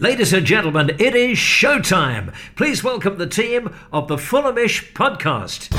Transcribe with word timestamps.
Ladies 0.00 0.32
and 0.32 0.46
gentlemen, 0.46 0.90
it 0.98 1.14
is 1.14 1.38
showtime. 1.38 2.32
Please 2.54 2.84
welcome 2.84 3.18
the 3.18 3.26
team 3.26 3.74
of 3.92 4.06
the 4.08 4.16
Fulhamish 4.16 4.92
podcast. 4.92 5.74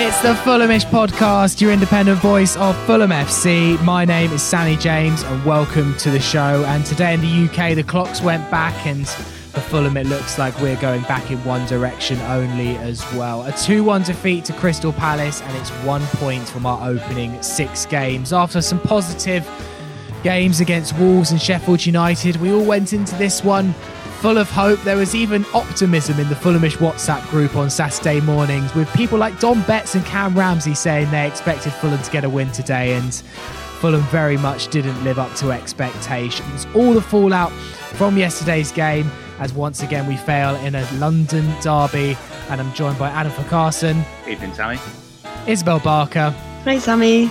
It's 0.00 0.20
the 0.22 0.34
Fulhamish 0.34 0.84
podcast, 0.86 1.60
your 1.60 1.72
independent 1.72 2.18
voice 2.20 2.56
of 2.56 2.76
Fulham 2.86 3.10
FC. 3.10 3.82
My 3.82 4.04
name 4.04 4.32
is 4.32 4.42
Sammy 4.42 4.76
James, 4.76 5.22
and 5.22 5.44
welcome 5.44 5.96
to 5.96 6.10
the 6.10 6.20
show. 6.20 6.64
And 6.66 6.84
today 6.86 7.14
in 7.14 7.20
the 7.20 7.48
UK, 7.48 7.74
the 7.74 7.82
clocks 7.82 8.20
went 8.20 8.50
back, 8.50 8.86
and 8.86 9.06
for 9.60 9.70
Fulham, 9.70 9.96
it 9.96 10.06
looks 10.06 10.38
like 10.38 10.58
we're 10.60 10.80
going 10.80 11.02
back 11.02 11.30
in 11.30 11.42
one 11.44 11.66
direction 11.66 12.18
only 12.22 12.76
as 12.76 13.00
well. 13.14 13.44
A 13.46 13.52
2 13.52 13.82
1 13.82 14.02
defeat 14.02 14.44
to 14.46 14.52
Crystal 14.52 14.92
Palace, 14.92 15.40
and 15.42 15.56
it's 15.56 15.70
one 15.84 16.02
point 16.16 16.48
from 16.48 16.66
our 16.66 16.88
opening 16.88 17.40
six 17.42 17.86
games. 17.86 18.32
After 18.32 18.60
some 18.60 18.78
positive 18.80 19.48
games 20.22 20.60
against 20.60 20.96
Wolves 20.98 21.30
and 21.30 21.40
Sheffield 21.40 21.84
United, 21.84 22.36
we 22.36 22.52
all 22.52 22.64
went 22.64 22.92
into 22.92 23.14
this 23.16 23.42
one 23.42 23.72
full 24.20 24.38
of 24.38 24.50
hope. 24.50 24.80
There 24.82 24.96
was 24.96 25.14
even 25.14 25.44
optimism 25.54 26.20
in 26.20 26.28
the 26.28 26.34
Fulhamish 26.34 26.76
WhatsApp 26.76 27.28
group 27.30 27.56
on 27.56 27.70
Saturday 27.70 28.20
mornings 28.20 28.74
with 28.74 28.92
people 28.94 29.18
like 29.18 29.38
Don 29.40 29.62
Betts 29.62 29.94
and 29.94 30.04
Cam 30.04 30.38
Ramsey 30.38 30.74
saying 30.74 31.10
they 31.10 31.26
expected 31.26 31.72
Fulham 31.74 32.02
to 32.02 32.10
get 32.10 32.24
a 32.24 32.30
win 32.30 32.50
today, 32.52 32.94
and 32.94 33.14
Fulham 33.80 34.02
very 34.02 34.36
much 34.36 34.68
didn't 34.68 35.02
live 35.04 35.18
up 35.18 35.34
to 35.36 35.52
expectations. 35.52 36.66
All 36.74 36.92
the 36.92 37.02
fallout 37.02 37.52
from 37.52 38.16
yesterday's 38.16 38.70
game 38.70 39.10
as 39.38 39.52
once 39.52 39.82
again 39.82 40.06
we 40.06 40.16
fail 40.16 40.54
in 40.56 40.74
a 40.74 40.88
London 40.94 41.52
derby. 41.62 42.16
And 42.48 42.60
I'm 42.60 42.72
joined 42.74 42.98
by 42.98 43.08
Adam 43.10 43.32
Carson, 43.44 44.04
Evening, 44.28 44.54
Sammy. 44.54 44.78
Isabel 45.46 45.80
Barker, 45.80 46.30
Hi, 46.64 46.78
Sammy. 46.78 47.30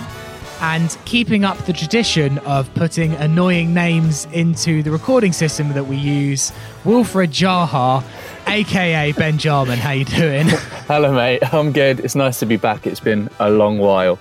and 0.60 0.96
keeping 1.04 1.44
up 1.44 1.56
the 1.66 1.72
tradition 1.72 2.38
of 2.38 2.72
putting 2.74 3.12
annoying 3.14 3.72
names 3.74 4.26
into 4.32 4.82
the 4.82 4.90
recording 4.90 5.32
system 5.32 5.72
that 5.74 5.84
we 5.86 5.96
use, 5.96 6.52
Wilfred 6.84 7.30
Zaha, 7.30 8.02
aka 8.46 9.12
Benjamin. 9.12 9.78
How 9.78 9.92
you 9.92 10.04
doing? 10.04 10.46
Hello, 10.88 11.12
mate. 11.12 11.42
I'm 11.54 11.70
good. 11.72 12.00
It's 12.00 12.14
nice 12.16 12.38
to 12.40 12.46
be 12.46 12.56
back. 12.56 12.86
It's 12.86 13.00
been 13.00 13.28
a 13.38 13.50
long 13.50 13.78
while. 13.78 14.18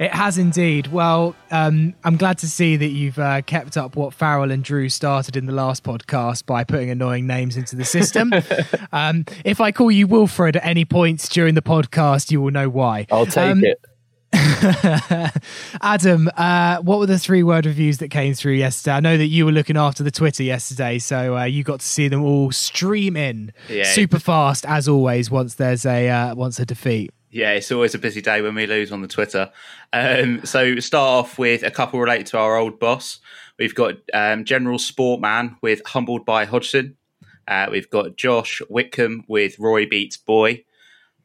It 0.00 0.12
has 0.14 0.38
indeed. 0.38 0.86
Well, 0.86 1.36
um, 1.50 1.92
I'm 2.04 2.16
glad 2.16 2.38
to 2.38 2.48
see 2.48 2.74
that 2.76 2.86
you've 2.88 3.18
uh, 3.18 3.42
kept 3.42 3.76
up 3.76 3.96
what 3.96 4.14
Farrell 4.14 4.50
and 4.50 4.64
Drew 4.64 4.88
started 4.88 5.36
in 5.36 5.44
the 5.44 5.52
last 5.52 5.84
podcast 5.84 6.46
by 6.46 6.64
putting 6.64 6.88
annoying 6.88 7.26
names 7.26 7.56
into 7.58 7.76
the 7.76 7.84
system. 7.84 8.32
um, 8.92 9.26
if 9.44 9.60
I 9.60 9.72
call 9.72 9.90
you 9.90 10.06
Wilfred 10.06 10.56
at 10.56 10.64
any 10.64 10.86
points 10.86 11.28
during 11.28 11.54
the 11.54 11.60
podcast, 11.60 12.30
you 12.30 12.40
will 12.40 12.50
know 12.50 12.70
why. 12.70 13.06
I'll 13.12 13.26
take 13.26 13.50
Um, 13.52 13.62
it. 13.62 13.78
Adam, 15.82 16.30
uh, 16.36 16.78
what 16.78 16.98
were 16.98 17.06
the 17.06 17.18
three 17.18 17.42
word 17.42 17.66
reviews 17.66 17.98
that 17.98 18.08
came 18.08 18.32
through 18.34 18.54
yesterday? 18.54 18.94
I 18.96 19.00
know 19.00 19.16
that 19.18 19.26
you 19.26 19.44
were 19.44 19.52
looking 19.52 19.76
after 19.76 20.02
the 20.02 20.10
Twitter 20.10 20.42
yesterday, 20.42 20.98
so 20.98 21.36
uh, 21.36 21.44
you 21.44 21.62
got 21.62 21.80
to 21.80 21.86
see 21.86 22.08
them 22.08 22.22
all 22.24 22.50
stream 22.52 23.16
in 23.16 23.52
Yeah. 23.68 23.84
super 23.84 24.18
fast 24.18 24.64
as 24.66 24.88
always. 24.88 25.30
Once 25.30 25.54
there's 25.56 25.84
a 25.84 26.08
uh, 26.08 26.34
once 26.34 26.58
a 26.58 26.64
defeat. 26.64 27.10
Yeah, 27.30 27.52
it's 27.52 27.70
always 27.70 27.94
a 27.94 27.98
busy 27.98 28.20
day 28.20 28.42
when 28.42 28.54
we 28.54 28.66
lose 28.66 28.90
on 28.90 29.02
the 29.02 29.08
Twitter. 29.08 29.50
Um, 29.92 30.44
so 30.44 30.78
start 30.80 31.24
off 31.24 31.38
with 31.38 31.62
a 31.62 31.70
couple 31.70 32.00
related 32.00 32.26
to 32.28 32.38
our 32.38 32.56
old 32.56 32.80
boss. 32.80 33.20
We've 33.58 33.74
got 33.74 33.94
um, 34.12 34.44
General 34.44 34.78
Sportman 34.78 35.56
with 35.62 35.80
Humbled 35.86 36.24
by 36.24 36.44
Hodgson. 36.44 36.96
Uh, 37.46 37.66
we've 37.70 37.88
got 37.90 38.16
Josh 38.16 38.60
Whitcomb 38.68 39.24
with 39.28 39.58
Roy 39.58 39.86
Beats 39.86 40.16
Boy. 40.16 40.64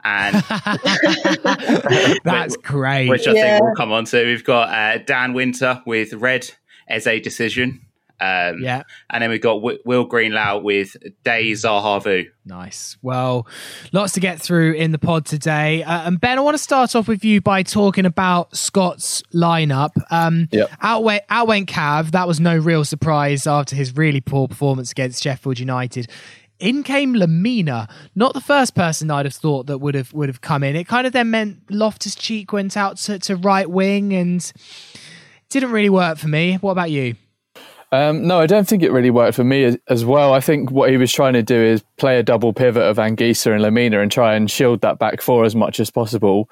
And 0.04 0.36
That's 2.24 2.58
great. 2.58 3.10
which 3.10 3.28
I 3.28 3.34
Yeah. 3.34 3.44
think 3.58 3.64
we'll 3.64 3.76
come 3.76 3.92
on 3.92 4.06
to. 4.06 4.26
We've 4.26 4.44
got 4.44 4.70
uh, 4.70 4.98
Dan 5.04 5.34
Winter 5.34 5.82
with 5.86 6.14
Red 6.14 6.50
as 6.88 7.08
a 7.08 7.20
decision. 7.20 7.82
Um, 8.22 8.62
yeah. 8.62 8.84
And 9.10 9.22
then 9.22 9.30
we've 9.30 9.42
got 9.42 9.56
w- 9.56 9.80
Will 9.86 10.08
Greenlow 10.08 10.64
with 10.64 10.96
Day 11.24 11.52
Zahavu. 11.52 12.28
Nice. 12.46 12.98
Well, 13.02 13.46
lots 13.92 14.14
to 14.14 14.20
get 14.20 14.42
through 14.42 14.74
in 14.74 14.92
the 14.92 15.00
pod 15.00 15.26
today. 15.26 15.84
Uh, 15.84 16.08
and 16.08 16.22
Ben, 16.22 16.38
I 16.38 16.42
want 16.42 16.56
to 16.56 16.64
start 16.64 16.96
off 16.96 17.08
with 17.08 17.26
you 17.26 17.42
by 17.42 17.64
talking 17.64 18.06
about 18.06 18.56
Scott's 18.56 19.22
lineup. 19.34 19.92
Um, 20.12 20.48
Yep. 20.52 20.70
out, 20.82 21.04
went, 21.04 21.24
out 21.30 21.48
went 21.48 21.68
Cav. 21.70 22.12
That 22.12 22.28
was 22.28 22.40
no 22.40 22.56
real 22.58 22.86
surprise 22.86 23.48
after 23.48 23.76
his 23.76 23.96
really 23.98 24.22
poor 24.22 24.48
performance 24.48 24.92
against 24.92 25.22
Sheffield 25.24 25.60
United. 25.60 26.08
In 26.58 26.84
came 26.84 27.16
Lemina, 27.16 27.90
not 28.16 28.34
the 28.34 28.40
first 28.40 28.76
person 28.76 29.12
I'd 29.12 29.26
have 29.26 29.34
thought 29.34 29.68
that 29.68 29.80
would 29.80 29.94
have 29.94 30.14
would 30.14 30.30
have 30.30 30.40
come 30.40 30.64
in. 30.64 30.78
It 30.78 30.88
kind 30.88 31.06
of 31.06 31.12
then 31.12 31.30
meant 31.30 31.60
Loftus 31.70 32.16
Cheek 32.16 32.54
went 32.54 32.78
out 32.78 32.96
to, 33.00 33.20
to 33.20 33.36
right 33.36 33.70
wing 33.70 34.14
and 34.14 34.54
didn't 35.50 35.72
really 35.72 35.90
work 35.90 36.18
for 36.18 36.30
me. 36.30 36.56
What 36.56 36.72
about 36.72 36.92
you? 36.92 37.16
Um, 37.92 38.28
no, 38.28 38.40
I 38.40 38.48
don't 38.48 38.68
think 38.68 38.84
it 38.84 38.92
really 38.92 39.12
worked 39.12 39.36
for 39.36 39.44
me 39.44 39.64
as, 39.64 39.78
as 39.88 40.04
well. 40.04 40.34
I 40.34 40.40
think 40.40 40.72
what 40.72 40.90
he 40.90 40.98
was 40.98 41.12
trying 41.12 41.34
to 41.34 41.44
do 41.44 41.56
is 41.56 41.84
play 41.98 42.20
a 42.20 42.24
double 42.24 42.52
pivot 42.52 42.84
of 42.84 42.98
Anguissa 42.98 43.54
and 43.54 43.64
Lemina 43.64 44.02
and 44.02 44.12
try 44.12 44.36
and 44.36 44.50
shield 44.50 44.82
that 44.82 45.00
back 45.00 45.22
four 45.22 45.46
as 45.46 45.56
much 45.56 45.80
as 45.80 45.90
possible. 45.90 46.50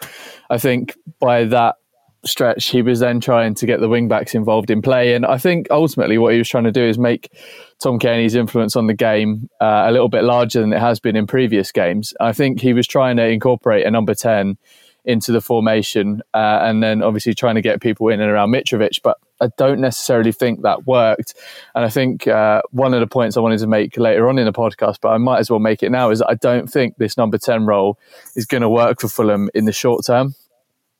I 0.49 0.57
think 0.57 0.95
by 1.19 1.45
that 1.45 1.75
stretch, 2.25 2.67
he 2.67 2.81
was 2.81 2.99
then 2.99 3.19
trying 3.19 3.53
to 3.55 3.65
get 3.65 3.79
the 3.79 3.89
wing 3.89 4.07
backs 4.07 4.33
involved 4.33 4.69
in 4.69 4.81
play. 4.81 5.13
And 5.13 5.25
I 5.25 5.37
think 5.37 5.67
ultimately 5.69 6.17
what 6.17 6.33
he 6.33 6.37
was 6.37 6.47
trying 6.47 6.63
to 6.63 6.71
do 6.71 6.83
is 6.83 6.97
make 6.97 7.29
Tom 7.81 7.99
Cairney's 7.99 8.35
influence 8.35 8.75
on 8.75 8.87
the 8.87 8.93
game 8.93 9.49
uh, 9.59 9.85
a 9.87 9.91
little 9.91 10.09
bit 10.09 10.23
larger 10.23 10.61
than 10.61 10.73
it 10.73 10.79
has 10.79 10.99
been 10.99 11.15
in 11.15 11.27
previous 11.27 11.71
games. 11.71 12.13
I 12.19 12.31
think 12.31 12.61
he 12.61 12.73
was 12.73 12.87
trying 12.87 13.17
to 13.17 13.27
incorporate 13.27 13.85
a 13.85 13.91
number 13.91 14.13
10 14.15 14.57
into 15.05 15.31
the 15.33 15.41
formation 15.41 16.21
uh, 16.33 16.59
and 16.61 16.81
then 16.81 17.03
obviously 17.03 17.33
trying 17.33 17.55
to 17.55 17.61
get 17.61 17.81
people 17.81 18.07
in 18.07 18.21
and 18.21 18.31
around 18.31 18.51
Mitrovic. 18.51 19.01
But 19.03 19.17
I 19.41 19.49
don't 19.57 19.79
necessarily 19.79 20.31
think 20.31 20.61
that 20.61 20.85
worked. 20.85 21.33
And 21.75 21.83
I 21.83 21.89
think 21.89 22.27
uh, 22.27 22.61
one 22.71 22.93
of 22.93 22.99
the 22.99 23.07
points 23.07 23.35
I 23.35 23.41
wanted 23.41 23.59
to 23.59 23.67
make 23.67 23.97
later 23.97 24.29
on 24.29 24.39
in 24.39 24.45
the 24.45 24.53
podcast, 24.53 24.97
but 25.01 25.09
I 25.09 25.17
might 25.17 25.39
as 25.39 25.49
well 25.49 25.59
make 25.59 25.83
it 25.83 25.91
now, 25.91 26.11
is 26.11 26.19
that 26.19 26.29
I 26.29 26.35
don't 26.35 26.69
think 26.69 26.97
this 26.97 27.17
number 27.17 27.37
10 27.37 27.65
role 27.65 27.99
is 28.35 28.45
going 28.45 28.61
to 28.61 28.69
work 28.69 29.01
for 29.01 29.07
Fulham 29.07 29.49
in 29.53 29.65
the 29.65 29.73
short 29.73 30.05
term. 30.05 30.35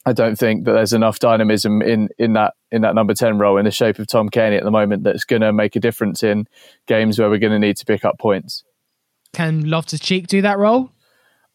I 0.06 0.12
don't 0.12 0.38
think 0.38 0.66
that 0.66 0.74
there's 0.74 0.92
enough 0.92 1.20
dynamism 1.20 1.82
in, 1.82 2.10
in 2.18 2.34
that 2.34 2.56
in 2.72 2.82
that 2.82 2.94
number 2.94 3.14
10 3.14 3.38
role 3.38 3.58
in 3.58 3.64
the 3.64 3.72
shape 3.72 4.00
of 4.00 4.08
Tom 4.08 4.30
Cairney 4.30 4.58
at 4.58 4.64
the 4.64 4.72
moment 4.72 5.04
that's 5.04 5.24
going 5.24 5.42
to 5.44 5.54
make 5.54 5.78
a 5.78 5.80
difference 5.80 6.24
in 6.24 6.48
games 6.88 7.18
where 7.18 7.30
we're 7.30 7.38
going 7.38 7.54
to 7.54 7.60
need 7.60 7.78
to 7.78 7.86
pick 7.86 8.04
up 8.04 8.20
points. 8.20 8.64
Can 9.32 9.70
Loftus 9.70 10.00
Cheek 10.00 10.28
do 10.28 10.42
that 10.42 10.58
role? 10.58 10.92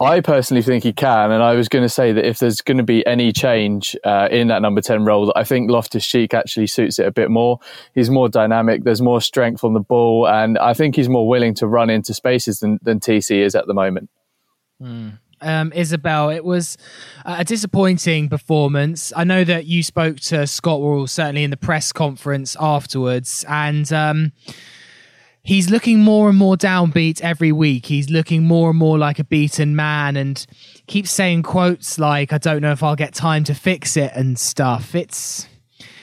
I 0.01 0.21
personally 0.21 0.63
think 0.63 0.85
he 0.85 0.93
can, 0.93 1.33
and 1.33 1.43
I 1.43 1.55
was 1.55 1.69
going 1.69 1.85
to 1.85 1.89
say 1.89 2.13
that 2.13 2.25
if 2.25 2.39
there's 2.39 2.61
going 2.61 2.77
to 2.77 2.85
be 2.85 3.05
any 3.05 3.33
change 3.33 3.97
uh, 4.05 4.29
in 4.31 4.47
that 4.49 4.63
number 4.63 4.81
ten 4.81 5.05
role, 5.05 5.33
I 5.35 5.43
think 5.43 5.71
Loftus 5.71 6.07
Cheek 6.07 6.35
actually 6.35 6.69
suits 6.69 7.01
it 7.01 7.07
a 7.07 7.11
bit 7.11 7.31
more. 7.31 7.59
He's 7.97 8.09
more 8.09 8.29
dynamic. 8.29 8.85
There's 8.85 9.03
more 9.03 9.21
strength 9.21 9.65
on 9.65 9.73
the 9.73 9.81
ball, 9.81 10.29
and 10.29 10.57
I 10.59 10.73
think 10.73 10.95
he's 10.95 11.09
more 11.09 11.27
willing 11.27 11.55
to 11.55 11.67
run 11.67 11.91
into 11.91 12.15
spaces 12.15 12.61
than, 12.61 12.79
than 12.81 13.01
TC 13.01 13.45
is 13.45 13.57
at 13.57 13.67
the 13.67 13.75
moment. 13.75 14.09
um, 15.41 15.73
Isabel, 15.75 16.31
it 16.31 16.45
was 16.45 16.77
a 17.25 17.45
disappointing 17.45 18.29
performance. 18.29 19.13
I 19.17 19.25
know 19.25 19.45
that 19.45 19.67
you 19.67 19.83
spoke 19.83 20.21
to 20.21 20.47
Scott 20.47 20.81
Worrell 20.81 21.07
certainly 21.07 21.45
in 21.45 21.51
the 21.51 21.57
press 21.57 21.93
conference 21.93 22.57
afterwards, 22.61 23.45
and 23.49 23.93
um, 23.93 24.33
he's 25.49 25.71
looking 25.71 26.01
more 26.01 26.29
and 26.29 26.37
more 26.37 26.59
downbeat 26.59 27.23
every 27.23 27.53
week. 27.53 27.87
He's 27.87 28.11
looking 28.11 28.45
more 28.45 28.69
and 28.69 28.79
more 28.79 28.99
like 28.99 29.19
a 29.19 29.25
beaten 29.25 29.75
man, 29.75 30.15
and 30.15 30.47
keeps 30.87 31.11
saying 31.11 31.43
quotes 31.43 31.99
like, 31.99 32.35
"I 32.35 32.39
don't 32.39 32.61
know 32.61 32.73
if 32.73 32.83
I'll 32.83 32.95
get 32.95 33.15
time 33.15 33.45
to 33.45 33.55
fix 33.55 33.97
it" 33.97 34.13
and 34.15 34.39
stuff. 34.39 34.95
It's 34.95 35.49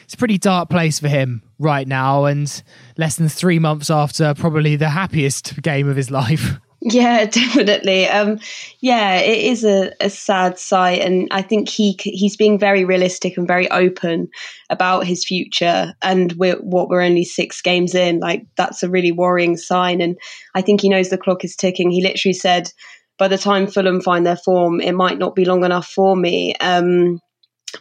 it's 0.04 0.16
a 0.16 0.18
pretty 0.18 0.40
dark 0.40 0.70
place 0.70 1.00
for 1.00 1.08
him 1.08 1.44
right 1.60 1.88
now, 1.88 2.26
and 2.26 2.64
less 2.98 3.18
than 3.18 3.30
three 3.30 3.60
months 3.60 3.92
after 3.92 4.34
probably 4.34 4.76
the 4.76 4.90
happiest 4.90 5.62
game 5.62 5.88
of 5.88 5.96
his 5.96 6.10
life. 6.10 6.60
Yeah, 6.88 7.26
definitely. 7.32 8.08
Um, 8.08 8.40
yeah, 8.80 9.16
it 9.18 9.40
is 9.40 9.64
a, 9.66 9.92
a 10.00 10.10
sad 10.10 10.60
sight, 10.60 11.02
and 11.02 11.28
I 11.32 11.42
think 11.42 11.68
he 11.68 11.96
he's 12.00 12.38
being 12.38 12.60
very 12.60 12.86
realistic 12.86 13.38
and 13.38 13.48
very 13.48 13.70
open 13.72 14.28
about 14.70 15.06
his 15.08 15.26
future. 15.26 15.94
And 16.04 16.34
we're 16.34 16.58
what 16.58 16.90
we're 16.90 17.02
only 17.02 17.24
six 17.24 17.62
games 17.62 17.96
in, 17.96 18.20
like 18.20 18.46
that's 18.56 18.84
a 18.84 18.90
really 18.90 19.12
worrying 19.12 19.58
sign. 19.58 20.00
And 20.00 20.16
I 20.54 20.62
think 20.62 20.82
he 20.82 20.90
knows 20.90 21.10
the 21.10 21.18
clock 21.18 21.44
is 21.44 21.56
ticking. 21.56 21.90
He 21.90 22.04
literally 22.04 22.34
said 22.34 22.72
by 23.18 23.28
the 23.30 23.38
time 23.38 23.66
Fulham 23.66 24.02
find 24.02 24.26
their 24.26 24.38
form, 24.38 24.80
it 24.80 24.92
might 24.92 25.18
not 25.18 25.34
be 25.36 25.46
long 25.46 25.64
enough 25.64 25.88
for 25.88 26.16
me. 26.16 26.54
Um, 26.60 27.20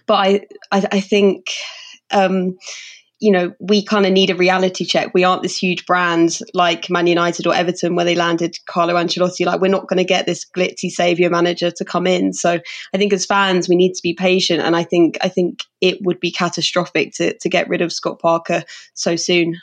but 0.07 0.15
I, 0.15 0.41
I, 0.73 0.89
I 0.93 1.01
think. 1.01 1.47
Um, 2.13 2.57
you 3.25 3.31
know, 3.31 3.55
we 3.59 3.83
kind 3.83 4.05
of 4.05 4.13
need 4.13 4.29
a 4.29 4.37
reality 4.37 4.85
check. 4.85 5.15
We 5.15 5.25
aren't 5.25 5.43
this 5.43 5.57
huge 5.57 5.87
brand 5.87 6.41
like 6.53 6.91
Man 6.91 7.07
United 7.07 7.47
or 7.47 7.55
Everton 7.55 7.97
where 7.97 8.05
they 8.05 8.15
landed 8.15 8.59
Carlo 8.69 8.97
Ancelotti. 8.97 9.47
Like, 9.47 9.63
we're 9.63 9.69
not 9.69 9.89
going 9.89 9.97
to 9.97 10.05
get 10.05 10.27
this 10.27 10.45
glitzy 10.45 10.91
savior 10.91 11.31
manager 11.31 11.71
to 11.71 11.85
come 11.87 12.07
in. 12.07 12.35
So 12.35 12.61
I 12.93 12.99
think 12.99 13.15
as 13.15 13.25
fans, 13.25 13.67
we 13.67 13.77
need 13.77 13.95
to 13.95 14.03
be 14.03 14.13
patient. 14.13 14.61
And 14.61 14.77
I 14.77 14.85
think, 14.85 15.17
I 15.23 15.31
think 15.31 15.61
it 15.81 16.01
would 16.03 16.21
be 16.21 16.33
catastrophic 16.33 17.15
to, 17.15 17.35
to 17.39 17.49
get 17.49 17.71
rid 17.71 17.81
of 17.81 17.95
Scott 17.95 18.21
Parker 18.21 18.63
so 18.93 19.17
soon. 19.17 19.59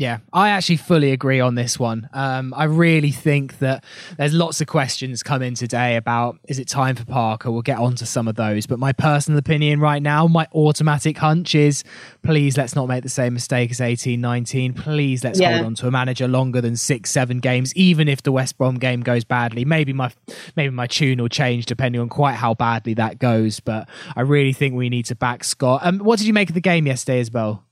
Yeah, 0.00 0.20
I 0.32 0.48
actually 0.48 0.78
fully 0.78 1.12
agree 1.12 1.40
on 1.40 1.56
this 1.56 1.78
one. 1.78 2.08
Um, 2.14 2.54
I 2.56 2.64
really 2.64 3.10
think 3.10 3.58
that 3.58 3.84
there's 4.16 4.32
lots 4.32 4.62
of 4.62 4.66
questions 4.66 5.22
come 5.22 5.42
in 5.42 5.54
today 5.54 5.96
about 5.96 6.38
is 6.48 6.58
it 6.58 6.68
time 6.68 6.96
for 6.96 7.04
Parker? 7.04 7.50
We'll 7.50 7.60
get 7.60 7.78
onto 7.78 8.06
some 8.06 8.26
of 8.26 8.34
those. 8.34 8.66
But 8.66 8.78
my 8.78 8.94
personal 8.94 9.38
opinion 9.38 9.78
right 9.78 10.00
now, 10.00 10.26
my 10.26 10.48
automatic 10.54 11.18
hunch 11.18 11.54
is 11.54 11.84
please 12.22 12.56
let's 12.56 12.74
not 12.74 12.88
make 12.88 13.02
the 13.02 13.10
same 13.10 13.34
mistake 13.34 13.70
as 13.72 13.82
18 13.82 14.18
19. 14.18 14.72
Please 14.72 15.22
let's 15.22 15.38
yeah. 15.38 15.56
hold 15.56 15.66
on 15.66 15.74
to 15.74 15.88
a 15.88 15.90
manager 15.90 16.26
longer 16.26 16.62
than 16.62 16.76
six, 16.76 17.10
seven 17.10 17.38
games, 17.38 17.76
even 17.76 18.08
if 18.08 18.22
the 18.22 18.32
West 18.32 18.56
Brom 18.56 18.78
game 18.78 19.02
goes 19.02 19.24
badly. 19.24 19.66
Maybe 19.66 19.92
my 19.92 20.10
maybe 20.56 20.72
my 20.72 20.86
tune 20.86 21.20
will 21.20 21.28
change 21.28 21.66
depending 21.66 22.00
on 22.00 22.08
quite 22.08 22.36
how 22.36 22.54
badly 22.54 22.94
that 22.94 23.18
goes. 23.18 23.60
But 23.60 23.86
I 24.16 24.22
really 24.22 24.54
think 24.54 24.74
we 24.74 24.88
need 24.88 25.04
to 25.06 25.14
back 25.14 25.44
Scott. 25.44 25.82
Um, 25.84 25.98
what 25.98 26.18
did 26.18 26.26
you 26.26 26.32
make 26.32 26.48
of 26.48 26.54
the 26.54 26.62
game 26.62 26.86
yesterday, 26.86 27.20
Isabel? 27.20 27.66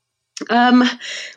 Um, 0.51 0.85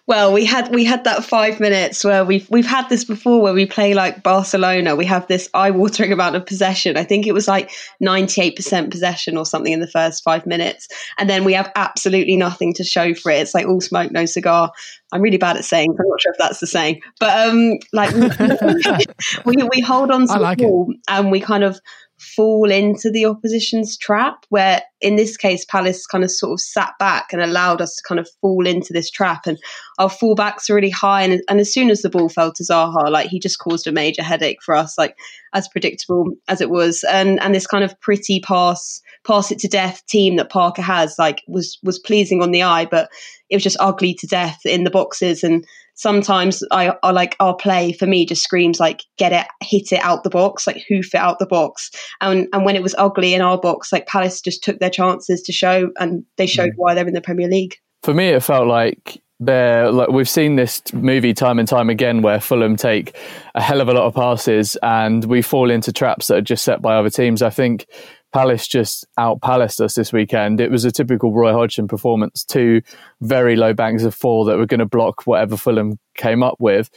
well, 0.08 0.34
we 0.34 0.46
had 0.46 0.74
we 0.74 0.84
had 0.84 1.04
that 1.06 1.24
five 1.24 1.60
minutes 1.60 2.04
where 2.04 2.24
we've 2.24 2.50
we've 2.50 2.66
had 2.66 2.90
this 2.90 3.04
before 3.04 3.42
where 3.42 3.54
we 3.54 3.66
play 3.66 3.94
like 3.94 4.24
Barcelona. 4.24 4.96
We 4.96 5.06
have 5.06 5.28
this 5.28 5.50
eye-watering 5.54 6.12
amount 6.12 6.36
of 6.36 6.46
possession. 6.46 6.98
I 6.98 7.04
think 7.04 7.28
it 7.28 7.34
was 7.34 7.48
like 7.48 7.72
ninety-eight 8.00 8.56
percent 8.56 8.92
possession 8.92 9.38
or 9.38 9.46
something 9.46 9.74
in 9.74 9.80
the 9.80 9.88
first 9.88 10.24
five 10.24 10.46
minutes, 10.46 10.88
and 11.18 11.30
then 11.30 11.44
we 11.44 11.54
have 11.54 11.72
absolutely 11.76 12.36
nothing 12.36 12.74
to 12.76 12.84
show 12.84 13.14
for 13.14 13.32
it. 13.32 13.42
It's 13.42 13.54
like 13.54 13.68
all 13.68 13.82
smoke, 13.82 14.12
no 14.12 14.26
cigar. 14.26 14.72
I'm 15.12 15.22
really 15.22 15.38
bad 15.38 15.58
at 15.58 15.66
saying. 15.66 15.90
I'm 15.90 16.08
not 16.08 16.22
sure 16.22 16.32
if 16.32 16.38
that's 16.38 16.60
the 16.60 16.68
saying, 16.68 17.02
but 17.20 17.50
um, 17.50 17.78
like 17.94 18.14
we 19.46 19.56
we 19.56 19.82
hold 19.82 20.12
on 20.12 20.28
to 20.28 20.40
like 20.40 20.60
the 20.60 20.66
ball 20.66 20.88
it. 20.90 21.00
and 21.08 21.32
we 21.32 21.40
kind 21.40 21.64
of 21.64 21.80
fall 22.22 22.70
into 22.70 23.10
the 23.10 23.26
opposition's 23.26 23.98
trap 23.98 24.46
where 24.50 24.82
in 25.02 25.16
this 25.16 25.36
case 25.36 25.66
palace 25.66 26.06
kind 26.06 26.24
of 26.24 26.32
sort 26.32 26.54
of 26.54 26.62
sat 26.62 26.94
back 27.00 27.34
and 27.34 27.42
allowed 27.42 27.82
us 27.82 27.96
to 27.96 28.04
kind 28.08 28.20
of 28.20 28.30
fall 28.40 28.68
into 28.68 28.94
this 28.94 29.10
trap. 29.10 29.48
And 29.48 29.58
our 29.98 30.10
fullbacks 30.10 30.70
are 30.70 30.76
really 30.76 30.92
high 30.92 31.24
and, 31.24 31.42
and 31.50 31.60
as 31.60 31.74
soon 31.74 31.90
as 31.90 32.02
the 32.02 32.10
ball 32.10 32.30
fell 32.30 32.54
to 32.54 32.64
zaha 32.64 33.10
like 33.10 33.30
he 33.30 33.40
just 33.40 33.60
caused 33.60 33.88
a 33.88 33.92
major 33.92 34.24
headache 34.24 34.62
for 34.64 34.76
us 34.76 34.98
like 34.98 35.18
as 35.54 35.68
predictable 35.68 36.26
as 36.48 36.62
it 36.62 36.70
was. 36.70 37.04
And 37.12 37.42
and 37.42 37.56
this 37.56 37.68
kind 37.68 37.84
of 37.84 38.00
pretty 38.00 38.40
pass 38.40 39.02
pass 39.26 39.52
it 39.52 39.60
to 39.60 39.68
death 39.68 40.06
team 40.08 40.36
that 40.36 40.52
parker 40.52 40.82
has 40.82 41.16
like 41.18 41.42
was 41.48 41.80
was 41.84 42.00
pleasing 42.00 42.42
on 42.42 42.52
the 42.52 42.64
eye 42.64 42.86
but 42.86 43.10
it 43.50 43.56
was 43.58 43.64
just 43.64 43.78
ugly 43.80 44.14
to 44.16 44.28
death 44.28 44.60
in 44.66 44.86
the 44.86 44.90
boxes. 44.90 45.44
And 45.44 45.66
sometimes 45.96 46.64
I, 46.72 46.96
I 47.04 47.12
like 47.12 47.36
our 47.40 47.56
play 47.56 47.94
for 47.94 48.08
me 48.08 48.26
just 48.26 48.44
screams 48.44 48.80
like 48.80 49.04
get 49.18 49.32
it, 49.32 49.48
hit 49.62 49.92
it 49.92 50.04
out 50.04 50.24
the 50.24 50.30
box, 50.30 50.68
like 50.68 50.84
hoof 50.88 51.14
it 51.14 51.20
out 51.20 51.40
the 51.40 51.46
box. 51.46 51.92
And 52.20 52.48
and 52.54 52.66
when 52.66 52.76
it 52.76 52.84
was 52.84 52.96
ugly 52.98 53.34
in 53.34 53.42
our 53.42 53.60
box, 53.60 53.92
like 53.92 54.08
Palace 54.08 54.42
just 54.42 54.64
took 54.64 54.80
their 54.80 54.90
chances 54.90 55.42
to 55.44 55.52
show, 55.52 55.92
and 55.98 56.24
they 56.38 56.48
showed 56.48 56.72
mm. 56.72 56.78
why 56.78 56.94
they're 56.94 57.08
in 57.08 57.14
the 57.14 57.22
Premier 57.22 57.48
League. 57.48 57.76
For 58.04 58.14
me, 58.14 58.30
it 58.30 58.44
felt 58.44 58.68
like 58.68 59.22
they're 59.40 59.92
like 59.92 60.10
we've 60.10 60.30
seen 60.30 60.56
this 60.56 60.82
movie 60.94 61.34
time 61.34 61.58
and 61.58 61.68
time 61.68 61.90
again 61.90 62.22
where 62.22 62.40
Fulham 62.40 62.76
take 62.76 63.18
a 63.56 63.62
hell 63.62 63.82
of 63.82 63.90
a 63.90 63.94
lot 63.94 64.06
of 64.06 64.14
passes 64.14 64.78
and 64.84 65.26
we 65.26 65.42
fall 65.42 65.72
into 65.72 65.92
traps 65.92 66.28
that 66.28 66.38
are 66.38 66.42
just 66.42 66.64
set 66.64 66.82
by 66.82 66.96
other 66.96 67.10
teams. 67.10 67.42
I 67.42 67.50
think 67.50 67.88
Palace 68.34 68.68
just 68.68 69.06
out 69.18 69.42
Palaced 69.42 69.82
us 69.82 69.96
this 69.96 70.14
weekend. 70.14 70.62
It 70.62 70.72
was 70.72 70.86
a 70.86 70.92
typical 70.92 71.34
Roy 71.34 71.52
Hodgson 71.52 71.88
performance, 71.88 72.44
two 72.44 72.82
very 73.22 73.56
low 73.56 73.74
banks 73.74 74.04
of 74.04 74.16
four 74.16 74.46
that 74.46 74.58
were 74.58 74.66
going 74.66 74.80
to 74.80 74.86
block 74.86 75.28
whatever 75.28 75.58
Fulham 75.58 76.00
came 76.16 76.44
up 76.44 76.56
with. 76.60 76.90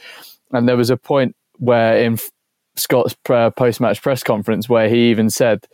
And 0.51 0.67
there 0.67 0.77
was 0.77 0.89
a 0.89 0.97
point 0.97 1.35
where 1.57 1.97
in 1.97 2.17
Scott's 2.75 3.15
uh, 3.29 3.49
post 3.51 3.81
match 3.81 4.01
press 4.01 4.23
conference 4.23 4.69
where 4.69 4.89
he 4.89 5.09
even 5.09 5.29
said 5.29 5.65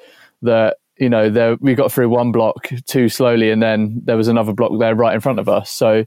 that, 0.41 0.77
you 0.97 1.09
know, 1.09 1.29
there, 1.29 1.57
we 1.59 1.75
got 1.75 1.91
through 1.91 2.09
one 2.09 2.31
block 2.31 2.69
too 2.87 3.09
slowly 3.09 3.51
and 3.51 3.61
then 3.61 4.01
there 4.03 4.17
was 4.17 4.27
another 4.27 4.53
block 4.53 4.71
there 4.79 4.95
right 4.95 5.13
in 5.13 5.21
front 5.21 5.39
of 5.39 5.49
us. 5.49 5.69
So 5.69 6.05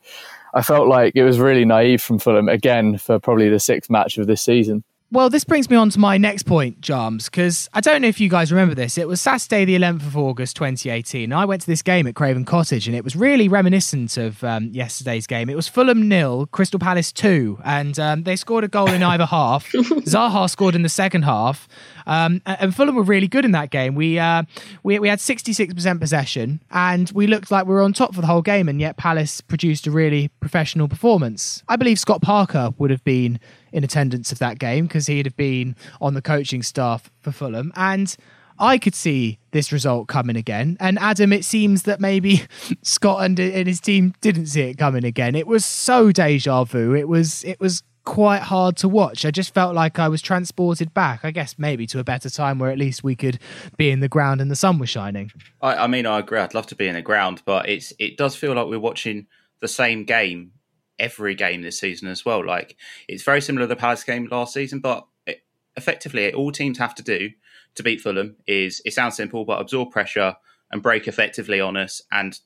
I 0.54 0.62
felt 0.62 0.88
like 0.88 1.14
it 1.16 1.24
was 1.24 1.38
really 1.38 1.64
naive 1.64 2.00
from 2.00 2.18
Fulham 2.18 2.48
again 2.48 2.98
for 2.98 3.18
probably 3.18 3.48
the 3.48 3.60
sixth 3.60 3.90
match 3.90 4.18
of 4.18 4.26
this 4.26 4.42
season. 4.42 4.84
Well, 5.12 5.30
this 5.30 5.44
brings 5.44 5.70
me 5.70 5.76
on 5.76 5.90
to 5.90 6.00
my 6.00 6.18
next 6.18 6.42
point, 6.42 6.80
Jarms, 6.80 7.26
because 7.26 7.68
I 7.72 7.80
don't 7.80 8.02
know 8.02 8.08
if 8.08 8.18
you 8.18 8.28
guys 8.28 8.50
remember 8.50 8.74
this. 8.74 8.98
It 8.98 9.06
was 9.06 9.20
Saturday, 9.20 9.64
the 9.64 9.76
11th 9.76 10.06
of 10.06 10.16
August, 10.16 10.56
2018. 10.56 11.32
I 11.32 11.44
went 11.44 11.60
to 11.60 11.68
this 11.68 11.82
game 11.82 12.08
at 12.08 12.16
Craven 12.16 12.44
Cottage, 12.44 12.88
and 12.88 12.96
it 12.96 13.04
was 13.04 13.14
really 13.14 13.46
reminiscent 13.46 14.16
of 14.16 14.42
um, 14.42 14.70
yesterday's 14.72 15.28
game. 15.28 15.48
It 15.48 15.54
was 15.54 15.68
Fulham 15.68 16.08
nil, 16.08 16.46
Crystal 16.46 16.80
Palace 16.80 17.12
two, 17.12 17.60
and 17.64 17.96
um, 18.00 18.24
they 18.24 18.34
scored 18.34 18.64
a 18.64 18.68
goal 18.68 18.90
in 18.90 19.04
either 19.04 19.26
half. 19.26 19.70
Zaha 19.72 20.50
scored 20.50 20.74
in 20.74 20.82
the 20.82 20.88
second 20.88 21.22
half, 21.22 21.68
um, 22.06 22.42
and 22.44 22.74
Fulham 22.74 22.96
were 22.96 23.02
really 23.02 23.28
good 23.28 23.44
in 23.44 23.52
that 23.52 23.70
game. 23.70 23.94
We 23.94 24.18
uh, 24.18 24.42
we 24.82 24.98
we 24.98 25.08
had 25.08 25.20
66% 25.20 26.00
possession, 26.00 26.60
and 26.72 27.12
we 27.12 27.28
looked 27.28 27.52
like 27.52 27.66
we 27.66 27.74
were 27.74 27.82
on 27.82 27.92
top 27.92 28.16
for 28.16 28.20
the 28.20 28.26
whole 28.26 28.42
game, 28.42 28.68
and 28.68 28.80
yet 28.80 28.96
Palace 28.96 29.40
produced 29.42 29.86
a 29.86 29.92
really 29.92 30.28
professional 30.40 30.88
performance. 30.88 31.62
I 31.68 31.76
believe 31.76 32.00
Scott 32.00 32.20
Parker 32.20 32.70
would 32.78 32.90
have 32.90 33.04
been 33.04 33.38
in 33.74 33.84
attendance 33.84 34.32
of 34.32 34.38
that 34.38 34.58
game 34.58 34.86
because 34.86 35.06
he'd 35.06 35.26
have 35.26 35.36
been 35.36 35.76
on 36.00 36.14
the 36.14 36.22
coaching 36.22 36.62
staff 36.62 37.10
for 37.20 37.32
Fulham, 37.32 37.72
and. 37.76 38.16
I 38.56 38.78
could 38.78 38.94
see 38.94 39.40
this 39.50 39.72
result 39.72 40.06
coming 40.06 40.36
again. 40.36 40.76
And 40.78 40.96
Adam, 41.00 41.32
it 41.32 41.44
seems 41.44 41.82
that 41.82 42.00
maybe 42.00 42.42
Scott 42.82 43.24
and, 43.24 43.40
and 43.40 43.66
his 43.66 43.80
team 43.80 44.14
didn't 44.20 44.46
see 44.46 44.60
it 44.60 44.78
coming 44.78 45.04
again. 45.04 45.34
It 45.34 45.48
was 45.48 45.64
so 45.64 46.12
deja 46.12 46.62
vu. 46.62 46.94
It 46.94 47.08
was 47.08 47.42
it 47.42 47.58
was 47.58 47.82
quite 48.04 48.42
hard 48.42 48.76
to 48.76 48.88
watch. 48.88 49.24
I 49.24 49.30
just 49.30 49.52
felt 49.52 49.74
like 49.74 49.98
I 49.98 50.08
was 50.08 50.22
transported 50.22 50.94
back, 50.94 51.24
I 51.24 51.30
guess 51.30 51.56
maybe 51.58 51.86
to 51.88 51.98
a 51.98 52.04
better 52.04 52.30
time 52.30 52.58
where 52.58 52.70
at 52.70 52.78
least 52.78 53.02
we 53.02 53.16
could 53.16 53.38
be 53.76 53.90
in 53.90 54.00
the 54.00 54.08
ground 54.08 54.40
and 54.40 54.50
the 54.50 54.56
sun 54.56 54.78
was 54.78 54.90
shining. 54.90 55.32
I, 55.60 55.74
I 55.74 55.86
mean, 55.86 56.06
I 56.06 56.18
agree. 56.18 56.38
I'd 56.38 56.54
love 56.54 56.66
to 56.68 56.76
be 56.76 56.86
in 56.86 56.94
the 56.94 57.02
ground, 57.02 57.42
but 57.44 57.68
it's 57.68 57.92
it 57.98 58.16
does 58.16 58.36
feel 58.36 58.54
like 58.54 58.66
we're 58.66 58.78
watching 58.78 59.26
the 59.60 59.68
same 59.68 60.04
game 60.04 60.52
every 60.98 61.34
game 61.34 61.62
this 61.62 61.78
season 61.78 62.08
as 62.08 62.24
well. 62.24 62.44
Like 62.44 62.76
it's 63.08 63.22
very 63.22 63.40
similar 63.40 63.64
to 63.64 63.68
the 63.68 63.76
Palace 63.76 64.04
game 64.04 64.28
last 64.30 64.54
season, 64.54 64.80
but 64.80 65.06
it, 65.26 65.42
effectively, 65.76 66.32
all 66.32 66.52
teams 66.52 66.78
have 66.78 66.94
to 66.96 67.02
do 67.02 67.30
to 67.74 67.82
beat 67.82 68.00
Fulham 68.00 68.36
is 68.46 68.80
it 68.84 68.92
sounds 68.92 69.16
simple, 69.16 69.44
but 69.44 69.60
absorb 69.60 69.90
pressure 69.90 70.36
and 70.70 70.82
break 70.82 71.06
effectively 71.06 71.60
on 71.60 71.76
us 71.76 72.02
and 72.10 72.38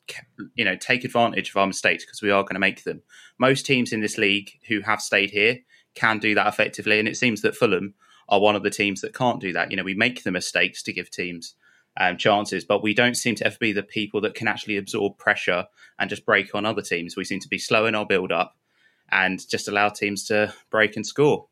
you 0.54 0.64
know 0.64 0.76
take 0.76 1.04
advantage 1.04 1.50
of 1.50 1.56
our 1.56 1.66
mistakes 1.66 2.04
because 2.04 2.22
we 2.22 2.30
are 2.30 2.42
going 2.42 2.54
to 2.54 2.60
make 2.60 2.84
them. 2.84 3.02
Most 3.38 3.66
teams 3.66 3.92
in 3.92 4.00
this 4.00 4.18
league 4.18 4.50
who 4.68 4.80
have 4.80 5.00
stayed 5.00 5.30
here 5.30 5.60
can 5.94 6.18
do 6.18 6.34
that 6.34 6.46
effectively, 6.46 6.98
and 6.98 7.08
it 7.08 7.16
seems 7.16 7.42
that 7.42 7.56
Fulham 7.56 7.94
are 8.28 8.40
one 8.40 8.56
of 8.56 8.62
the 8.62 8.70
teams 8.70 9.00
that 9.00 9.14
can't 9.14 9.40
do 9.40 9.52
that. 9.52 9.70
You 9.70 9.76
know, 9.76 9.82
we 9.82 9.94
make 9.94 10.22
the 10.22 10.30
mistakes 10.30 10.82
to 10.82 10.92
give 10.92 11.10
teams 11.10 11.54
um, 11.98 12.16
chances, 12.16 12.64
but 12.64 12.82
we 12.82 12.94
don't 12.94 13.16
seem 13.16 13.34
to 13.36 13.46
ever 13.46 13.56
be 13.58 13.72
the 13.72 13.82
people 13.82 14.20
that 14.22 14.34
can 14.34 14.48
actually 14.48 14.76
absorb 14.76 15.18
pressure 15.18 15.66
and 15.98 16.08
just 16.08 16.24
break 16.24 16.54
on 16.54 16.64
other 16.64 16.82
teams. 16.82 17.16
We 17.16 17.24
seem 17.24 17.40
to 17.40 17.48
be 17.48 17.58
slow 17.58 17.86
in 17.86 17.94
our 17.94 18.06
build 18.06 18.32
up 18.32 18.56
and 19.10 19.46
just 19.48 19.68
allow 19.68 19.88
teams 19.88 20.24
to 20.28 20.54
break 20.70 20.96
and 20.96 21.06
score. 21.06 21.46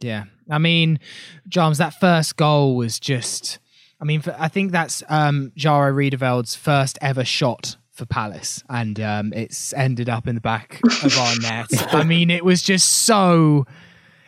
Yeah, 0.00 0.24
I 0.48 0.58
mean, 0.58 1.00
Jarms, 1.48 1.78
that 1.78 1.94
first 1.94 2.36
goal 2.36 2.76
was 2.76 3.00
just 3.00 3.58
I 4.00 4.04
mean, 4.04 4.20
for, 4.20 4.34
I 4.38 4.48
think 4.48 4.72
that's 4.72 5.02
um, 5.08 5.52
Jairo 5.56 5.94
Riedewald's 5.94 6.54
first 6.54 6.98
ever 7.00 7.24
shot 7.24 7.76
for 7.90 8.06
Palace, 8.06 8.62
and 8.68 9.00
um, 9.00 9.32
it's 9.34 9.72
ended 9.72 10.08
up 10.08 10.28
in 10.28 10.36
the 10.36 10.40
back 10.40 10.80
of 11.02 11.18
our 11.18 11.36
net. 11.40 11.66
I 11.94 12.04
mean, 12.04 12.30
it 12.30 12.44
was 12.44 12.62
just 12.62 12.88
so 12.88 13.66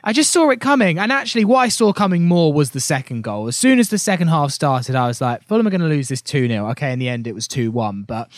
I 0.04 0.12
just 0.12 0.30
saw 0.30 0.50
it 0.50 0.60
coming. 0.60 0.98
And 0.98 1.12
actually, 1.12 1.44
what 1.44 1.58
I 1.58 1.68
saw 1.68 1.92
coming 1.92 2.26
more 2.26 2.52
was 2.52 2.70
the 2.70 2.80
second 2.80 3.22
goal. 3.22 3.48
As 3.48 3.56
soon 3.56 3.78
as 3.78 3.90
the 3.90 3.98
second 3.98 4.28
half 4.28 4.50
started, 4.50 4.94
I 4.94 5.06
was 5.06 5.20
like, 5.20 5.42
Fulham 5.44 5.66
are 5.66 5.70
going 5.70 5.80
to 5.80 5.86
lose 5.86 6.08
this 6.08 6.22
2 6.22 6.48
0. 6.48 6.70
Okay, 6.70 6.92
in 6.92 6.98
the 6.98 7.08
end, 7.08 7.26
it 7.26 7.34
was 7.34 7.46
2 7.48 7.70
1. 7.70 8.04
But 8.04 8.30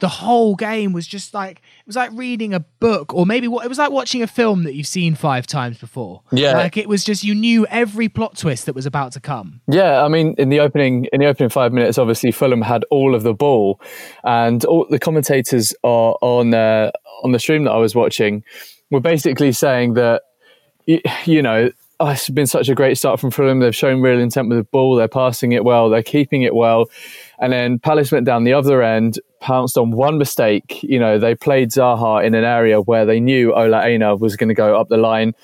the 0.00 0.08
whole 0.08 0.54
game 0.54 0.92
was 0.92 1.06
just 1.06 1.34
like, 1.34 1.58
it 1.58 1.86
was 1.86 1.96
like 1.96 2.10
reading 2.12 2.54
a 2.54 2.60
book, 2.60 3.14
or 3.14 3.26
maybe 3.26 3.48
what 3.48 3.64
it 3.64 3.68
was 3.68 3.78
like 3.78 3.90
watching 3.90 4.22
a 4.22 4.26
film 4.26 4.64
that 4.64 4.74
you've 4.74 4.86
seen 4.86 5.14
five 5.14 5.46
times 5.46 5.78
before. 5.78 6.22
Yeah. 6.32 6.56
Like 6.56 6.76
it 6.76 6.88
was 6.88 7.04
just, 7.04 7.24
you 7.24 7.34
knew 7.34 7.66
every 7.66 8.08
plot 8.08 8.36
twist 8.36 8.66
that 8.66 8.74
was 8.74 8.86
about 8.86 9.12
to 9.12 9.20
come. 9.20 9.60
Yeah. 9.68 10.02
I 10.02 10.08
mean, 10.08 10.34
in 10.38 10.48
the 10.48 10.60
opening, 10.60 11.06
in 11.12 11.20
the 11.20 11.26
opening 11.26 11.50
five 11.50 11.72
minutes, 11.72 11.98
obviously, 11.98 12.32
Fulham 12.32 12.62
had 12.62 12.84
all 12.90 13.14
of 13.14 13.22
the 13.22 13.34
ball. 13.34 13.80
And 14.24 14.64
all 14.64 14.86
the 14.88 14.98
commentators 14.98 15.74
are 15.84 16.16
on, 16.20 16.54
uh, 16.54 16.90
on 17.22 17.32
the 17.32 17.38
stream 17.38 17.64
that 17.64 17.72
I 17.72 17.78
was 17.78 17.94
watching 17.94 18.42
were 18.90 19.00
basically 19.00 19.52
saying 19.52 19.94
that 19.94 20.22
you, 20.86 21.00
you 21.24 21.42
know, 21.42 21.70
oh, 22.00 22.08
it's 22.08 22.28
been 22.28 22.46
such 22.46 22.68
a 22.68 22.74
great 22.74 22.98
start 22.98 23.20
from 23.20 23.30
Fulham. 23.30 23.60
They've 23.60 23.74
shown 23.74 24.00
real 24.00 24.18
intent 24.18 24.48
with 24.48 24.58
the 24.58 24.64
ball. 24.64 24.96
They're 24.96 25.08
passing 25.08 25.52
it 25.52 25.64
well. 25.64 25.88
They're 25.88 26.02
keeping 26.02 26.42
it 26.42 26.54
well. 26.54 26.86
And 27.38 27.52
then 27.52 27.78
Palace 27.78 28.12
went 28.12 28.26
down 28.26 28.44
the 28.44 28.52
other 28.52 28.82
end, 28.82 29.18
pounced 29.40 29.78
on 29.78 29.90
one 29.90 30.18
mistake. 30.18 30.82
You 30.82 30.98
know, 30.98 31.18
they 31.18 31.34
played 31.34 31.70
Zaha 31.70 32.24
in 32.24 32.34
an 32.34 32.44
area 32.44 32.80
where 32.80 33.06
they 33.06 33.20
knew 33.20 33.54
Ola 33.54 33.84
Aina 33.84 34.16
was 34.16 34.36
going 34.36 34.48
to 34.48 34.54
go 34.54 34.78
up 34.78 34.88
the 34.88 34.96
line 34.96 35.34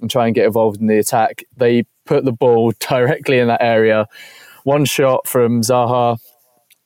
and 0.00 0.10
try 0.10 0.26
and 0.26 0.34
get 0.34 0.46
involved 0.46 0.80
in 0.80 0.86
the 0.86 0.98
attack. 0.98 1.44
They 1.56 1.84
put 2.06 2.24
the 2.24 2.32
ball 2.32 2.72
directly 2.80 3.38
in 3.38 3.48
that 3.48 3.62
area. 3.62 4.06
One 4.64 4.84
shot 4.84 5.26
from 5.26 5.62
Zaha, 5.62 6.18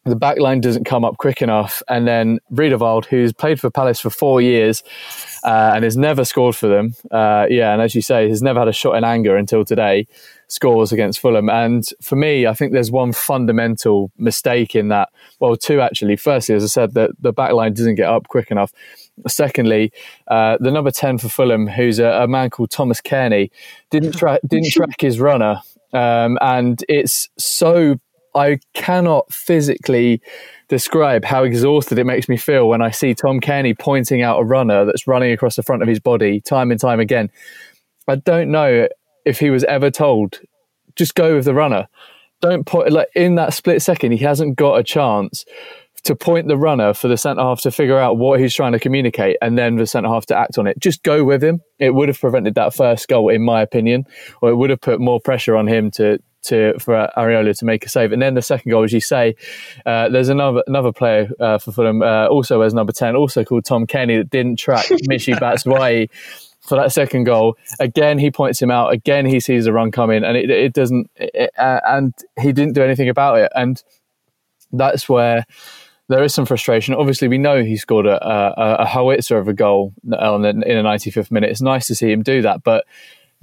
the 0.04 0.16
back 0.16 0.38
line 0.38 0.60
doesn't 0.60 0.84
come 0.84 1.04
up 1.04 1.16
quick 1.16 1.40
enough. 1.40 1.82
And 1.88 2.06
then 2.06 2.38
Riedewald, 2.50 3.06
who's 3.06 3.32
played 3.32 3.58
for 3.58 3.70
Palace 3.70 4.00
for 4.00 4.10
four 4.10 4.40
years 4.40 4.82
uh, 5.44 5.72
and 5.74 5.84
has 5.84 5.96
never 5.96 6.24
scored 6.24 6.54
for 6.54 6.68
them, 6.68 6.94
uh, 7.10 7.46
yeah, 7.48 7.72
and 7.72 7.80
as 7.80 7.94
you 7.94 8.02
say, 8.02 8.28
has 8.28 8.42
never 8.42 8.60
had 8.60 8.68
a 8.68 8.72
shot 8.72 8.96
in 8.96 9.04
anger 9.04 9.36
until 9.36 9.64
today, 9.64 10.06
scores 10.48 10.92
against 10.92 11.20
Fulham. 11.20 11.48
And 11.48 11.84
for 12.02 12.16
me, 12.16 12.46
I 12.46 12.52
think 12.52 12.72
there's 12.72 12.90
one 12.90 13.12
fundamental 13.12 14.12
mistake 14.18 14.74
in 14.74 14.88
that. 14.88 15.08
Well, 15.40 15.56
two 15.56 15.80
actually. 15.80 16.16
Firstly, 16.16 16.54
as 16.54 16.64
I 16.64 16.68
said, 16.68 16.94
that 16.94 17.10
the 17.20 17.32
back 17.32 17.52
line 17.52 17.72
doesn't 17.72 17.94
get 17.94 18.08
up 18.08 18.28
quick 18.28 18.50
enough. 18.50 18.72
Secondly, 19.26 19.92
uh, 20.28 20.58
the 20.60 20.70
number 20.70 20.90
10 20.90 21.18
for 21.18 21.28
Fulham, 21.28 21.66
who's 21.66 21.98
a, 21.98 22.22
a 22.22 22.28
man 22.28 22.50
called 22.50 22.70
Thomas 22.70 23.00
Cairney, 23.00 23.50
didn't, 23.90 24.12
tra- 24.18 24.40
didn't 24.46 24.70
track 24.70 25.00
his 25.00 25.18
runner. 25.18 25.60
Um, 25.94 26.38
and 26.40 26.84
it's 26.88 27.28
so 27.38 27.98
I 28.34 28.58
cannot 28.72 29.32
physically 29.32 30.20
describe 30.68 31.24
how 31.24 31.44
exhausted 31.44 31.98
it 31.98 32.04
makes 32.04 32.28
me 32.28 32.36
feel 32.36 32.68
when 32.68 32.82
I 32.82 32.90
see 32.90 33.14
Tom 33.14 33.40
Cairney 33.40 33.78
pointing 33.78 34.22
out 34.22 34.40
a 34.40 34.44
runner 34.44 34.84
that's 34.84 35.06
running 35.06 35.32
across 35.32 35.56
the 35.56 35.62
front 35.62 35.82
of 35.82 35.88
his 35.88 36.00
body 36.00 36.40
time 36.40 36.70
and 36.70 36.80
time 36.80 37.00
again. 37.00 37.30
I 38.08 38.16
don't 38.16 38.50
know 38.50 38.88
if 39.24 39.38
he 39.38 39.50
was 39.50 39.64
ever 39.64 39.90
told, 39.90 40.40
just 40.96 41.14
go 41.14 41.36
with 41.36 41.44
the 41.44 41.54
runner. 41.54 41.88
Don't 42.40 42.66
put 42.66 42.92
like 42.92 43.08
in 43.14 43.36
that 43.36 43.54
split 43.54 43.82
second, 43.82 44.12
he 44.12 44.18
hasn't 44.18 44.56
got 44.56 44.78
a 44.78 44.82
chance 44.82 45.44
to 46.04 46.14
point 46.14 46.48
the 46.48 46.56
runner 46.56 46.92
for 46.92 47.08
the 47.08 47.16
centre 47.16 47.42
half 47.42 47.62
to 47.62 47.70
figure 47.70 47.98
out 47.98 48.18
what 48.18 48.38
he's 48.38 48.54
trying 48.54 48.72
to 48.72 48.78
communicate 48.78 49.38
and 49.40 49.56
then 49.56 49.76
the 49.76 49.86
centre 49.86 50.08
half 50.08 50.26
to 50.26 50.36
act 50.36 50.58
on 50.58 50.66
it. 50.66 50.78
Just 50.78 51.02
go 51.02 51.24
with 51.24 51.42
him. 51.42 51.62
It 51.78 51.94
would 51.94 52.08
have 52.08 52.20
prevented 52.20 52.54
that 52.56 52.74
first 52.74 53.08
goal, 53.08 53.30
in 53.30 53.42
my 53.42 53.62
opinion, 53.62 54.06
or 54.42 54.50
it 54.50 54.56
would 54.56 54.68
have 54.68 54.82
put 54.82 55.00
more 55.00 55.18
pressure 55.18 55.56
on 55.56 55.66
him 55.66 55.90
to 55.92 56.18
to 56.44 56.78
for 56.78 57.10
Areola 57.16 57.56
to 57.58 57.64
make 57.64 57.84
a 57.84 57.88
save. 57.88 58.12
And 58.12 58.22
then 58.22 58.34
the 58.34 58.42
second 58.42 58.70
goal, 58.70 58.84
as 58.84 58.92
you 58.92 59.00
say, 59.00 59.36
uh, 59.86 60.08
there's 60.08 60.28
another 60.28 60.62
another 60.66 60.92
player 60.92 61.30
uh, 61.40 61.58
for 61.58 61.72
Fulham, 61.72 62.02
uh, 62.02 62.26
also 62.26 62.60
as 62.60 62.74
number 62.74 62.92
ten, 62.92 63.16
also 63.16 63.44
called 63.44 63.64
Tom 63.64 63.86
Cairney, 63.86 64.18
that 64.18 64.30
didn't 64.30 64.58
track 64.58 64.86
Michy 65.08 65.34
Batshuayi 65.34 66.08
for 66.60 66.76
that 66.76 66.92
second 66.92 67.24
goal. 67.24 67.56
Again, 67.78 68.18
he 68.18 68.30
points 68.30 68.60
him 68.60 68.70
out. 68.70 68.92
Again, 68.92 69.26
he 69.26 69.40
sees 69.40 69.66
the 69.66 69.72
run 69.72 69.90
coming, 69.90 70.24
and 70.24 70.36
it, 70.36 70.50
it 70.50 70.72
doesn't. 70.72 71.10
It, 71.16 71.50
uh, 71.58 71.80
and 71.86 72.14
he 72.40 72.52
didn't 72.52 72.74
do 72.74 72.82
anything 72.82 73.08
about 73.08 73.38
it. 73.38 73.52
And 73.54 73.82
that's 74.72 75.08
where 75.08 75.44
there 76.08 76.22
is 76.22 76.34
some 76.34 76.46
frustration. 76.46 76.94
Obviously, 76.94 77.28
we 77.28 77.38
know 77.38 77.62
he 77.62 77.76
scored 77.76 78.06
a, 78.06 78.26
a, 78.26 78.74
a 78.80 78.86
howitzer 78.86 79.38
of 79.38 79.48
a 79.48 79.54
goal 79.54 79.94
on 80.18 80.44
in 80.44 80.60
the 80.60 80.66
95th 80.66 81.30
minute. 81.30 81.50
It's 81.50 81.62
nice 81.62 81.86
to 81.86 81.94
see 81.94 82.10
him 82.10 82.22
do 82.22 82.42
that, 82.42 82.62
but 82.62 82.84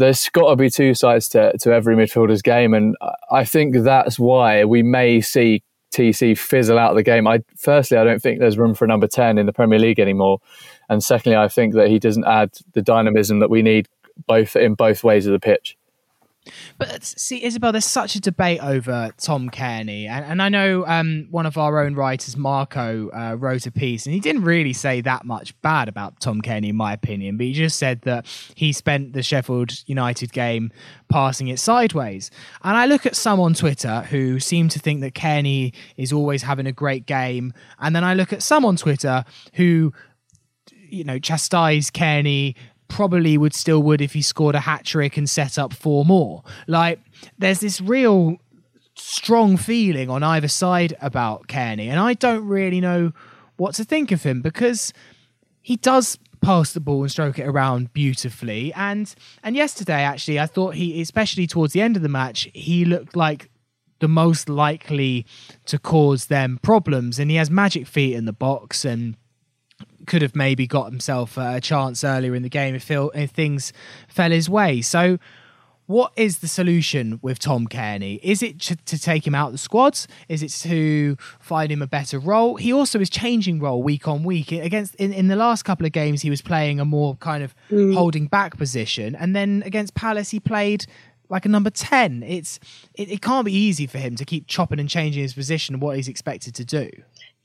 there's 0.01 0.29
got 0.29 0.50
to 0.50 0.55
be 0.55 0.70
two 0.70 0.93
sides 0.93 1.29
to, 1.29 1.58
to 1.60 1.72
every 1.72 1.96
midfielder's 1.96 2.41
game, 2.41 2.74
and 2.74 2.96
I 3.31 3.46
think 3.46 3.75
that's 3.77 4.20
why 4.20 4.65
we 4.65 4.84
may 4.84 5.22
see 5.22 5.63
TC 5.93 6.38
fizzle 6.38 6.79
out 6.79 6.91
of 6.91 6.96
the 6.96 7.03
game. 7.03 7.27
I 7.27 7.43
firstly, 7.58 7.98
I 7.98 8.03
don't 8.03 8.22
think 8.22 8.39
there's 8.39 8.58
room 8.58 8.74
for 8.74 8.86
a 8.86 8.88
number 8.88 9.08
ten 9.08 9.38
in 9.38 9.46
the 9.46 9.53
Premier 9.53 9.79
League 9.79 10.00
anymore, 10.00 10.39
and 10.89 11.03
secondly, 11.03 11.38
I 11.38 11.48
think 11.48 11.75
that 11.75 11.89
he 11.89 12.00
doesn't 12.00 12.25
add 12.25 12.51
the 12.74 12.81
dynamism 12.81 13.39
that 13.39 13.50
we 13.50 13.62
need 13.62 13.88
both 14.27 14.55
in 14.55 14.74
both 14.74 15.03
ways 15.03 15.27
of 15.27 15.34
the 15.34 15.39
pitch. 15.39 15.77
But 16.79 17.03
see, 17.03 17.43
Isabel, 17.43 17.71
there's 17.71 17.86
such 17.86 18.15
a 18.15 18.19
debate 18.19 18.63
over 18.63 19.12
Tom 19.17 19.50
Cairney, 19.50 20.07
and, 20.07 20.25
and 20.25 20.41
I 20.41 20.50
know 20.50 20.86
um, 20.88 21.27
one 21.29 21.45
of 21.45 21.57
our 21.57 21.83
own 21.83 21.93
writers, 21.93 22.36
Marco, 22.36 23.10
uh, 23.10 23.36
wrote 23.36 23.67
a 23.67 23.71
piece, 23.71 24.05
and 24.07 24.13
he 24.13 24.19
didn't 24.19 24.43
really 24.43 24.74
say 24.74 25.01
that 25.01 25.24
much 25.24 25.60
bad 25.62 25.88
about 25.88 26.19
Tom 26.19 26.41
Cairney, 26.41 26.69
in 26.69 26.75
my 26.75 26.93
opinion, 26.93 27.38
but 27.38 27.45
he 27.45 27.53
just 27.53 27.77
said 27.77 28.01
that 28.01 28.25
he 28.55 28.74
spent 28.74 29.13
the 29.13 29.21
Sheffield 29.21 29.71
United 29.86 30.33
game 30.33 30.71
passing 31.10 31.48
it 31.48 31.60
sideways. 31.60 32.31
And 32.63 32.75
I 32.75 32.88
look 32.88 33.05
at 33.05 33.15
some 33.15 33.39
on 33.39 33.53
Twitter 33.53 34.01
who 34.10 34.39
seem 34.39 34.67
to 34.69 34.79
think 34.79 35.01
that 35.01 35.13
Cairney 35.13 35.74
is 35.95 36.12
always 36.12 36.41
having 36.41 36.65
a 36.65 36.71
great 36.71 37.05
game, 37.05 37.53
and 37.79 37.95
then 37.95 38.03
I 38.03 38.15
look 38.15 38.33
at 38.33 38.41
some 38.41 38.65
on 38.65 38.77
Twitter 38.77 39.25
who 39.53 39.93
you 40.91 41.05
know, 41.05 41.17
chastise 41.17 41.89
Cairney 41.89 42.55
probably 42.91 43.38
would 43.38 43.53
still 43.53 43.81
would 43.81 44.01
if 44.01 44.12
he 44.12 44.21
scored 44.21 44.53
a 44.53 44.60
hat 44.60 44.83
trick 44.83 45.15
and 45.15 45.29
set 45.29 45.57
up 45.57 45.71
four 45.71 46.03
more. 46.03 46.43
Like 46.67 47.00
there's 47.38 47.62
this 47.62 47.79
real 47.79 48.38
strong 48.95 49.55
feeling 49.55 50.10
on 50.10 50.24
either 50.24 50.50
side 50.50 50.95
about 51.01 51.48
Cairney, 51.48 51.88
and 51.88 52.00
I 52.00 52.13
don't 52.13 52.45
really 52.45 52.81
know 52.81 53.13
what 53.55 53.75
to 53.75 53.86
think 53.86 54.12
of 54.12 54.24
him 54.24 54.41
because 54.41 54.91
he 55.62 55.77
does 55.77 56.19
pass 56.41 56.74
the 56.74 56.81
ball 56.81 57.03
and 57.03 57.12
stroke 57.12 57.39
it 57.39 57.48
around 57.48 57.93
beautifully. 57.93 58.74
And 58.74 59.13
and 59.41 59.55
yesterday 59.55 60.03
actually 60.03 60.39
I 60.39 60.45
thought 60.45 60.75
he 60.75 61.01
especially 61.01 61.48
towards 61.48 61.71
the 61.71 61.81
end 61.81 61.95
of 61.95 62.03
the 62.03 62.10
match, 62.10 62.50
he 62.53 62.83
looked 62.83 63.15
like 63.15 63.50
the 64.00 64.10
most 64.10 64.50
likely 64.50 65.25
to 65.67 65.79
cause 65.79 66.25
them 66.25 66.60
problems 66.62 67.19
and 67.19 67.31
he 67.31 67.38
has 67.38 67.50
magic 67.50 67.88
feet 67.88 68.15
in 68.15 68.25
the 68.25 68.33
box 68.33 68.83
and 68.83 69.15
could 70.08 70.22
have 70.22 70.36
maybe 70.36 70.67
got 70.67 70.86
himself 70.86 71.38
a 71.38 71.60
chance 71.62 72.03
earlier 72.03 72.36
in 72.36 72.43
the 72.43 72.50
game 72.50 72.75
if, 72.75 72.89
if 72.89 73.31
things 73.31 73.74
fell 74.08 74.31
his 74.31 74.50
way. 74.50 74.81
So, 74.81 75.17
what 75.88 76.13
is 76.15 76.38
the 76.39 76.48
solution 76.48 77.20
with 77.22 77.38
Tom 77.38 77.67
Cairney? 77.67 78.20
Is 78.24 78.41
it 78.41 78.60
to, 78.62 78.77
to, 78.77 78.98
take 78.98 79.27
him 79.27 79.36
out 79.36 79.48
of 79.48 79.51
the 79.51 79.58
squads? 79.58 80.08
Is 80.29 80.41
it 80.41 80.51
to 80.62 81.17
find 81.39 81.70
him 81.70 81.81
a 81.81 81.88
better 81.88 82.17
role? 82.17 82.55
He 82.55 82.72
also 82.72 83.01
is 83.01 83.10
changing 83.10 83.60
role 83.60 83.84
week 83.84 84.08
on 84.08 84.24
week. 84.24 84.53
Against 84.53 84.96
in, 84.96 85.12
in 85.12 85.27
the 85.27 85.36
last 85.36 85.63
couple 85.63 85.86
of 85.86 85.91
games, 85.91 86.22
he 86.22 86.29
was 86.29 86.41
playing 86.41 86.79
a 86.79 86.86
more 86.86 87.15
kind 87.17 87.43
of 87.43 87.53
mm. 87.70 87.93
holding 87.93 88.27
back 88.27 88.58
position, 88.58 89.15
and 89.15 89.36
then 89.36 89.63
against 89.65 89.93
Palace, 89.93 90.29
he 90.29 90.39
played 90.39 90.86
like 91.27 91.46
a 91.46 91.50
number 91.50 91.70
10 91.70 92.24
it's 92.24 92.60
it, 92.93 93.10
it 93.10 93.22
can't 93.22 93.46
be 93.46 93.53
easy 93.53 93.88
for 93.88 93.98
him 93.98 94.17
to 94.17 94.25
keep 94.25 94.48
chopping 94.48 94.81
and 94.81 94.89
changing 94.89 95.24
his 95.24 95.34
position 95.34 95.74
and 95.74 95.81
what 95.81 95.96
he's 95.96 96.10
expected 96.10 96.53
to 96.53 96.65
do 96.65 96.89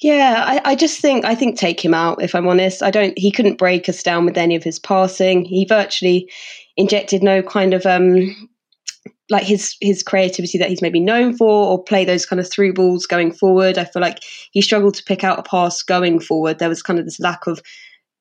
yeah, 0.00 0.44
I, 0.46 0.72
I, 0.72 0.74
just 0.74 1.00
think 1.00 1.24
I 1.24 1.34
think 1.34 1.56
take 1.56 1.82
him 1.82 1.94
out. 1.94 2.22
If 2.22 2.34
I'm 2.34 2.48
honest, 2.48 2.82
I 2.82 2.90
don't. 2.90 3.18
He 3.18 3.30
couldn't 3.30 3.56
break 3.56 3.88
us 3.88 4.02
down 4.02 4.26
with 4.26 4.36
any 4.36 4.54
of 4.54 4.62
his 4.62 4.78
passing. 4.78 5.44
He 5.44 5.64
virtually 5.64 6.30
injected 6.76 7.22
no 7.22 7.42
kind 7.42 7.72
of 7.72 7.86
um 7.86 8.34
like 9.30 9.44
his 9.44 9.74
his 9.80 10.02
creativity 10.02 10.58
that 10.58 10.68
he's 10.68 10.82
maybe 10.82 11.00
known 11.00 11.34
for, 11.34 11.48
or 11.48 11.82
play 11.82 12.04
those 12.04 12.26
kind 12.26 12.40
of 12.40 12.50
through 12.50 12.74
balls 12.74 13.06
going 13.06 13.32
forward. 13.32 13.78
I 13.78 13.84
feel 13.84 14.02
like 14.02 14.18
he 14.50 14.60
struggled 14.60 14.94
to 14.94 15.04
pick 15.04 15.24
out 15.24 15.38
a 15.38 15.42
pass 15.42 15.82
going 15.82 16.20
forward. 16.20 16.58
There 16.58 16.68
was 16.68 16.82
kind 16.82 16.98
of 16.98 17.06
this 17.06 17.20
lack 17.20 17.46
of 17.46 17.62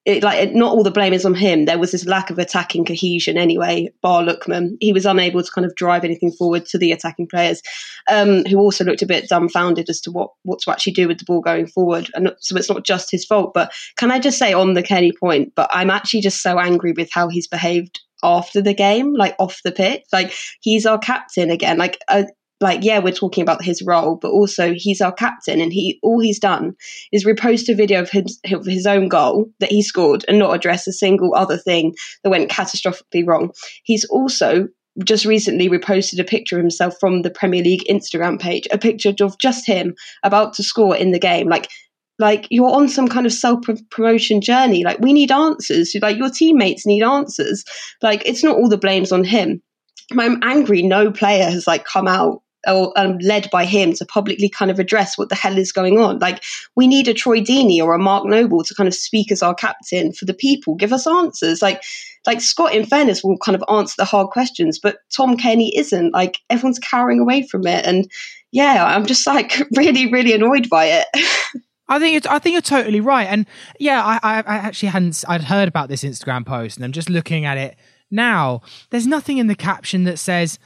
it, 0.05 0.21
like 0.23 0.53
not 0.53 0.71
all 0.71 0.83
the 0.83 0.91
blame 0.91 1.13
is 1.13 1.25
on 1.25 1.33
him. 1.33 1.65
There 1.65 1.79
was 1.79 1.91
this 1.91 2.05
lack 2.05 2.29
of 2.29 2.37
attacking 2.37 2.85
cohesion 2.85 3.37
anyway. 3.37 3.91
Bar 4.01 4.23
Lookman, 4.23 4.77
he 4.79 4.93
was 4.93 5.05
unable 5.05 5.41
to 5.41 5.51
kind 5.51 5.65
of 5.65 5.75
drive 5.75 6.03
anything 6.03 6.31
forward 6.31 6.65
to 6.67 6.77
the 6.77 6.91
attacking 6.91 7.27
players, 7.27 7.61
um, 8.09 8.45
who 8.45 8.59
also 8.59 8.83
looked 8.83 9.01
a 9.01 9.07
bit 9.07 9.27
dumbfounded 9.27 9.89
as 9.89 9.99
to 10.01 10.11
what 10.11 10.29
what 10.43 10.59
to 10.59 10.71
actually 10.71 10.93
do 10.93 11.07
with 11.07 11.17
the 11.17 11.25
ball 11.25 11.41
going 11.41 11.65
forward. 11.65 12.09
And 12.13 12.31
so 12.39 12.55
it's 12.55 12.69
not 12.69 12.85
just 12.85 13.09
his 13.09 13.25
fault. 13.25 13.53
But 13.53 13.73
can 13.97 14.11
I 14.11 14.19
just 14.19 14.37
say 14.37 14.53
on 14.53 14.75
the 14.75 14.83
Cairney 14.83 15.11
point? 15.17 15.53
But 15.55 15.69
I'm 15.73 15.89
actually 15.89 16.21
just 16.21 16.41
so 16.41 16.59
angry 16.59 16.91
with 16.91 17.09
how 17.11 17.27
he's 17.27 17.47
behaved 17.47 17.99
after 18.23 18.61
the 18.61 18.73
game, 18.73 19.13
like 19.13 19.35
off 19.39 19.59
the 19.63 19.71
pitch. 19.71 20.03
Like 20.13 20.33
he's 20.61 20.85
our 20.85 20.99
captain 20.99 21.49
again. 21.49 21.77
Like 21.77 21.99
uh, 22.07 22.23
like 22.61 22.83
yeah 22.83 22.99
we're 22.99 23.11
talking 23.11 23.41
about 23.41 23.63
his 23.63 23.81
role 23.81 24.15
but 24.15 24.31
also 24.31 24.73
he's 24.73 25.01
our 25.01 25.11
captain 25.11 25.59
and 25.59 25.73
he 25.73 25.99
all 26.01 26.19
he's 26.19 26.39
done 26.39 26.73
is 27.11 27.25
repost 27.25 27.69
a 27.69 27.75
video 27.75 28.01
of 28.01 28.09
his, 28.09 28.39
of 28.51 28.65
his 28.65 28.85
own 28.85 29.07
goal 29.09 29.49
that 29.59 29.71
he 29.71 29.81
scored 29.81 30.23
and 30.27 30.39
not 30.39 30.55
address 30.55 30.87
a 30.87 30.93
single 30.93 31.33
other 31.35 31.57
thing 31.57 31.93
that 32.23 32.29
went 32.29 32.49
catastrophically 32.49 33.25
wrong 33.25 33.51
he's 33.83 34.05
also 34.05 34.67
just 35.03 35.25
recently 35.25 35.69
reposted 35.69 36.19
a 36.19 36.23
picture 36.23 36.57
of 36.57 36.63
himself 36.63 36.95
from 36.99 37.21
the 37.21 37.29
Premier 37.29 37.61
League 37.61 37.83
Instagram 37.89 38.39
page, 38.39 38.65
a 38.71 38.77
picture 38.77 39.13
of 39.19 39.37
just 39.39 39.67
him 39.67 39.93
about 40.23 40.53
to 40.53 40.63
score 40.63 40.95
in 40.95 41.11
the 41.11 41.19
game. 41.19 41.49
Like, 41.49 41.69
like 42.17 42.47
you're 42.49 42.73
on 42.73 42.87
some 42.87 43.09
kind 43.09 43.25
of 43.25 43.33
self 43.33 43.59
promotion 43.89 44.39
journey. 44.39 44.85
Like, 44.85 44.99
we 44.99 45.11
need 45.11 45.31
answers. 45.31 45.93
Like, 46.01 46.15
your 46.15 46.29
teammates 46.29 46.85
need 46.85 47.03
answers. 47.03 47.65
Like, 48.01 48.25
it's 48.25 48.41
not 48.41 48.55
all 48.55 48.69
the 48.69 48.77
blames 48.77 49.11
on 49.11 49.25
him. 49.25 49.61
I'm 50.17 50.39
angry. 50.43 50.81
No 50.81 51.11
player 51.11 51.49
has 51.49 51.67
like 51.67 51.83
come 51.83 52.07
out 52.07 52.41
or 52.67 52.91
um, 52.97 53.17
led 53.19 53.49
by 53.51 53.65
him 53.65 53.93
to 53.93 54.05
publicly 54.05 54.49
kind 54.49 54.71
of 54.71 54.79
address 54.79 55.17
what 55.17 55.29
the 55.29 55.35
hell 55.35 55.57
is 55.57 55.71
going 55.71 55.99
on. 55.99 56.19
Like 56.19 56.43
we 56.75 56.87
need 56.87 57.07
a 57.07 57.13
Troy 57.13 57.39
Deeney 57.39 57.81
or 57.81 57.93
a 57.93 57.99
Mark 57.99 58.25
Noble 58.25 58.63
to 58.63 58.75
kind 58.75 58.87
of 58.87 58.93
speak 58.93 59.31
as 59.31 59.43
our 59.43 59.55
captain 59.55 60.11
for 60.11 60.25
the 60.25 60.33
people, 60.33 60.75
give 60.75 60.93
us 60.93 61.07
answers. 61.07 61.61
Like 61.61 61.81
like 62.25 62.41
Scott, 62.41 62.73
in 62.73 62.85
fairness, 62.85 63.23
will 63.23 63.37
kind 63.37 63.55
of 63.55 63.63
answer 63.69 63.95
the 63.97 64.05
hard 64.05 64.29
questions, 64.29 64.79
but 64.79 64.97
Tom 65.15 65.37
Cairney 65.37 65.71
isn't. 65.75 66.11
Like 66.11 66.39
everyone's 66.49 66.79
cowering 66.79 67.19
away 67.19 67.43
from 67.43 67.67
it, 67.67 67.85
and 67.85 68.09
yeah, 68.51 68.83
I'm 68.85 69.05
just 69.05 69.27
like 69.27 69.61
really, 69.75 70.11
really 70.11 70.33
annoyed 70.33 70.69
by 70.69 70.85
it. 70.85 71.07
I 71.87 71.99
think 71.99 72.17
it's, 72.17 72.25
I 72.25 72.39
think 72.39 72.53
you're 72.53 72.61
totally 72.61 72.99
right, 72.99 73.25
and 73.25 73.45
yeah, 73.79 74.03
I, 74.03 74.19
I, 74.23 74.37
I 74.39 74.55
actually 74.55 74.89
hadn't 74.89 75.23
I'd 75.27 75.43
heard 75.43 75.67
about 75.67 75.89
this 75.89 76.03
Instagram 76.03 76.45
post, 76.45 76.77
and 76.77 76.85
I'm 76.85 76.91
just 76.91 77.09
looking 77.09 77.45
at 77.45 77.57
it 77.57 77.75
now. 78.09 78.61
There's 78.89 79.07
nothing 79.07 79.37
in 79.37 79.47
the 79.47 79.55
caption 79.55 80.03
that 80.05 80.17
says 80.17 80.57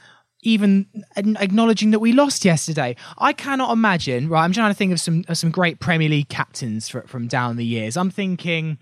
even 0.42 0.86
acknowledging 1.16 1.90
that 1.90 1.98
we 1.98 2.12
lost 2.12 2.44
yesterday. 2.44 2.96
I 3.18 3.32
cannot 3.32 3.72
imagine. 3.72 4.28
Right, 4.28 4.42
I'm 4.44 4.52
trying 4.52 4.70
to 4.70 4.74
think 4.76 4.92
of 4.92 5.00
some 5.00 5.24
of 5.28 5.36
some 5.38 5.50
great 5.50 5.80
Premier 5.80 6.08
League 6.08 6.28
captains 6.28 6.88
for, 6.88 7.02
from 7.02 7.26
down 7.28 7.56
the 7.56 7.64
years. 7.64 7.96
I'm 7.96 8.10
thinking 8.10 8.78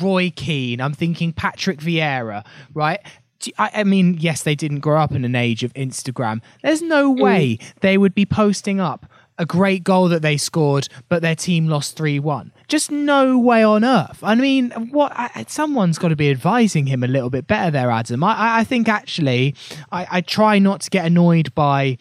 Roy 0.00 0.32
Keane. 0.34 0.80
I'm 0.80 0.92
thinking 0.94 1.32
Patrick 1.32 1.78
Vieira. 1.80 2.44
Right, 2.74 3.00
I, 3.58 3.70
I 3.74 3.84
mean, 3.84 4.16
yes, 4.18 4.42
they 4.42 4.54
didn't 4.54 4.80
grow 4.80 5.00
up 5.00 5.12
in 5.12 5.24
an 5.24 5.34
age 5.34 5.62
of 5.64 5.72
Instagram. 5.74 6.40
There's 6.62 6.82
no 6.82 7.14
Mm. 7.14 7.20
way 7.22 7.58
they 7.80 7.96
would 7.98 8.14
be 8.14 8.26
posting 8.26 8.80
up 8.80 9.06
a 9.40 9.46
great 9.46 9.82
goal 9.82 10.08
that 10.10 10.22
they 10.22 10.36
scored, 10.36 10.88
but 11.08 11.22
their 11.22 11.34
team 11.34 11.66
lost 11.66 11.96
3 11.96 12.20
1. 12.20 12.52
Just 12.68 12.90
no 12.90 13.38
way 13.38 13.64
on 13.64 13.84
earth. 13.84 14.20
I 14.22 14.34
mean, 14.36 14.70
what? 14.92 15.12
I, 15.16 15.44
someone's 15.48 15.98
got 15.98 16.08
to 16.08 16.16
be 16.16 16.30
advising 16.30 16.86
him 16.86 17.02
a 17.02 17.08
little 17.08 17.30
bit 17.30 17.46
better 17.48 17.70
there, 17.70 17.90
Adam. 17.90 18.22
I, 18.22 18.58
I- 18.58 18.64
think 18.64 18.88
actually, 18.88 19.56
I, 19.90 20.06
I 20.10 20.20
try 20.20 20.58
not 20.60 20.82
to 20.82 20.90
get 20.90 21.04
annoyed 21.06 21.52
by 21.54 21.98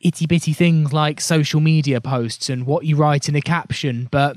itty 0.00 0.26
bitty 0.26 0.52
things 0.52 0.92
like 0.92 1.20
social 1.20 1.58
media 1.60 2.00
posts 2.00 2.48
and 2.48 2.66
what 2.66 2.84
you 2.84 2.94
write 2.94 3.28
in 3.28 3.34
a 3.34 3.40
caption, 3.40 4.06
but 4.12 4.36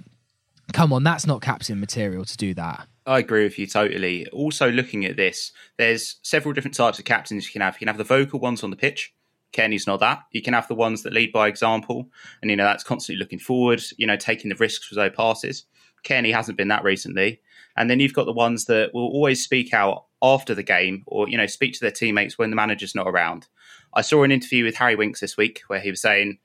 come 0.73 0.91
on, 0.93 1.03
that's 1.03 1.27
not 1.27 1.41
captain 1.41 1.79
material 1.79 2.25
to 2.25 2.37
do 2.37 2.53
that. 2.55 2.87
I 3.05 3.19
agree 3.19 3.43
with 3.43 3.59
you 3.59 3.67
totally. 3.67 4.27
Also, 4.29 4.71
looking 4.71 5.05
at 5.05 5.17
this, 5.17 5.51
there's 5.77 6.17
several 6.23 6.53
different 6.53 6.75
types 6.75 6.97
of 6.99 7.05
captains 7.05 7.45
you 7.45 7.51
can 7.51 7.61
have. 7.61 7.75
You 7.75 7.79
can 7.79 7.87
have 7.89 7.97
the 7.97 8.03
vocal 8.03 8.39
ones 8.39 8.63
on 8.63 8.69
the 8.69 8.75
pitch. 8.75 9.13
Cairney's 9.53 9.87
not 9.87 9.99
that. 9.99 10.23
You 10.31 10.41
can 10.41 10.53
have 10.53 10.67
the 10.67 10.75
ones 10.75 11.03
that 11.03 11.13
lead 11.13 11.31
by 11.31 11.47
example, 11.47 12.09
and 12.41 12.49
you 12.49 12.57
know 12.57 12.63
that's 12.63 12.83
constantly 12.83 13.19
looking 13.19 13.39
forward. 13.39 13.81
You 13.97 14.07
know, 14.07 14.17
taking 14.17 14.49
the 14.49 14.55
risks 14.55 14.89
with 14.89 14.97
those 14.97 15.15
passes. 15.15 15.65
Cairney 16.03 16.33
hasn't 16.33 16.57
been 16.57 16.69
that 16.69 16.83
recently. 16.83 17.41
And 17.77 17.89
then 17.89 17.99
you've 17.99 18.13
got 18.13 18.25
the 18.25 18.33
ones 18.33 18.65
that 18.65 18.93
will 18.93 19.07
always 19.07 19.43
speak 19.43 19.73
out 19.73 20.05
after 20.21 20.53
the 20.53 20.63
game, 20.63 21.03
or 21.07 21.29
you 21.29 21.37
know, 21.37 21.45
speak 21.45 21.73
to 21.73 21.79
their 21.79 21.91
teammates 21.91 22.37
when 22.37 22.49
the 22.49 22.55
manager's 22.55 22.95
not 22.95 23.07
around. 23.07 23.47
I 23.93 24.01
saw 24.01 24.23
an 24.23 24.31
interview 24.31 24.63
with 24.63 24.75
Harry 24.75 24.95
Winks 24.95 25.19
this 25.19 25.37
week 25.37 25.61
where 25.67 25.79
he 25.79 25.89
was 25.89 26.01
saying, 26.01 26.39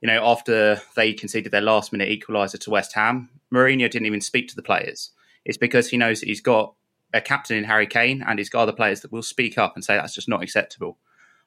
you 0.00 0.08
know, 0.08 0.20
after 0.24 0.80
they 0.96 1.12
conceded 1.12 1.52
their 1.52 1.60
last 1.60 1.92
minute 1.92 2.08
equaliser 2.08 2.58
to 2.60 2.70
West 2.70 2.92
Ham, 2.94 3.28
Mourinho 3.52 3.90
didn't 3.90 4.06
even 4.06 4.20
speak 4.20 4.48
to 4.48 4.56
the 4.56 4.62
players. 4.62 5.10
It's 5.44 5.58
because 5.58 5.88
he 5.88 5.96
knows 5.96 6.20
that 6.20 6.28
he's 6.28 6.40
got 6.40 6.74
a 7.14 7.20
captain 7.20 7.56
in 7.56 7.64
Harry 7.64 7.86
Kane 7.86 8.24
and 8.26 8.38
he's 8.38 8.48
got 8.48 8.62
other 8.62 8.72
players 8.72 9.00
that 9.00 9.12
will 9.12 9.22
speak 9.22 9.58
up 9.58 9.74
and 9.74 9.84
say 9.84 9.94
that's 9.94 10.14
just 10.14 10.28
not 10.28 10.42
acceptable. 10.42 10.98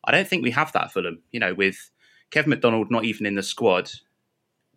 I 0.06 0.12
don't 0.12 0.28
think 0.28 0.44
we 0.44 0.52
have 0.52 0.72
that 0.74 0.86
at 0.86 0.92
Fulham. 0.92 1.22
You 1.32 1.40
know, 1.40 1.54
with 1.54 1.92
Kevin 2.32 2.52
McDonald 2.52 2.92
not 2.92 3.06
even 3.06 3.26
in 3.26 3.36
the 3.36 3.44
squad, 3.44 3.92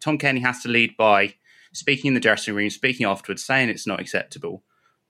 Tom 0.00 0.18
Cairney 0.18 0.42
has 0.42 0.62
to 0.62 0.68
lead 0.68 0.96
by 0.96 1.34
speaking 1.72 2.08
in 2.08 2.14
the 2.14 2.20
dressing 2.20 2.54
room, 2.54 2.70
speaking 2.70 3.06
afterwards, 3.06 3.44
saying 3.44 3.68
it's 3.68 3.86
not 3.86 4.00
acceptable. 4.00 4.62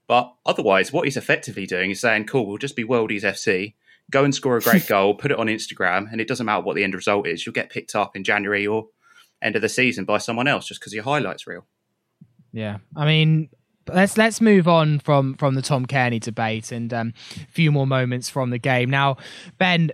But 0.07 0.33
otherwise, 0.47 0.93
what 0.93 1.05
he's 1.05 1.17
effectively 1.17 1.67
doing 1.67 1.91
is 1.91 2.01
saying, 2.01 2.27
cool, 2.27 2.47
we'll 2.47 2.57
just 2.57 2.77
be 2.77 2.85
Worldies 2.85 3.23
FC, 3.23 3.75
go 4.11 4.25
and 4.25 4.35
score 4.35 4.57
a 4.57 4.61
great 4.61 4.87
goal, 4.89 5.15
put 5.15 5.31
it 5.31 5.39
on 5.39 5.47
Instagram, 5.47 6.11
and 6.11 6.21
it 6.21 6.29
doesn't 6.29 6.47
matter 6.47 6.63
what 6.63 6.77
the 6.77 6.85
end 6.85 6.95
result 6.95 7.27
is. 7.27 7.45
You'll 7.45 7.53
get 7.53 7.71
picked 7.71 7.95
up 7.95 8.17
in 8.17 8.25
January 8.25 8.67
or 8.67 8.89
end 9.43 9.55
of 9.55 9.63
the 9.63 9.69
season 9.69 10.05
by 10.05 10.19
someone 10.19 10.49
else 10.49 10.67
just 10.67 10.81
because 10.81 10.95
your 10.95 11.05
highlights 11.05 11.47
reel. 11.47 11.67
Yeah, 12.53 12.79
I 12.97 13.05
mean, 13.05 13.51
let's 13.93 14.17
let's 14.17 14.41
move 14.41 14.69
on 14.69 14.99
from 14.99 15.35
from 15.35 15.55
the 15.55 15.63
Tom 15.63 15.87
Cairney 15.87 16.21
debate 16.21 16.73
and 16.73 16.93
um, 16.93 17.15
a 17.37 17.47
few 17.47 17.73
more 17.73 17.87
moments 17.87 18.29
from 18.29 18.51
the 18.51 18.59
game. 18.59 18.91
Now, 18.91 19.17
Ben, 19.59 19.91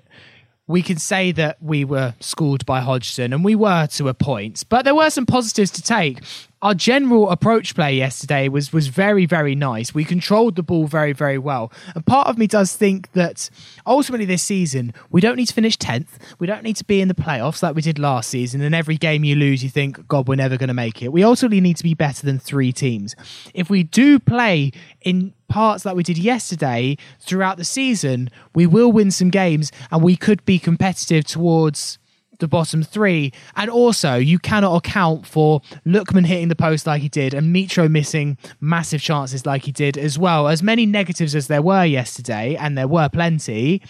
we 0.66 0.82
can 0.82 0.98
say 0.98 1.32
that 1.32 1.62
we 1.62 1.84
were 1.84 2.14
schooled 2.20 2.64
by 2.64 2.80
Hodgson, 2.80 3.32
and 3.32 3.44
we 3.44 3.54
were 3.54 3.86
to 3.88 4.08
a 4.08 4.14
point, 4.14 4.64
but 4.68 4.84
there 4.84 4.94
were 4.94 5.10
some 5.10 5.26
positives 5.26 5.70
to 5.72 5.82
take. 5.82 6.20
Our 6.64 6.72
general 6.72 7.30
approach 7.30 7.74
play 7.74 7.94
yesterday 7.94 8.48
was 8.48 8.72
was 8.72 8.86
very 8.86 9.26
very 9.26 9.54
nice. 9.54 9.94
We 9.94 10.02
controlled 10.02 10.56
the 10.56 10.62
ball 10.62 10.86
very 10.86 11.12
very 11.12 11.36
well, 11.36 11.70
and 11.94 12.06
part 12.06 12.26
of 12.26 12.38
me 12.38 12.46
does 12.46 12.74
think 12.74 13.12
that 13.12 13.50
ultimately 13.86 14.24
this 14.24 14.42
season 14.42 14.94
we 15.10 15.20
don't 15.20 15.36
need 15.36 15.48
to 15.48 15.52
finish 15.52 15.76
tenth. 15.76 16.18
We 16.38 16.46
don't 16.46 16.62
need 16.62 16.76
to 16.76 16.84
be 16.84 17.02
in 17.02 17.08
the 17.08 17.14
playoffs 17.14 17.62
like 17.62 17.76
we 17.76 17.82
did 17.82 17.98
last 17.98 18.30
season. 18.30 18.62
And 18.62 18.74
every 18.74 18.96
game 18.96 19.24
you 19.24 19.36
lose, 19.36 19.62
you 19.62 19.68
think, 19.68 20.08
God, 20.08 20.26
we're 20.26 20.36
never 20.36 20.56
going 20.56 20.68
to 20.68 20.74
make 20.74 21.02
it. 21.02 21.12
We 21.12 21.22
ultimately 21.22 21.60
need 21.60 21.76
to 21.76 21.84
be 21.84 21.92
better 21.92 22.24
than 22.24 22.38
three 22.38 22.72
teams. 22.72 23.14
If 23.52 23.68
we 23.68 23.82
do 23.82 24.18
play 24.18 24.72
in 25.02 25.34
parts 25.48 25.84
like 25.84 25.94
we 25.94 26.02
did 26.02 26.16
yesterday 26.16 26.96
throughout 27.20 27.58
the 27.58 27.64
season, 27.64 28.30
we 28.54 28.66
will 28.66 28.90
win 28.90 29.10
some 29.10 29.28
games, 29.28 29.70
and 29.90 30.02
we 30.02 30.16
could 30.16 30.42
be 30.46 30.58
competitive 30.58 31.26
towards 31.26 31.98
the 32.38 32.48
bottom 32.48 32.82
three. 32.82 33.32
And 33.56 33.70
also, 33.70 34.16
you 34.16 34.38
cannot 34.38 34.76
account 34.76 35.26
for 35.26 35.60
Lookman 35.86 36.26
hitting 36.26 36.48
the 36.48 36.56
post 36.56 36.86
like 36.86 37.02
he 37.02 37.08
did 37.08 37.34
and 37.34 37.54
Mitro 37.54 37.90
missing 37.90 38.38
massive 38.60 39.00
chances 39.00 39.46
like 39.46 39.64
he 39.64 39.72
did 39.72 39.98
as 39.98 40.18
well. 40.18 40.48
As 40.48 40.62
many 40.62 40.86
negatives 40.86 41.34
as 41.34 41.48
there 41.48 41.62
were 41.62 41.84
yesterday, 41.84 42.56
and 42.56 42.76
there 42.76 42.88
were 42.88 43.08
plenty, 43.08 43.82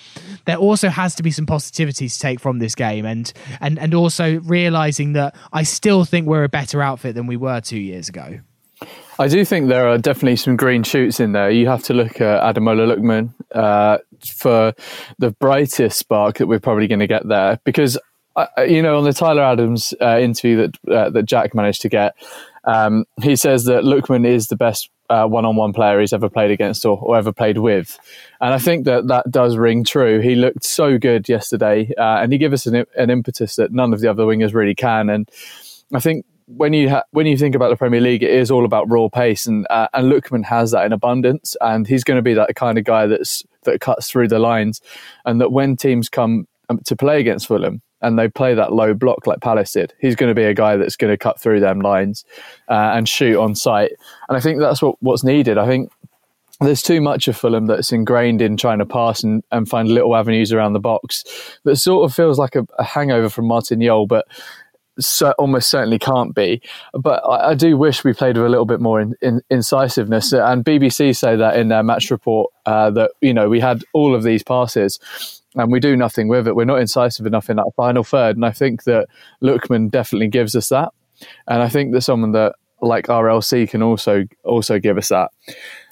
there 0.45 0.57
also 0.57 0.89
has 0.89 1.15
to 1.17 1.23
be 1.23 1.31
some 1.31 1.47
positivity 1.47 2.09
to 2.09 2.19
take 2.19 2.41
from 2.41 2.59
this 2.59 2.75
game. 2.75 3.07
And 3.07 3.33
and 3.61 3.79
and 3.79 3.95
also 3.95 4.41
realizing 4.41 5.13
that 5.15 5.37
I 5.53 5.63
still 5.63 6.05
think 6.05 6.27
we're 6.27 6.45
a 6.45 6.49
better 6.49 6.83
outfit 6.83 7.15
than 7.15 7.27
we 7.27 7.37
were 7.37 7.61
two 7.61 7.79
years 7.79 8.09
ago. 8.09 8.41
I 9.19 9.29
do 9.29 9.45
think 9.45 9.69
there 9.69 9.89
are 9.89 9.99
definitely 9.99 10.37
some 10.37 10.57
green 10.57 10.83
shoots 10.83 11.21
in 11.21 11.33
there. 11.33 11.51
You 11.51 11.69
have 11.69 11.85
to 11.85 11.95
look 11.95 12.21
at 12.21 12.43
Ademola 12.43 12.93
Lookman 12.93 13.33
uh, 13.55 13.99
for 14.27 14.75
the 15.19 15.31
brightest 15.31 15.99
spark 15.99 16.39
that 16.39 16.49
we're 16.49 16.59
probably 16.59 16.89
going 16.89 16.99
to 16.99 17.07
get 17.07 17.27
there. 17.29 17.61
Because, 17.65 17.97
uh, 18.37 18.63
you 18.63 18.83
know, 18.83 18.99
on 18.99 19.05
the 19.05 19.13
Tyler 19.13 19.43
Adams 19.43 19.95
uh, 20.01 20.19
interview 20.19 20.57
that 20.57 20.93
uh, 20.93 21.11
that 21.11 21.25
Jack 21.25 21.55
managed 21.55 21.83
to 21.83 21.89
get, 21.89 22.15
um, 22.65 23.05
he 23.23 23.37
says 23.37 23.65
that 23.65 23.85
Lookman 23.85 24.27
is 24.27 24.49
the 24.49 24.57
best 24.57 24.91
uh, 25.11 25.27
one-on-one 25.27 25.73
player 25.73 26.01
he's 26.01 26.13
ever 26.13 26.31
played 26.31 26.51
against 26.51 26.85
or, 26.87 26.99
or 26.99 27.17
ever 27.17 27.33
played 27.33 27.59
with. 27.59 27.99
And 28.41 28.55
I 28.55 28.59
think 28.59 28.87
that 28.87 29.07
that 29.09 29.31
does 29.31 29.57
ring 29.57 29.85
true. 29.85 30.21
He 30.21 30.35
looked 30.35 30.65
so 30.65 30.99
good 30.99 31.29
yesterday 31.29 31.93
uh, 31.99 32.21
and 32.23 32.33
he 32.33 32.39
gave 32.39 32.53
us 32.53 32.67
an, 32.67 32.85
an 32.97 33.11
impetus 33.11 33.57
that 33.57 33.73
none 33.73 33.93
of 33.93 34.01
the 34.01 34.09
other 34.09 34.25
wingers 34.25 34.55
really 34.55 34.75
can. 34.75 35.11
And 35.11 35.31
I 35.93 36.01
think 36.01 36.25
when 36.47 36.73
you 36.73 36.91
ha- 36.91 37.05
when 37.11 37.27
you 37.27 37.37
think 37.37 37.55
about 37.55 37.71
the 37.71 37.77
Premier 37.77 38.01
League, 38.01 38.23
it 38.23 38.31
is 38.31 38.51
all 38.51 38.65
about 38.65 38.91
raw 38.91 39.09
pace, 39.09 39.47
and 39.47 39.67
uh, 39.71 39.89
and 39.95 40.13
Lookman 40.13 40.45
has 40.45 40.73
that 40.73 40.85
in 40.85 40.93
abundance, 40.93 41.57
and 41.61 41.87
he's 41.87 42.05
going 42.05 42.17
to 42.17 42.23
be 42.23 42.35
that 42.35 42.55
kind 42.55 42.77
of 42.77 42.85
guy 42.85 43.07
that's 43.07 43.43
that 43.63 43.81
cuts 43.81 44.11
through 44.11 44.29
the 44.29 44.39
lines, 44.39 44.81
and 45.25 45.41
that 45.41 45.53
when 45.53 45.77
teams 45.77 46.09
come 46.09 46.47
um, 46.69 46.81
to 46.85 46.97
play 46.97 47.19
against 47.19 47.47
Fulham 47.47 47.81
and 48.05 48.19
they 48.19 48.29
play 48.29 48.55
that 48.55 48.73
low 48.73 48.95
block 48.95 49.27
like 49.27 49.41
Palace 49.41 49.73
did, 49.73 49.93
he's 50.01 50.17
going 50.17 50.31
to 50.31 50.35
be 50.35 50.45
a 50.45 50.55
guy 50.55 50.77
that's 50.77 50.97
going 50.97 51.13
to 51.13 51.19
cut 51.19 51.41
through 51.41 51.61
them 51.61 51.81
lines 51.81 52.25
uh, 52.69 52.93
and 52.95 53.09
shoot 53.09 53.39
on 53.41 53.55
sight, 53.55 53.93
and 54.29 54.37
I 54.37 54.41
think 54.41 54.61
that's 54.61 54.83
what 54.83 54.97
what's 55.01 55.25
needed. 55.25 55.59
I 55.59 55.67
think 55.67 55.91
there's 56.61 56.83
too 56.83 57.01
much 57.01 57.29
of 57.29 57.37
Fulham 57.37 57.67
that's 57.67 57.93
ingrained 57.93 58.41
in 58.41 58.57
trying 58.57 58.79
to 58.79 58.87
pass 58.87 59.23
and, 59.25 59.43
and 59.51 59.69
find 59.69 59.89
little 59.89 60.15
avenues 60.15 60.53
around 60.53 60.73
the 60.73 60.81
box 60.81 61.25
that 61.65 61.77
sort 61.77 62.09
of 62.09 62.15
feels 62.15 62.39
like 62.39 62.55
a, 62.55 62.67
a 62.79 62.85
hangover 62.85 63.29
from 63.29 63.47
Martin 63.47 63.83
Jol, 63.83 64.07
but 64.07 64.27
so, 64.99 65.33
almost 65.39 65.71
certainly 65.71 65.99
can't 65.99 66.35
be. 66.35 66.63
But 66.93 67.23
I, 67.25 67.51
I, 67.51 67.55
do 67.55 67.77
wish 67.77 68.05
we 68.05 68.13
played 68.13 68.37
with 68.37 68.47
a 68.47 68.49
little 68.49 68.65
bit 68.65 68.81
more 68.81 69.01
in, 69.01 69.17
in, 69.21 69.43
incisiveness. 69.51 70.33
And 70.33 70.65
BBC 70.65 71.17
say 71.17 71.37
that 71.37 71.57
in 71.57 71.69
their 71.69 71.83
match 71.83 72.11
report 72.11 72.53
uh, 72.67 72.91
that 72.91 73.13
you 73.21 73.35
know 73.35 73.49
we 73.49 73.61
had 73.61 73.83
all 73.93 74.15
of 74.15 74.23
these 74.23 74.43
passes 74.43 74.99
and 75.55 75.71
we 75.71 75.81
do 75.81 75.97
nothing 75.97 76.29
with 76.29 76.49
it. 76.49 76.57
We're 76.57 76.65
not 76.65 76.81
incisive 76.81 77.27
enough 77.27 77.49
in 77.49 77.57
that 77.57 77.73
final 77.77 78.03
third. 78.03 78.37
And 78.37 78.45
I 78.45 78.51
think 78.51 78.85
that 78.85 79.07
Lookman 79.43 79.91
definitely 79.91 80.29
gives 80.29 80.57
us 80.57 80.69
that. 80.71 80.93
And 81.47 81.63
I 81.63 81.69
think 81.69 81.93
that 81.93 82.03
someone 82.03 82.33
that 82.33 82.55
like 82.81 83.07
RLC 83.07 83.69
can 83.69 83.83
also 83.83 84.25
also 84.45 84.79
give 84.79 84.99
us 84.99 85.09
that. 85.09 85.31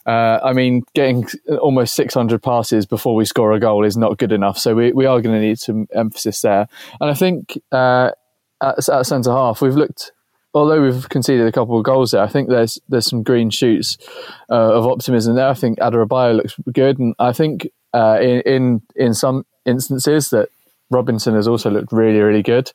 Uh, 0.05 0.41
I 0.43 0.53
mean, 0.53 0.83
getting 0.95 1.27
almost 1.61 1.95
600 1.95 2.43
passes 2.43 2.87
before 2.87 3.15
we 3.15 3.25
score 3.25 3.53
a 3.53 3.61
goal 3.61 3.85
is 3.85 3.97
not 3.97 4.19
good 4.19 4.33
enough. 4.33 4.59
So 4.59 4.75
we, 4.75 4.93
we 4.93 5.07
are 5.07 5.21
going 5.21 5.35
to 5.35 5.41
need 5.41 5.61
some 5.61 5.87
emphasis 5.95 6.41
there. 6.41 6.67
And 7.01 7.09
I 7.09 7.15
think 7.15 7.57
uh, 7.71 8.11
at, 8.61 8.89
at 8.89 9.07
centre 9.07 9.31
half, 9.31 9.61
we've 9.63 9.77
looked. 9.77 10.13
Although 10.55 10.83
we've 10.83 11.09
conceded 11.09 11.47
a 11.47 11.53
couple 11.53 11.79
of 11.79 11.85
goals 11.85 12.11
there, 12.11 12.23
I 12.23 12.27
think 12.27 12.51
there's 12.51 12.79
there's 12.87 13.07
some 13.07 13.23
green 13.23 13.49
shoots 13.49 13.97
uh, 14.51 14.75
of 14.75 14.87
optimism 14.87 15.35
there. 15.35 15.49
I 15.49 15.55
think 15.55 15.79
Adarabioyo 15.79 16.37
looks 16.37 16.57
good, 16.71 16.99
and 16.99 17.15
I 17.19 17.33
think 17.33 17.69
uh, 17.95 18.19
in, 18.21 18.43
in 18.43 18.83
in 18.95 19.15
some 19.15 19.47
instances 19.65 20.31
that 20.31 20.49
Robinson 20.91 21.35
has 21.35 21.49
also 21.49 21.71
looked 21.71 21.93
really 21.93 22.21
really 22.21 22.43
good. 22.43 22.71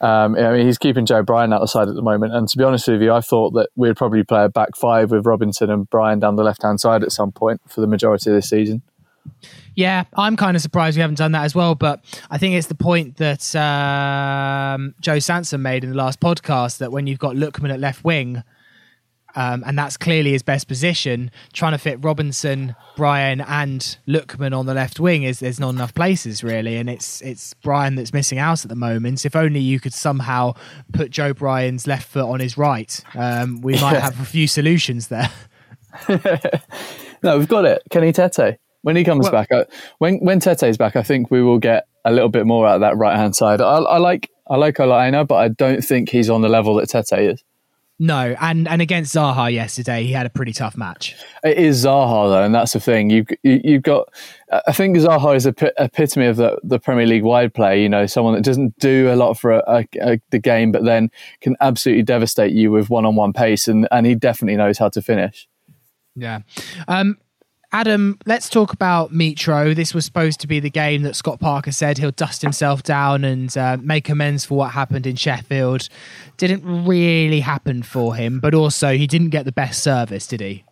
Um, 0.00 0.36
I 0.36 0.52
mean, 0.52 0.66
he's 0.66 0.78
keeping 0.78 1.06
Joe 1.06 1.22
Bryan 1.22 1.52
out 1.52 1.60
the 1.60 1.66
side 1.66 1.88
at 1.88 1.94
the 1.94 2.02
moment, 2.02 2.34
and 2.34 2.48
to 2.48 2.58
be 2.58 2.64
honest 2.64 2.88
with 2.88 3.02
you, 3.02 3.12
I 3.12 3.20
thought 3.20 3.54
that 3.54 3.70
we'd 3.76 3.96
probably 3.96 4.22
play 4.22 4.44
a 4.44 4.48
back 4.48 4.76
five 4.76 5.10
with 5.10 5.26
Robinson 5.26 5.70
and 5.70 5.88
Bryan 5.88 6.18
down 6.18 6.36
the 6.36 6.44
left 6.44 6.62
hand 6.62 6.80
side 6.80 7.02
at 7.02 7.12
some 7.12 7.32
point 7.32 7.60
for 7.68 7.80
the 7.80 7.86
majority 7.86 8.30
of 8.30 8.36
this 8.36 8.50
season. 8.50 8.82
Yeah, 9.74 10.04
I'm 10.16 10.36
kind 10.36 10.56
of 10.56 10.62
surprised 10.62 10.96
we 10.96 11.00
haven't 11.00 11.16
done 11.16 11.32
that 11.32 11.44
as 11.44 11.54
well. 11.54 11.74
But 11.74 12.04
I 12.30 12.38
think 12.38 12.54
it's 12.56 12.66
the 12.66 12.74
point 12.74 13.16
that 13.16 13.54
um, 13.56 14.94
Joe 15.00 15.18
Sanson 15.18 15.62
made 15.62 15.84
in 15.84 15.90
the 15.90 15.96
last 15.96 16.20
podcast 16.20 16.78
that 16.78 16.92
when 16.92 17.06
you've 17.06 17.18
got 17.18 17.36
Lookman 17.36 17.72
at 17.72 17.80
left 17.80 18.04
wing, 18.04 18.42
um, 19.34 19.62
and 19.66 19.78
that's 19.78 19.96
clearly 19.96 20.32
his 20.32 20.42
best 20.42 20.68
position, 20.68 21.30
trying 21.52 21.72
to 21.72 21.78
fit 21.78 22.02
Robinson, 22.02 22.74
Bryan, 22.96 23.40
and 23.40 23.96
Lookman 24.06 24.56
on 24.56 24.66
the 24.66 24.74
left 24.74 25.00
wing 25.00 25.22
is 25.22 25.40
there's 25.40 25.60
not 25.60 25.70
enough 25.70 25.94
places 25.94 26.42
really, 26.42 26.76
and 26.76 26.88
it's 26.88 27.20
it's 27.22 27.54
Bryan 27.54 27.94
that's 27.94 28.12
missing 28.12 28.38
out 28.38 28.64
at 28.64 28.68
the 28.68 28.76
moment. 28.76 29.24
If 29.24 29.36
only 29.36 29.60
you 29.60 29.80
could 29.80 29.94
somehow 29.94 30.54
put 30.92 31.10
Joe 31.10 31.32
Bryan's 31.32 31.86
left 31.86 32.08
foot 32.08 32.28
on 32.28 32.40
his 32.40 32.56
right, 32.56 33.02
um, 33.14 33.60
we 33.60 33.74
might 33.80 34.00
have 34.00 34.18
a 34.20 34.24
few 34.24 34.46
solutions 34.46 35.08
there. 35.08 35.30
no, 37.22 37.38
we've 37.38 37.48
got 37.48 37.64
it. 37.64 37.82
Kenny 37.90 38.12
Tete 38.12 38.58
when 38.82 38.96
he 38.96 39.04
comes 39.04 39.24
well, 39.24 39.32
back, 39.32 39.52
I, 39.52 39.64
when 39.98 40.18
when 40.18 40.40
Tete's 40.40 40.76
back, 40.76 40.96
I 40.96 41.02
think 41.02 41.30
we 41.30 41.42
will 41.42 41.58
get 41.58 41.86
a 42.04 42.12
little 42.12 42.28
bit 42.28 42.46
more 42.46 42.66
out 42.66 42.76
of 42.76 42.80
that 42.82 42.96
right 42.96 43.16
hand 43.16 43.34
side. 43.34 43.60
I, 43.60 43.76
I, 43.76 43.98
like 43.98 44.28
I 44.48 44.56
like 44.56 44.78
Ola 44.78 45.04
Aina, 45.04 45.24
but 45.24 45.36
I 45.36 45.48
don't 45.48 45.82
think 45.82 46.10
he's 46.10 46.28
on 46.28 46.42
the 46.42 46.48
level 46.48 46.74
that 46.76 46.88
Tete 46.88 47.18
is. 47.18 47.44
No, 48.02 48.34
and 48.40 48.66
and 48.66 48.82
against 48.82 49.14
Zaha 49.14 49.52
yesterday, 49.52 50.02
he 50.02 50.10
had 50.10 50.26
a 50.26 50.28
pretty 50.28 50.52
tough 50.52 50.76
match. 50.76 51.14
It 51.44 51.56
is 51.56 51.84
Zaha 51.84 52.28
though, 52.28 52.42
and 52.42 52.52
that's 52.52 52.72
the 52.72 52.80
thing. 52.80 53.10
You 53.10 53.24
you've 53.44 53.84
got. 53.84 54.12
I 54.66 54.72
think 54.72 54.96
Zaha 54.96 55.36
is 55.36 55.46
a 55.46 55.54
epitome 55.80 56.26
of 56.26 56.34
the, 56.34 56.58
the 56.64 56.80
Premier 56.80 57.06
League 57.06 57.22
wide 57.22 57.54
play. 57.54 57.80
You 57.80 57.88
know, 57.88 58.06
someone 58.06 58.34
that 58.34 58.42
doesn't 58.42 58.76
do 58.80 59.08
a 59.12 59.14
lot 59.14 59.34
for 59.34 59.52
a, 59.52 59.62
a, 59.68 59.86
a, 60.00 60.20
the 60.30 60.40
game, 60.40 60.72
but 60.72 60.82
then 60.84 61.12
can 61.42 61.54
absolutely 61.60 62.02
devastate 62.02 62.52
you 62.52 62.72
with 62.72 62.90
one 62.90 63.06
on 63.06 63.14
one 63.14 63.32
pace, 63.32 63.68
and 63.68 63.86
and 63.92 64.04
he 64.04 64.16
definitely 64.16 64.56
knows 64.56 64.78
how 64.78 64.88
to 64.88 65.00
finish. 65.00 65.46
Yeah. 66.16 66.40
Um, 66.88 67.18
Adam, 67.74 68.18
let's 68.26 68.50
talk 68.50 68.74
about 68.74 69.12
Mitro. 69.12 69.74
This 69.74 69.94
was 69.94 70.04
supposed 70.04 70.40
to 70.40 70.46
be 70.46 70.60
the 70.60 70.68
game 70.68 71.02
that 71.02 71.16
Scott 71.16 71.40
Parker 71.40 71.72
said 71.72 71.96
he'll 71.96 72.10
dust 72.10 72.42
himself 72.42 72.82
down 72.82 73.24
and 73.24 73.56
uh, 73.56 73.78
make 73.80 74.10
amends 74.10 74.44
for 74.44 74.58
what 74.58 74.72
happened 74.72 75.06
in 75.06 75.16
Sheffield. 75.16 75.88
Didn't 76.36 76.62
really 76.86 77.40
happen 77.40 77.82
for 77.82 78.14
him, 78.14 78.40
but 78.40 78.52
also 78.52 78.92
he 78.92 79.06
didn't 79.06 79.30
get 79.30 79.46
the 79.46 79.52
best 79.52 79.82
service, 79.82 80.26
did 80.26 80.40
he? 80.40 80.64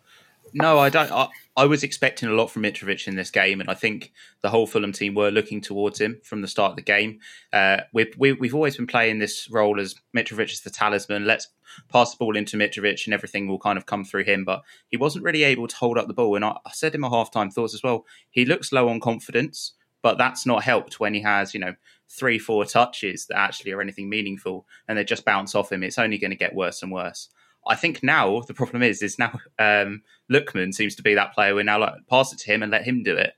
No, 0.53 0.77
I 0.77 0.89
don't. 0.89 1.11
I, 1.11 1.27
I 1.57 1.65
was 1.65 1.81
expecting 1.81 2.29
a 2.29 2.33
lot 2.33 2.51
from 2.51 2.63
Mitrovic 2.63 3.07
in 3.07 3.15
this 3.15 3.31
game, 3.31 3.61
and 3.61 3.69
I 3.69 3.73
think 3.73 4.11
the 4.41 4.49
whole 4.49 4.67
Fulham 4.67 4.91
team 4.91 5.15
were 5.15 5.31
looking 5.31 5.59
towards 5.59 5.99
him 5.99 6.19
from 6.23 6.41
the 6.41 6.47
start 6.47 6.71
of 6.71 6.75
the 6.75 6.81
game. 6.83 7.19
Uh, 7.51 7.77
we've, 7.93 8.13
we, 8.17 8.29
have 8.29 8.53
always 8.53 8.77
been 8.77 8.87
playing 8.87 9.19
this 9.19 9.49
role 9.49 9.79
as 9.79 9.95
Mitrovic 10.15 10.51
is 10.51 10.61
the 10.61 10.69
talisman. 10.69 11.25
Let's 11.25 11.47
pass 11.91 12.11
the 12.11 12.17
ball 12.17 12.35
into 12.35 12.57
Mitrovic, 12.57 13.05
and 13.05 13.13
everything 13.13 13.47
will 13.47 13.59
kind 13.59 13.77
of 13.77 13.85
come 13.85 14.03
through 14.03 14.23
him. 14.23 14.43
But 14.45 14.61
he 14.87 14.97
wasn't 14.97 15.25
really 15.25 15.43
able 15.43 15.67
to 15.67 15.75
hold 15.75 15.97
up 15.97 16.07
the 16.07 16.13
ball, 16.13 16.35
and 16.35 16.45
I, 16.45 16.57
I 16.65 16.71
said 16.71 16.95
in 16.95 17.01
my 17.01 17.09
halftime 17.09 17.51
thoughts 17.51 17.73
as 17.73 17.83
well. 17.83 18.05
He 18.29 18.45
looks 18.45 18.71
low 18.71 18.89
on 18.89 18.99
confidence, 18.99 19.73
but 20.01 20.17
that's 20.17 20.45
not 20.45 20.63
helped 20.63 20.99
when 20.99 21.13
he 21.13 21.21
has, 21.21 21.53
you 21.53 21.59
know, 21.59 21.75
three, 22.09 22.39
four 22.39 22.65
touches 22.65 23.27
that 23.27 23.37
actually 23.37 23.71
are 23.71 23.81
anything 23.81 24.09
meaningful, 24.09 24.65
and 24.87 24.97
they 24.97 25.03
just 25.03 25.25
bounce 25.25 25.55
off 25.55 25.71
him. 25.71 25.83
It's 25.83 25.99
only 25.99 26.17
going 26.17 26.31
to 26.31 26.37
get 26.37 26.55
worse 26.55 26.81
and 26.81 26.91
worse. 26.91 27.29
I 27.67 27.75
think 27.75 28.01
now 28.01 28.41
the 28.41 28.53
problem 28.53 28.81
is 28.81 29.01
is 29.01 29.19
now 29.19 29.39
um, 29.59 30.01
Lookman 30.31 30.73
seems 30.73 30.95
to 30.95 31.03
be 31.03 31.13
that 31.15 31.33
player. 31.33 31.53
We 31.53 31.63
now 31.63 31.79
like 31.79 31.93
pass 32.09 32.33
it 32.33 32.39
to 32.39 32.51
him 32.51 32.63
and 32.63 32.71
let 32.71 32.83
him 32.83 33.03
do 33.03 33.15
it. 33.15 33.33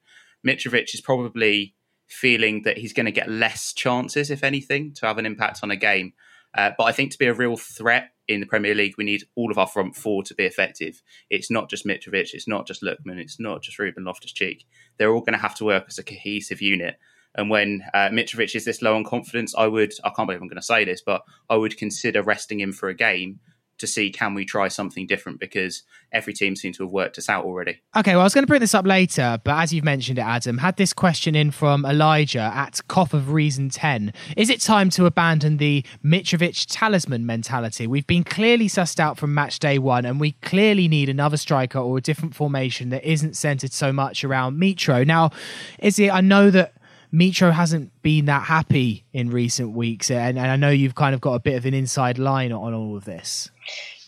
Mitrovic 0.46 0.94
is 0.94 1.02
probably 1.02 1.76
feeling 2.08 2.62
that 2.64 2.78
he's 2.78 2.94
going 2.94 3.06
to 3.06 3.12
get 3.12 3.30
less 3.30 3.74
chances, 3.74 4.30
if 4.30 4.44
anything, 4.44 4.94
to 4.94 5.08
have 5.08 5.18
an 5.18 5.26
impact 5.26 5.60
on 5.64 5.72
a 5.72 5.76
game. 5.76 6.14
Uh, 6.56 6.72
but 6.78 6.84
I 6.86 6.92
think 6.92 7.12
to 7.12 7.18
be 7.18 7.26
a 7.26 7.34
real 7.34 7.58
threat 7.58 8.10
in 8.28 8.40
the 8.40 8.46
Premier 8.46 8.76
League, 8.76 8.96
we 8.98 9.04
need 9.04 9.24
all 9.36 9.52
of 9.52 9.58
our 9.58 9.68
front 9.68 9.96
four 9.96 10.24
to 10.24 10.36
be 10.36 10.46
effective. 10.46 11.02
It's 11.30 11.52
not 11.52 11.70
just 11.70 11.86
Mitrovic, 11.86 12.34
it's 12.34 12.48
not 12.48 12.68
just 12.68 12.84
Lookman, 12.84 13.20
it's 13.20 13.40
not 13.40 13.62
just 13.62 13.80
Ruben 13.80 14.04
Loftus 14.04 14.32
Cheek. 14.32 14.66
They're 14.98 15.12
all 15.12 15.22
going 15.22 15.34
to 15.34 15.40
have 15.40 15.56
to 15.56 15.66
work 15.66 15.86
as 15.88 15.98
a 15.98 16.04
cohesive 16.04 16.62
unit. 16.62 16.96
And 17.36 17.50
when 17.50 17.84
uh, 17.94 18.10
Mitrovic 18.10 18.56
is 18.56 18.66
this 18.66 18.82
low 18.82 18.96
on 18.96 19.04
confidence, 19.04 19.56
I 19.56 19.66
would, 19.68 19.94
I 20.04 20.12
can't 20.12 20.28
believe 20.28 20.42
I'm 20.42 20.48
going 20.48 20.56
to 20.56 20.62
say 20.62 20.86
this, 20.86 21.02
but 21.04 21.24
I 21.50 21.56
would 21.56 21.78
consider 21.78 22.22
resting 22.22 22.60
him 22.60 22.72
for 22.72 22.90
a 22.90 22.94
game 22.94 23.40
to 23.80 23.88
see 23.88 24.12
can 24.12 24.34
we 24.34 24.46
try 24.46 24.68
something 24.68 25.08
different 25.08 25.40
because 25.40 25.84
every 26.12 26.34
team 26.34 26.56
seems 26.56 26.78
to 26.78 26.84
have 26.84 26.92
worked 26.92 27.18
us 27.18 27.28
out 27.28 27.44
already. 27.44 27.82
Okay, 27.96 28.12
well, 28.12 28.22
I 28.22 28.24
was 28.24 28.34
going 28.34 28.44
to 28.44 28.48
bring 28.48 28.62
this 28.62 28.76
up 28.76 28.86
later, 28.86 29.40
but 29.44 29.58
as 29.62 29.74
you've 29.74 29.84
mentioned 29.84 30.20
it, 30.20 30.24
Adam, 30.24 30.60
had 30.60 30.78
this 30.78 30.94
question 30.94 31.36
in 31.36 31.52
from 31.52 31.86
Elijah 31.86 32.52
at 32.54 32.80
Cough 32.88 33.14
of 33.14 33.32
Reason 33.32 33.70
10. 33.70 34.14
Is 34.38 34.50
it 34.50 34.62
time 34.62 34.90
to 34.92 35.06
abandon 35.06 35.58
the 35.58 35.84
Mitrovic 36.04 36.66
talisman 36.70 37.26
mentality? 37.26 37.88
We've 37.88 38.08
been 38.08 38.24
clearly 38.24 38.68
sussed 38.68 39.00
out 39.00 39.18
from 39.18 39.34
match 39.34 39.60
day 39.60 39.80
one, 39.80 40.06
and 40.06 40.20
we 40.20 40.34
clearly 40.44 40.88
need 40.88 41.10
another 41.10 41.38
striker 41.38 41.80
or 41.80 41.98
a 41.98 42.02
different 42.02 42.36
formation 42.36 42.90
that 42.90 43.04
isn't 43.04 43.36
centered 43.36 43.74
so 43.74 43.92
much 43.92 44.24
around 44.24 44.60
Mitro. 44.60 45.06
Now, 45.06 45.32
is 45.80 45.98
it, 46.00 46.14
I 46.14 46.22
know 46.22 46.52
that 46.52 46.74
Mitro 47.14 47.52
hasn't 47.52 47.92
been 48.02 48.26
that 48.26 48.44
happy 48.44 49.06
in 49.14 49.30
recent 49.30 49.74
weeks, 49.74 50.10
and, 50.10 50.38
and 50.38 50.48
I 50.48 50.56
know 50.56 50.70
you've 50.70 50.96
kind 50.96 51.14
of 51.14 51.22
got 51.22 51.34
a 51.34 51.40
bit 51.40 51.56
of 51.56 51.66
an 51.66 51.74
inside 51.76 52.18
line 52.18 52.52
on 52.52 52.74
all 52.74 52.98
of 52.98 53.06
this. 53.06 53.52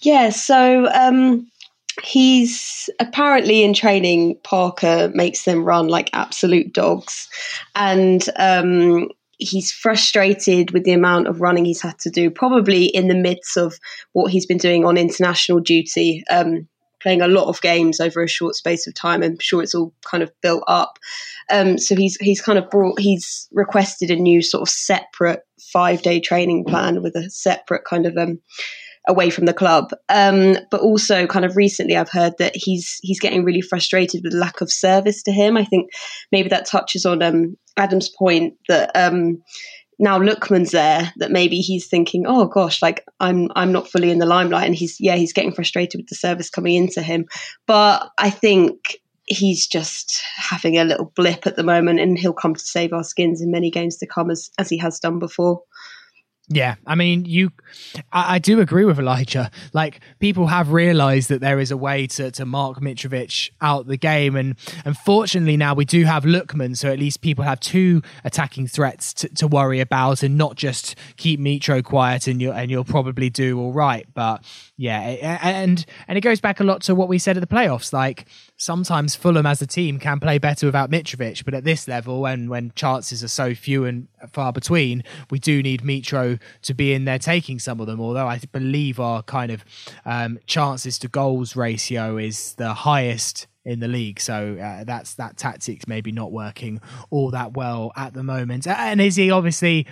Yeah, 0.01 0.29
so 0.29 0.87
um, 0.93 1.49
he's 2.03 2.89
apparently 2.99 3.63
in 3.63 3.73
training. 3.73 4.37
Parker 4.43 5.11
makes 5.13 5.43
them 5.43 5.63
run 5.63 5.87
like 5.87 6.09
absolute 6.13 6.73
dogs, 6.73 7.27
and 7.75 8.23
um, 8.37 9.09
he's 9.37 9.71
frustrated 9.71 10.71
with 10.71 10.83
the 10.83 10.93
amount 10.93 11.27
of 11.27 11.41
running 11.41 11.65
he's 11.65 11.81
had 11.81 11.97
to 11.99 12.09
do. 12.09 12.29
Probably 12.29 12.85
in 12.85 13.07
the 13.07 13.15
midst 13.15 13.57
of 13.57 13.79
what 14.13 14.31
he's 14.31 14.45
been 14.45 14.57
doing 14.57 14.85
on 14.85 14.97
international 14.97 15.59
duty. 15.59 16.23
Um, 16.29 16.67
playing 17.01 17.21
a 17.21 17.27
lot 17.27 17.47
of 17.47 17.61
games 17.61 17.99
over 17.99 18.23
a 18.23 18.27
short 18.27 18.55
space 18.55 18.87
of 18.87 18.95
time. 18.95 19.21
I'm 19.21 19.37
sure 19.37 19.61
it's 19.61 19.75
all 19.75 19.93
kind 20.03 20.23
of 20.23 20.31
built 20.41 20.63
up. 20.65 20.97
Um, 21.51 21.77
so 21.77 21.95
he's 21.95 22.15
he's 22.15 22.41
kind 22.41 22.57
of 22.57 22.67
brought 22.71 22.99
he's 22.99 23.47
requested 23.51 24.09
a 24.09 24.15
new 24.15 24.41
sort 24.41 24.63
of 24.63 24.69
separate 24.69 25.41
five 25.59 26.01
day 26.01 26.19
training 26.19 26.65
plan 26.65 27.03
with 27.03 27.15
a 27.15 27.29
separate 27.29 27.85
kind 27.85 28.07
of 28.07 28.17
um, 28.17 28.39
away 29.07 29.29
from 29.29 29.45
the 29.45 29.53
club. 29.53 29.91
Um, 30.09 30.57
but 30.71 30.81
also, 30.81 31.27
kind 31.27 31.45
of 31.45 31.55
recently, 31.55 31.95
I've 31.95 32.09
heard 32.09 32.33
that 32.39 32.55
he's 32.55 32.99
he's 33.01 33.19
getting 33.19 33.43
really 33.43 33.61
frustrated 33.61 34.21
with 34.23 34.33
lack 34.33 34.61
of 34.61 34.71
service 34.71 35.23
to 35.23 35.31
him. 35.31 35.57
I 35.57 35.65
think 35.65 35.89
maybe 36.31 36.49
that 36.49 36.65
touches 36.65 37.05
on 37.05 37.21
um, 37.21 37.57
Adam's 37.77 38.09
point 38.09 38.55
that 38.67 38.91
um, 38.95 39.41
now 39.99 40.19
Lookman's 40.19 40.71
there 40.71 41.11
that 41.17 41.31
maybe 41.31 41.57
he's 41.57 41.87
thinking, 41.87 42.25
oh 42.27 42.45
gosh, 42.45 42.81
like 42.81 43.03
I'm 43.19 43.49
I'm 43.55 43.71
not 43.71 43.87
fully 43.87 44.11
in 44.11 44.19
the 44.19 44.25
limelight, 44.25 44.65
and 44.65 44.75
he's 44.75 44.97
yeah 44.99 45.15
he's 45.15 45.33
getting 45.33 45.53
frustrated 45.53 45.99
with 45.99 46.09
the 46.09 46.15
service 46.15 46.49
coming 46.49 46.75
into 46.75 47.01
him. 47.01 47.25
But 47.67 48.09
I 48.17 48.29
think 48.29 48.97
he's 49.27 49.67
just 49.67 50.21
having 50.35 50.77
a 50.77 50.83
little 50.83 51.11
blip 51.15 51.47
at 51.47 51.55
the 51.55 51.63
moment, 51.63 51.99
and 51.99 52.17
he'll 52.17 52.33
come 52.33 52.55
to 52.55 52.61
save 52.61 52.93
our 52.93 53.03
skins 53.03 53.41
in 53.41 53.51
many 53.51 53.71
games 53.71 53.97
to 53.97 54.07
come 54.07 54.29
as 54.29 54.49
as 54.59 54.69
he 54.69 54.77
has 54.77 54.99
done 54.99 55.19
before. 55.19 55.61
Yeah, 56.47 56.75
I 56.85 56.93
mean, 56.93 57.25
you, 57.25 57.51
I, 58.11 58.35
I, 58.35 58.39
do 58.39 58.59
agree 58.61 58.85
with 58.85 58.99
Elijah. 58.99 59.49
Like, 59.73 59.99
people 60.19 60.45
have 60.45 60.71
realised 60.71 61.29
that 61.29 61.41
there 61.41 61.59
is 61.59 61.71
a 61.71 61.77
way 61.77 62.05
to, 62.07 62.29
to 62.31 62.45
mark 62.45 62.79
Mitrovic 62.81 63.49
out 63.61 63.87
the 63.87 63.97
game, 63.97 64.35
and 64.35 64.55
unfortunately 64.85 65.57
now 65.57 65.73
we 65.73 65.85
do 65.85 66.05
have 66.05 66.23
Lookman, 66.23 66.77
so 66.77 66.91
at 66.91 66.99
least 66.99 67.21
people 67.21 67.43
have 67.43 67.59
two 67.59 68.03
attacking 68.23 68.67
threats 68.67 69.11
to, 69.15 69.29
to 69.29 69.47
worry 69.47 69.79
about, 69.79 70.21
and 70.21 70.37
not 70.37 70.55
just 70.55 70.95
keep 71.17 71.39
Mitro 71.39 71.83
quiet, 71.83 72.27
and 72.27 72.39
you 72.39 72.51
and 72.51 72.69
you'll 72.69 72.83
probably 72.83 73.31
do 73.31 73.59
all 73.59 73.73
right. 73.73 74.05
But 74.13 74.43
yeah, 74.77 74.99
and 75.41 75.85
and 76.07 76.17
it 76.17 76.21
goes 76.21 76.41
back 76.41 76.59
a 76.59 76.63
lot 76.63 76.81
to 76.83 76.95
what 76.95 77.07
we 77.07 77.17
said 77.17 77.37
at 77.37 77.39
the 77.39 77.55
playoffs. 77.55 77.93
Like, 77.93 78.25
sometimes 78.57 79.15
Fulham 79.15 79.45
as 79.45 79.61
a 79.61 79.67
team 79.67 79.99
can 79.99 80.19
play 80.19 80.37
better 80.37 80.65
without 80.65 80.91
Mitrovic, 80.91 81.45
but 81.45 81.53
at 81.53 81.63
this 81.63 81.87
level, 81.87 82.25
and 82.25 82.49
when 82.49 82.73
chances 82.75 83.23
are 83.23 83.29
so 83.29 83.55
few 83.55 83.85
and 83.85 84.07
far 84.31 84.51
between, 84.51 85.03
we 85.29 85.39
do 85.39 85.63
need 85.63 85.81
Mitro 85.81 86.39
to 86.63 86.73
be 86.73 86.93
in 86.93 87.05
there 87.05 87.19
taking 87.19 87.57
some 87.57 87.79
of 87.79 87.87
them. 87.87 88.01
Although 88.01 88.27
I 88.27 88.39
believe 88.51 88.99
our 88.99 89.23
kind 89.23 89.51
of 89.51 89.63
um, 90.05 90.39
chances 90.45 90.99
to 90.99 91.07
goals 91.07 91.55
ratio 91.55 92.17
is 92.17 92.55
the 92.55 92.73
highest 92.73 93.47
in 93.65 93.79
the 93.79 93.87
league. 93.87 94.19
So 94.19 94.57
uh, 94.61 94.83
that's 94.83 95.15
that 95.15 95.37
tactics 95.37 95.87
maybe 95.87 96.11
not 96.11 96.31
working 96.31 96.79
all 97.09 97.31
that 97.31 97.53
well 97.53 97.91
at 97.95 98.13
the 98.13 98.23
moment. 98.23 98.67
And 98.67 99.01
is 99.01 99.15
he 99.15 99.31
obviously 99.31 99.87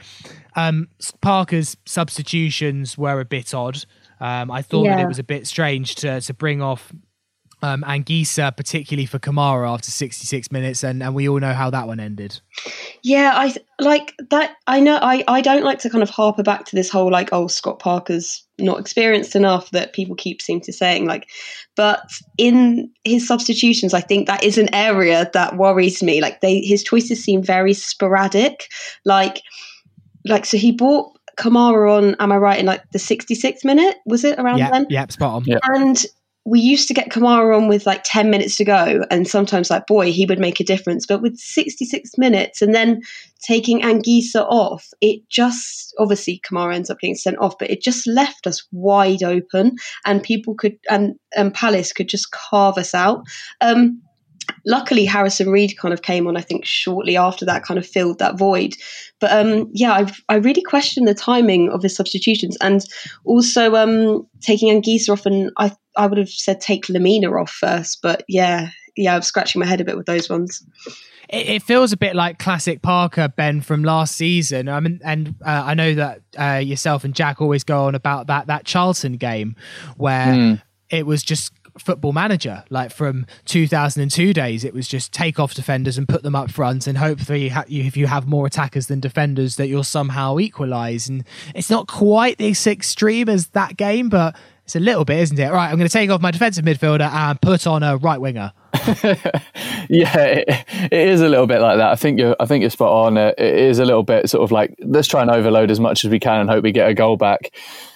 um, 0.56 0.90
Parker's 1.22 1.76
substitutions 1.86 2.98
were 2.98 3.20
a 3.20 3.26
bit 3.26 3.54
odd. 3.54 3.86
Um, 4.20 4.52
I 4.52 4.62
thought 4.62 4.86
yeah. 4.86 4.98
that 4.98 5.04
it 5.04 5.08
was 5.08 5.20
a 5.20 5.24
bit 5.24 5.48
strange 5.48 5.96
to 5.96 6.22
to 6.22 6.34
bring 6.34 6.62
off 6.62 6.92
um, 7.64 7.82
Anguissa, 7.84 8.56
particularly 8.56 9.06
for 9.06 9.20
Kamara 9.20 9.74
after 9.74 9.90
66 9.90 10.52
minutes, 10.52 10.84
and, 10.84 11.02
and 11.02 11.16
we 11.16 11.30
all 11.30 11.40
know 11.40 11.54
how 11.54 11.70
that 11.70 11.88
one 11.88 11.98
ended. 11.98 12.42
Yeah, 13.04 13.32
I 13.34 13.56
like 13.80 14.14
that. 14.30 14.58
I 14.68 14.82
know 14.82 15.00
I, 15.02 15.24
I 15.30 15.40
don't 15.40 15.64
like 15.64 15.80
to 15.80 15.90
kind 15.90 16.04
of 16.04 16.10
harper 16.10 16.44
back 16.44 16.66
to 16.66 16.76
this 16.76 16.90
whole 16.90 17.10
like, 17.10 17.30
oh, 17.32 17.48
Scott 17.48 17.80
Parker's 17.80 18.44
not 18.60 18.80
experienced 18.80 19.34
enough 19.34 19.72
that 19.72 19.94
people 19.94 20.14
keep 20.14 20.42
seem 20.42 20.60
to 20.62 20.74
saying 20.74 21.06
like, 21.06 21.30
but 21.78 22.12
in 22.38 22.92
his 23.06 23.26
substitutions, 23.26 23.94
I 23.94 24.02
think 24.02 24.28
that 24.28 24.44
is 24.44 24.58
an 24.58 24.74
area 24.76 25.32
that 25.34 25.56
worries 25.56 26.04
me. 26.04 26.22
Like 26.22 26.42
they, 26.42 26.60
his 26.60 26.84
choices 26.84 27.24
seem 27.24 27.42
very 27.42 27.74
sporadic. 27.74 28.68
Like, 29.06 29.42
like 30.26 30.46
so 30.46 30.58
he 30.58 30.74
bought 30.74 31.18
Kamara 31.38 31.98
on. 31.98 32.16
Am 32.20 32.32
I 32.32 32.38
right 32.38 32.60
in 32.60 32.66
like 32.66 32.90
the 32.92 33.00
66th 33.00 33.64
minute? 33.64 33.98
Was 34.06 34.24
it 34.24 34.40
around 34.40 34.60
yep, 34.60 34.72
then? 34.72 34.88
Yep, 34.90 35.12
spot 35.12 35.34
on. 35.34 35.46
Yep. 35.46 35.62
And 35.64 36.06
we 36.46 36.60
used 36.60 36.90
to 36.90 36.94
get 36.94 37.10
Kamara 37.10 37.56
on 37.56 37.70
with 37.70 37.86
like 37.86 38.02
10 38.04 38.30
minutes 38.30 38.58
to 38.58 38.66
go, 38.66 39.06
and 39.10 39.28
sometimes, 39.28 39.70
like, 39.70 39.88
boy, 39.88 40.12
he 40.12 40.26
would 40.26 40.40
make 40.40 40.60
a 40.60 40.66
difference. 40.66 41.06
But 41.06 41.22
with 41.22 41.38
66 41.38 42.18
minutes 42.18 42.62
and 42.62 42.76
then 42.76 43.02
taking 43.42 43.82
Anguissa 43.82 44.46
off, 44.50 44.90
it 45.00 45.22
just 45.30 45.94
obviously 46.00 46.42
Kamara 46.46 46.76
ends 46.76 46.90
up 46.90 47.00
getting 47.00 47.16
sent 47.16 47.38
off, 47.40 47.58
but 47.58 47.70
it 47.70 47.82
just 47.82 48.06
left 48.08 48.46
us 48.46 48.66
wide 48.72 49.24
open, 49.24 49.78
and 50.06 50.22
people 50.22 50.54
could, 50.54 50.78
and, 50.90 51.16
and 51.36 51.54
Palace 51.54 51.94
could 51.94 52.10
just 52.10 52.32
carve 52.32 52.78
us 52.78 52.94
out. 52.94 53.24
Um, 53.62 54.02
luckily 54.66 55.06
Harrison 55.06 55.50
Reed 55.50 55.78
kind 55.78 55.94
of 55.94 56.02
came 56.02 56.28
on, 56.28 56.38
I 56.38 56.42
think, 56.42 56.66
shortly 56.66 57.18
after 57.18 57.46
that, 57.46 57.64
kind 57.64 57.78
of 57.78 57.86
filled 57.86 58.20
that 58.20 58.38
void. 58.38 58.76
But 59.20 59.32
um, 59.32 59.70
yeah, 59.74 59.94
I, 59.94 60.12
I 60.30 60.36
really 60.36 60.62
question 60.62 61.06
the 61.06 61.14
timing 61.14 61.70
of 61.70 61.84
his 61.84 61.96
substitutions 61.96 62.58
and 62.62 62.84
also 63.26 63.76
um, 63.76 64.28
taking 64.42 64.70
Anguissa 64.70 65.10
off. 65.10 65.26
And 65.26 65.52
I, 65.58 65.76
I 65.96 66.08
would 66.08 66.18
have 66.18 66.30
said 66.30 66.62
take 66.62 66.86
Lemina 66.88 67.40
off 67.40 67.52
first, 67.52 68.00
but 68.02 68.24
yeah, 68.28 68.70
yeah, 68.96 69.16
I'm 69.16 69.22
scratching 69.22 69.60
my 69.60 69.66
head 69.66 69.82
a 69.82 69.86
bit 69.86 69.98
with 69.98 70.06
those 70.06 70.30
ones. 70.30 70.64
It, 71.30 71.48
it, 71.50 71.64
feels 71.64 71.92
a 71.92 71.98
bit 71.98 72.16
like 72.16 72.38
classic 72.38 72.82
Parker 72.82 73.28
Ben 73.28 73.62
from 73.62 73.84
last 73.84 74.16
season. 74.16 74.70
I 74.70 74.80
mean, 74.80 75.00
and 75.04 75.36
uh, 75.44 75.64
I 75.66 75.74
know 75.74 75.96
that 75.96 76.22
uh, 76.38 76.60
yourself 76.64 77.04
and 77.04 77.16
Jack 77.16 77.42
always 77.42 77.64
go 77.64 77.86
on 77.86 77.96
about 77.96 78.28
that 78.28 78.48
that 78.48 78.66
Charlton 78.66 79.14
game 79.14 79.56
where 79.98 80.28
mm. 80.28 80.62
it 80.90 81.06
was 81.06 81.24
just 81.24 81.54
football 81.78 82.14
manager 82.14 82.64
like 82.70 82.92
from 82.92 83.26
2002 83.46 84.34
days 84.34 84.64
it 84.64 84.74
was 84.74 84.88
just 84.88 85.12
take 85.12 85.40
off 85.40 85.54
defenders 85.54 85.98
and 85.98 86.08
put 86.08 86.24
them 86.24 86.36
up 86.36 86.52
front 86.52 86.86
and 86.86 86.98
hopefully 86.98 87.52
if 87.68 87.98
you 87.98 88.08
have 88.08 88.28
more 88.28 88.46
attackers 88.46 88.88
than 88.88 89.00
defenders 89.00 89.56
that 89.56 89.68
you'll 89.68 89.84
somehow 89.84 90.38
equalize 90.38 91.10
and 91.10 91.24
it's 91.56 91.70
not 91.70 91.88
quite 91.88 92.38
this 92.38 92.68
extreme 92.68 93.28
as 93.28 93.48
that 93.48 93.76
game 93.76 94.10
but 94.10 94.36
it's 94.66 94.76
a 94.76 94.80
little 94.80 95.04
bit 95.04 95.20
isn't 95.20 95.40
it 95.40 95.52
right 95.52 95.70
i'm 95.70 95.78
going 95.78 95.88
to 95.88 95.92
take 95.92 96.10
off 96.10 96.22
my 96.22 96.32
defensive 96.32 96.64
midfielder 96.64 97.12
and 97.12 97.42
put 97.42 97.66
on 97.66 97.82
a 97.82 97.98
right 97.98 98.22
winger 98.22 98.54
yeah, 99.88 100.18
it, 100.18 100.46
it 100.92 100.92
is 101.10 101.22
a 101.22 101.30
little 101.30 101.46
bit 101.46 101.62
like 101.62 101.78
that. 101.78 101.92
I 101.92 101.96
think 101.96 102.20
you're, 102.20 102.36
I 102.40 102.46
think 102.46 102.62
you're 102.62 102.72
spot 102.72 102.92
on. 102.92 103.18
It, 103.18 103.36
it 103.38 103.56
is 103.56 103.80
a 103.80 103.86
little 103.86 104.04
bit 104.04 104.30
sort 104.30 104.44
of 104.44 104.52
like 104.52 104.76
let's 104.80 105.08
try 105.08 105.22
and 105.22 105.30
overload 105.30 105.70
as 105.70 105.80
much 105.80 106.04
as 106.04 106.12
we 106.12 106.20
can 106.20 106.42
and 106.42 106.50
hope 106.50 106.64
we 106.64 106.72
get 106.72 106.90
a 106.90 106.94
goal 106.94 107.16
back. 107.16 107.54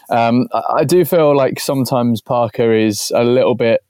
Um, 0.10 0.48
I, 0.54 0.62
I 0.78 0.84
do 0.84 1.06
feel 1.06 1.36
like 1.36 1.60
sometimes 1.60 2.22
Parker 2.22 2.74
is 2.74 3.12
a 3.15 3.24
little 3.24 3.56
bit 3.56 3.82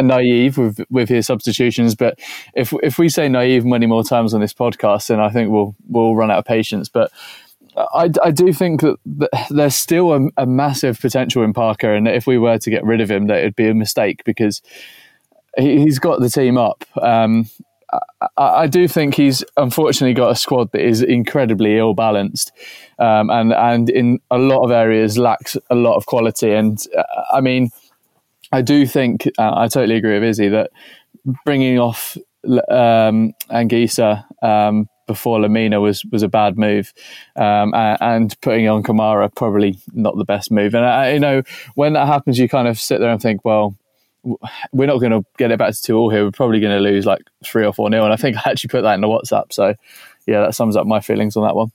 naive 0.00 0.58
with 0.58 0.80
with 0.90 1.08
his 1.08 1.26
substitutions. 1.26 1.94
But 1.94 2.18
if 2.54 2.72
if 2.82 2.98
we 2.98 3.08
say 3.08 3.28
naive 3.28 3.64
many 3.64 3.86
more 3.86 4.04
times 4.04 4.34
on 4.34 4.40
this 4.40 4.54
podcast, 4.54 5.08
then 5.08 5.20
I 5.20 5.30
think 5.30 5.50
we'll 5.50 5.74
we'll 5.86 6.14
run 6.14 6.30
out 6.30 6.38
of 6.38 6.44
patience. 6.44 6.88
But 6.88 7.10
I, 7.76 8.10
I 8.22 8.30
do 8.30 8.52
think 8.52 8.80
that 8.80 8.98
there's 9.50 9.74
still 9.74 10.12
a, 10.12 10.28
a, 10.36 10.46
massive 10.46 11.00
potential 11.00 11.44
in 11.44 11.52
Parker, 11.52 11.94
and 11.94 12.08
if 12.08 12.26
we 12.26 12.38
were 12.38 12.58
to 12.58 12.70
get 12.70 12.84
rid 12.84 13.00
of 13.00 13.10
him, 13.10 13.26
that 13.28 13.38
it'd 13.38 13.56
be 13.56 13.68
a 13.68 13.74
mistake 13.74 14.24
because 14.24 14.62
he, 15.56 15.84
has 15.84 15.98
got 15.98 16.20
the 16.20 16.30
team 16.30 16.58
up. 16.58 16.84
Um, 17.00 17.48
I, 17.90 18.28
I, 18.36 18.66
do 18.66 18.86
think 18.86 19.14
he's 19.14 19.44
unfortunately 19.56 20.14
got 20.14 20.30
a 20.30 20.36
squad 20.36 20.72
that 20.72 20.82
is 20.82 21.02
incredibly 21.02 21.78
ill 21.78 21.94
balanced, 21.94 22.52
um, 22.98 23.30
and 23.30 23.52
and 23.52 23.88
in 23.88 24.20
a 24.30 24.38
lot 24.38 24.64
of 24.64 24.70
areas 24.70 25.16
lacks 25.16 25.56
a 25.70 25.74
lot 25.74 25.96
of 25.96 26.06
quality. 26.06 26.52
And 26.52 26.78
uh, 26.96 27.02
I 27.32 27.40
mean, 27.40 27.70
I 28.52 28.62
do 28.62 28.86
think 28.86 29.26
uh, 29.38 29.52
I 29.54 29.68
totally 29.68 29.96
agree 29.96 30.14
with 30.14 30.24
Izzy 30.24 30.48
that 30.48 30.70
bringing 31.44 31.78
off 31.78 32.16
um, 32.68 33.32
Anguissa 33.50 34.24
um, 34.42 34.88
before 35.06 35.38
Lemina 35.38 35.80
was 35.80 36.04
was 36.12 36.22
a 36.22 36.28
bad 36.28 36.58
move, 36.58 36.92
um, 37.36 37.72
and 37.74 38.38
putting 38.42 38.68
on 38.68 38.82
Kamara 38.82 39.34
probably 39.34 39.78
not 39.92 40.16
the 40.16 40.24
best 40.24 40.50
move. 40.50 40.74
And 40.74 40.84
I, 40.84 41.12
you 41.12 41.20
know 41.20 41.42
when 41.74 41.94
that 41.94 42.06
happens, 42.06 42.38
you 42.38 42.48
kind 42.48 42.68
of 42.68 42.78
sit 42.78 43.00
there 43.00 43.10
and 43.10 43.20
think, 43.20 43.44
well, 43.44 43.76
we're 44.72 44.86
not 44.86 44.98
going 44.98 45.12
to 45.12 45.24
get 45.36 45.50
it 45.50 45.58
back 45.58 45.74
to 45.74 45.82
two 45.82 45.96
all 45.96 46.10
here. 46.10 46.24
We're 46.24 46.30
probably 46.30 46.60
going 46.60 46.76
to 46.76 46.82
lose 46.82 47.06
like 47.06 47.22
three 47.44 47.64
or 47.64 47.72
four 47.72 47.90
nil. 47.90 48.04
And 48.04 48.12
I 48.12 48.16
think 48.16 48.36
I 48.46 48.50
actually 48.50 48.68
put 48.68 48.82
that 48.82 48.94
in 48.94 49.00
the 49.00 49.08
WhatsApp. 49.08 49.52
So 49.52 49.74
yeah, 50.26 50.40
that 50.42 50.54
sums 50.54 50.76
up 50.76 50.86
my 50.86 51.00
feelings 51.00 51.36
on 51.36 51.44
that 51.44 51.56
one. 51.56 51.72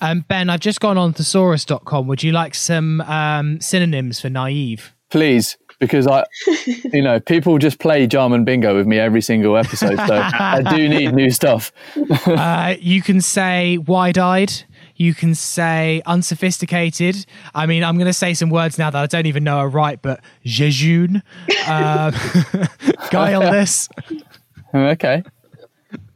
Um, 0.00 0.24
ben, 0.28 0.50
I've 0.50 0.60
just 0.60 0.80
gone 0.80 0.98
on 0.98 1.14
thesaurus.com. 1.14 2.06
Would 2.06 2.22
you 2.22 2.32
like 2.32 2.54
some 2.54 3.00
um, 3.02 3.60
synonyms 3.60 4.20
for 4.20 4.28
naive? 4.28 4.94
Please, 5.10 5.56
because 5.78 6.06
I, 6.06 6.24
you 6.92 7.02
know, 7.02 7.18
people 7.18 7.58
just 7.58 7.78
play 7.78 8.06
Jarman 8.06 8.44
bingo 8.44 8.76
with 8.76 8.86
me 8.86 8.98
every 8.98 9.22
single 9.22 9.56
episode. 9.56 9.96
So 9.96 10.14
I 10.14 10.62
do 10.62 10.88
need 10.88 11.14
new 11.14 11.30
stuff. 11.30 11.72
uh, 12.26 12.76
you 12.78 13.02
can 13.02 13.20
say 13.20 13.78
wide 13.78 14.18
eyed. 14.18 14.52
You 15.00 15.14
can 15.14 15.34
say 15.34 16.02
unsophisticated. 16.04 17.24
I 17.54 17.64
mean, 17.64 17.82
I'm 17.82 17.96
going 17.96 18.06
to 18.06 18.12
say 18.12 18.34
some 18.34 18.50
words 18.50 18.76
now 18.76 18.90
that 18.90 19.02
I 19.02 19.06
don't 19.06 19.24
even 19.24 19.44
know 19.44 19.56
are 19.56 19.68
right, 19.70 19.98
but 20.02 20.20
jejune, 20.44 21.22
uh, 21.66 22.10
guileless. 23.10 23.88
okay, 24.74 25.22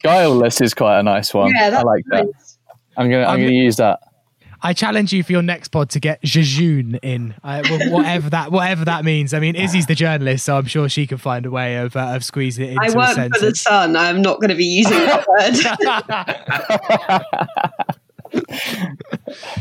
guileless 0.02 0.60
is 0.60 0.74
quite 0.74 1.00
a 1.00 1.02
nice 1.02 1.32
one. 1.32 1.50
Yeah, 1.54 1.78
I 1.78 1.82
like 1.82 2.04
that. 2.10 2.26
Nice. 2.26 2.58
I'm 2.98 3.10
gonna 3.10 3.22
I'm, 3.22 3.30
I'm 3.30 3.40
gonna 3.40 3.52
use 3.52 3.76
that. 3.76 4.00
I 4.60 4.74
challenge 4.74 5.14
you 5.14 5.22
for 5.22 5.32
your 5.32 5.42
next 5.42 5.68
pod 5.68 5.88
to 5.90 6.00
get 6.00 6.22
jejune 6.22 6.96
in, 7.02 7.34
uh, 7.42 7.62
whatever 7.90 8.28
that 8.30 8.52
whatever 8.52 8.84
that 8.84 9.04
means. 9.04 9.32
I 9.32 9.38
mean, 9.38 9.56
Izzy's 9.56 9.86
the 9.86 9.94
journalist, 9.94 10.44
so 10.44 10.58
I'm 10.58 10.66
sure 10.66 10.90
she 10.90 11.06
can 11.06 11.16
find 11.16 11.46
a 11.46 11.50
way 11.50 11.76
of 11.76 11.96
uh, 11.96 12.12
of 12.14 12.22
squeezing 12.22 12.66
it 12.66 12.72
into 12.72 12.82
I 12.82 13.14
work 13.14 13.32
for 13.32 13.40
the 13.40 13.54
Sun. 13.54 13.96
I'm 13.96 14.20
not 14.20 14.40
going 14.40 14.50
to 14.50 14.54
be 14.54 14.64
using 14.64 14.98
that 14.98 15.26
word. 17.68 17.83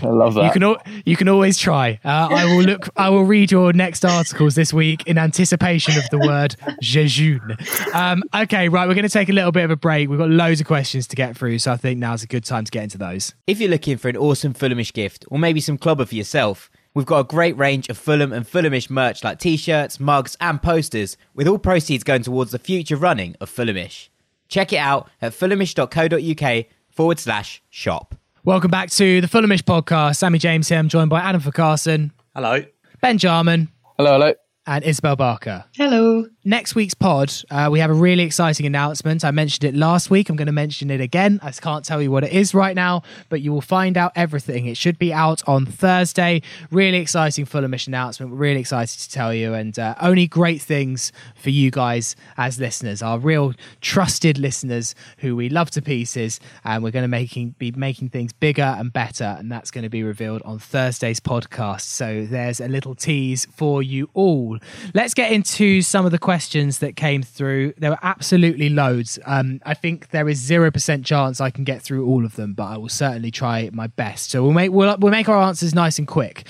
I 0.01 0.07
love 0.07 0.33
that. 0.35 0.45
You 0.55 0.59
can 0.59 1.01
you 1.05 1.15
can 1.15 1.29
always 1.29 1.57
try. 1.57 1.99
Uh, 2.03 2.27
I 2.31 2.45
will 2.45 2.63
look. 2.63 2.89
I 2.95 3.09
will 3.09 3.23
read 3.23 3.51
your 3.51 3.73
next 3.73 4.05
articles 4.05 4.55
this 4.55 4.73
week 4.73 5.07
in 5.07 5.17
anticipation 5.17 5.97
of 5.97 6.09
the 6.09 6.19
word 6.19 6.55
jejune. 6.81 7.57
Um, 7.93 8.23
okay, 8.33 8.69
right. 8.69 8.87
We're 8.87 8.95
going 8.95 9.03
to 9.03 9.09
take 9.09 9.29
a 9.29 9.33
little 9.33 9.51
bit 9.51 9.63
of 9.63 9.71
a 9.71 9.75
break. 9.75 10.09
We've 10.09 10.19
got 10.19 10.29
loads 10.29 10.61
of 10.61 10.67
questions 10.67 11.07
to 11.07 11.15
get 11.15 11.37
through, 11.37 11.59
so 11.59 11.71
I 11.71 11.77
think 11.77 11.99
now's 11.99 12.23
a 12.23 12.27
good 12.27 12.45
time 12.45 12.65
to 12.65 12.71
get 12.71 12.83
into 12.83 12.97
those. 12.97 13.33
If 13.47 13.59
you're 13.59 13.69
looking 13.69 13.97
for 13.97 14.09
an 14.09 14.17
awesome 14.17 14.53
Fulhamish 14.53 14.93
gift, 14.93 15.25
or 15.29 15.39
maybe 15.39 15.59
some 15.59 15.77
clobber 15.77 16.05
for 16.05 16.15
yourself. 16.15 16.69
We've 16.95 17.07
got 17.07 17.21
a 17.21 17.23
great 17.23 17.57
range 17.57 17.89
of 17.89 17.97
Fulham 17.97 18.31
and 18.31 18.45
Fulhamish 18.45 18.87
merch 18.87 19.23
like 19.23 19.39
t 19.39 19.57
shirts, 19.57 19.99
mugs, 19.99 20.37
and 20.39 20.61
posters, 20.61 21.17
with 21.33 21.47
all 21.47 21.57
proceeds 21.57 22.03
going 22.03 22.21
towards 22.21 22.51
the 22.51 22.59
future 22.59 22.95
running 22.95 23.35
of 23.41 23.49
Fulhamish. 23.49 24.09
Check 24.47 24.71
it 24.71 24.77
out 24.77 25.09
at 25.19 25.31
fulhamish.co.uk 25.31 26.65
forward 26.91 27.17
slash 27.17 27.63
shop. 27.71 28.13
Welcome 28.45 28.71
back 28.71 28.89
to 28.91 29.21
the 29.21 29.27
Fulhamish 29.27 29.61
podcast. 29.61 30.17
Sammy 30.17 30.37
James 30.37 30.67
here. 30.67 30.77
I'm 30.77 30.89
joined 30.89 31.09
by 31.09 31.21
Adam 31.21 31.41
Carson. 31.51 32.11
Hello. 32.35 32.61
Ben 33.01 33.17
Jarman. 33.17 33.69
Hello, 33.97 34.13
hello 34.13 34.33
and 34.65 34.83
Isabel 34.83 35.15
Barker. 35.15 35.65
Hello. 35.75 36.25
Next 36.45 36.75
week's 36.75 36.93
pod, 36.93 37.33
uh, 37.49 37.69
we 37.71 37.79
have 37.79 37.89
a 37.89 37.93
really 37.93 38.23
exciting 38.23 38.65
announcement. 38.65 39.23
I 39.23 39.31
mentioned 39.31 39.63
it 39.63 39.73
last 39.73 40.09
week. 40.09 40.27
I'm 40.27 40.35
going 40.35 40.47
to 40.47 40.51
mention 40.51 40.91
it 40.91 40.99
again. 40.99 41.39
I 41.41 41.51
can't 41.51 41.85
tell 41.85 42.01
you 42.01 42.11
what 42.11 42.25
it 42.25 42.33
is 42.33 42.53
right 42.53 42.75
now, 42.75 43.03
but 43.29 43.39
you 43.39 43.53
will 43.53 43.61
find 43.61 43.95
out 43.95 44.11
everything. 44.13 44.65
It 44.65 44.75
should 44.75 44.99
be 44.99 45.13
out 45.13 45.41
on 45.47 45.65
Thursday. 45.65 46.41
Really 46.69 46.97
exciting 46.97 47.45
Fulhamish 47.45 47.87
announcement. 47.87 48.33
We're 48.33 48.39
really 48.39 48.59
excited 48.59 48.99
to 48.99 49.09
tell 49.09 49.33
you, 49.33 49.53
and 49.53 49.79
uh, 49.79 49.95
only 50.01 50.27
great 50.27 50.61
things 50.61 51.13
for 51.33 51.49
you 51.49 51.71
guys 51.71 52.13
as 52.35 52.59
listeners, 52.59 53.01
our 53.01 53.19
real 53.19 53.53
trusted 53.79 54.37
listeners 54.37 54.95
who 55.19 55.37
we 55.37 55.47
love 55.47 55.71
to 55.71 55.81
pieces. 55.81 56.41
And 56.65 56.83
we're 56.83 56.91
going 56.91 57.03
to 57.03 57.07
making 57.07 57.55
be 57.57 57.71
making 57.71 58.09
things 58.09 58.33
bigger 58.33 58.75
and 58.77 58.91
better, 58.91 59.37
and 59.39 59.49
that's 59.49 59.71
going 59.71 59.83
to 59.83 59.89
be 59.89 60.03
revealed 60.03 60.41
on 60.41 60.59
Thursday's 60.59 61.21
podcast. 61.21 61.83
So 61.83 62.25
there's 62.25 62.59
a 62.59 62.67
little 62.67 62.95
tease 62.95 63.45
for 63.45 63.81
you 63.81 64.09
all. 64.13 64.59
Let's 64.93 65.13
get 65.13 65.31
into 65.31 65.81
some 65.81 66.05
of 66.05 66.11
the 66.11 66.19
questions 66.19 66.32
that 66.79 66.95
came 66.95 67.23
through. 67.23 67.73
There 67.77 67.89
were 67.89 67.99
absolutely 68.01 68.69
loads. 68.69 69.19
Um, 69.25 69.59
I 69.65 69.73
think 69.73 70.09
there 70.09 70.27
is 70.29 70.39
zero 70.39 70.71
percent 70.71 71.05
chance 71.05 71.39
I 71.41 71.49
can 71.49 71.63
get 71.63 71.81
through 71.81 72.05
all 72.07 72.25
of 72.25 72.35
them, 72.35 72.53
but 72.53 72.63
I 72.63 72.77
will 72.77 72.89
certainly 72.89 73.31
try 73.31 73.69
my 73.73 73.87
best. 73.87 74.31
So 74.31 74.43
we'll 74.43 74.53
make 74.53 74.71
we'll, 74.71 74.97
we'll 74.97 75.11
make 75.11 75.29
our 75.29 75.41
answers 75.41 75.73
nice 75.73 75.97
and 75.99 76.07
quick. 76.07 76.45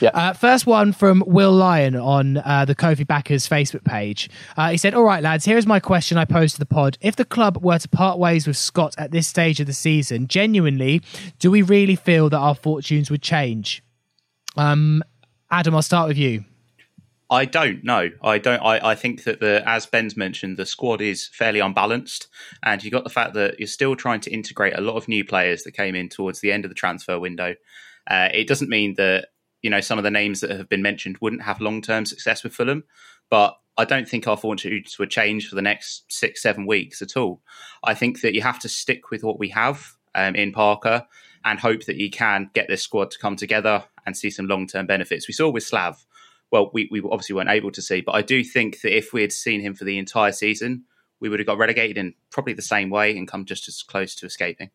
Yeah. 0.00 0.10
Uh, 0.14 0.32
first 0.32 0.66
one 0.66 0.92
from 0.92 1.22
Will 1.26 1.52
Lyon 1.52 1.96
on 1.96 2.38
uh, 2.38 2.64
the 2.64 2.74
Kofi 2.74 3.06
Backers 3.06 3.48
Facebook 3.48 3.84
page. 3.84 4.30
Uh, 4.56 4.70
he 4.70 4.76
said, 4.76 4.94
"All 4.94 5.04
right, 5.04 5.22
lads, 5.22 5.44
here 5.44 5.58
is 5.58 5.66
my 5.66 5.80
question 5.80 6.18
I 6.18 6.24
posed 6.24 6.54
to 6.54 6.58
the 6.58 6.66
pod. 6.66 6.98
If 7.00 7.16
the 7.16 7.24
club 7.24 7.62
were 7.62 7.78
to 7.78 7.88
part 7.88 8.18
ways 8.18 8.46
with 8.46 8.56
Scott 8.56 8.94
at 8.98 9.10
this 9.10 9.26
stage 9.26 9.60
of 9.60 9.66
the 9.66 9.72
season, 9.72 10.28
genuinely, 10.28 11.02
do 11.38 11.50
we 11.50 11.62
really 11.62 11.96
feel 11.96 12.28
that 12.30 12.38
our 12.38 12.54
fortunes 12.54 13.10
would 13.10 13.22
change?" 13.22 13.82
Um, 14.56 15.02
Adam, 15.50 15.74
I'll 15.74 15.82
start 15.82 16.08
with 16.08 16.18
you. 16.18 16.44
I 17.28 17.44
don't 17.44 17.82
know. 17.82 18.10
I 18.22 18.38
don't. 18.38 18.60
I, 18.60 18.90
I 18.90 18.94
think 18.94 19.24
that 19.24 19.40
the 19.40 19.62
as 19.66 19.84
Ben's 19.84 20.16
mentioned, 20.16 20.56
the 20.56 20.66
squad 20.66 21.00
is 21.00 21.26
fairly 21.26 21.58
unbalanced, 21.58 22.28
and 22.62 22.82
you 22.84 22.90
got 22.90 23.04
the 23.04 23.10
fact 23.10 23.34
that 23.34 23.58
you're 23.58 23.66
still 23.66 23.96
trying 23.96 24.20
to 24.20 24.30
integrate 24.30 24.78
a 24.78 24.80
lot 24.80 24.96
of 24.96 25.08
new 25.08 25.24
players 25.24 25.64
that 25.64 25.72
came 25.72 25.96
in 25.96 26.08
towards 26.08 26.40
the 26.40 26.52
end 26.52 26.64
of 26.64 26.68
the 26.68 26.76
transfer 26.76 27.18
window. 27.18 27.54
Uh, 28.08 28.28
it 28.32 28.46
doesn't 28.46 28.70
mean 28.70 28.94
that 28.94 29.28
you 29.62 29.70
know 29.70 29.80
some 29.80 29.98
of 29.98 30.04
the 30.04 30.10
names 30.10 30.40
that 30.40 30.50
have 30.50 30.68
been 30.68 30.82
mentioned 30.82 31.18
wouldn't 31.20 31.42
have 31.42 31.60
long 31.60 31.82
term 31.82 32.04
success 32.04 32.44
with 32.44 32.54
Fulham, 32.54 32.84
but 33.28 33.56
I 33.76 33.84
don't 33.84 34.08
think 34.08 34.28
our 34.28 34.36
fortunes 34.36 34.96
would 34.98 35.10
change 35.10 35.48
for 35.48 35.56
the 35.56 35.62
next 35.62 36.04
six 36.08 36.42
seven 36.42 36.64
weeks 36.64 37.02
at 37.02 37.16
all. 37.16 37.42
I 37.82 37.94
think 37.94 38.20
that 38.20 38.34
you 38.34 38.42
have 38.42 38.60
to 38.60 38.68
stick 38.68 39.10
with 39.10 39.24
what 39.24 39.38
we 39.38 39.48
have 39.48 39.96
um, 40.14 40.36
in 40.36 40.52
Parker 40.52 41.06
and 41.44 41.58
hope 41.58 41.86
that 41.86 41.96
you 41.96 42.08
can 42.08 42.50
get 42.54 42.68
this 42.68 42.82
squad 42.82 43.10
to 43.10 43.18
come 43.18 43.34
together 43.34 43.84
and 44.06 44.16
see 44.16 44.30
some 44.30 44.46
long 44.46 44.68
term 44.68 44.86
benefits. 44.86 45.26
We 45.26 45.34
saw 45.34 45.50
with 45.50 45.64
Slav 45.64 46.06
well, 46.56 46.70
we, 46.72 46.88
we 46.90 47.02
obviously 47.02 47.34
weren't 47.34 47.50
able 47.50 47.70
to 47.70 47.82
see, 47.82 48.00
but 48.00 48.14
I 48.14 48.22
do 48.22 48.42
think 48.42 48.80
that 48.80 48.96
if 48.96 49.12
we 49.12 49.20
had 49.20 49.30
seen 49.30 49.60
him 49.60 49.74
for 49.74 49.84
the 49.84 49.98
entire 49.98 50.32
season, 50.32 50.84
we 51.20 51.28
would 51.28 51.38
have 51.38 51.46
got 51.46 51.58
relegated 51.58 51.98
in 51.98 52.14
probably 52.30 52.54
the 52.54 52.62
same 52.62 52.88
way 52.88 53.16
and 53.16 53.28
come 53.28 53.44
just 53.44 53.68
as 53.68 53.82
close 53.82 54.14
to 54.16 54.26
escaping. 54.26 54.70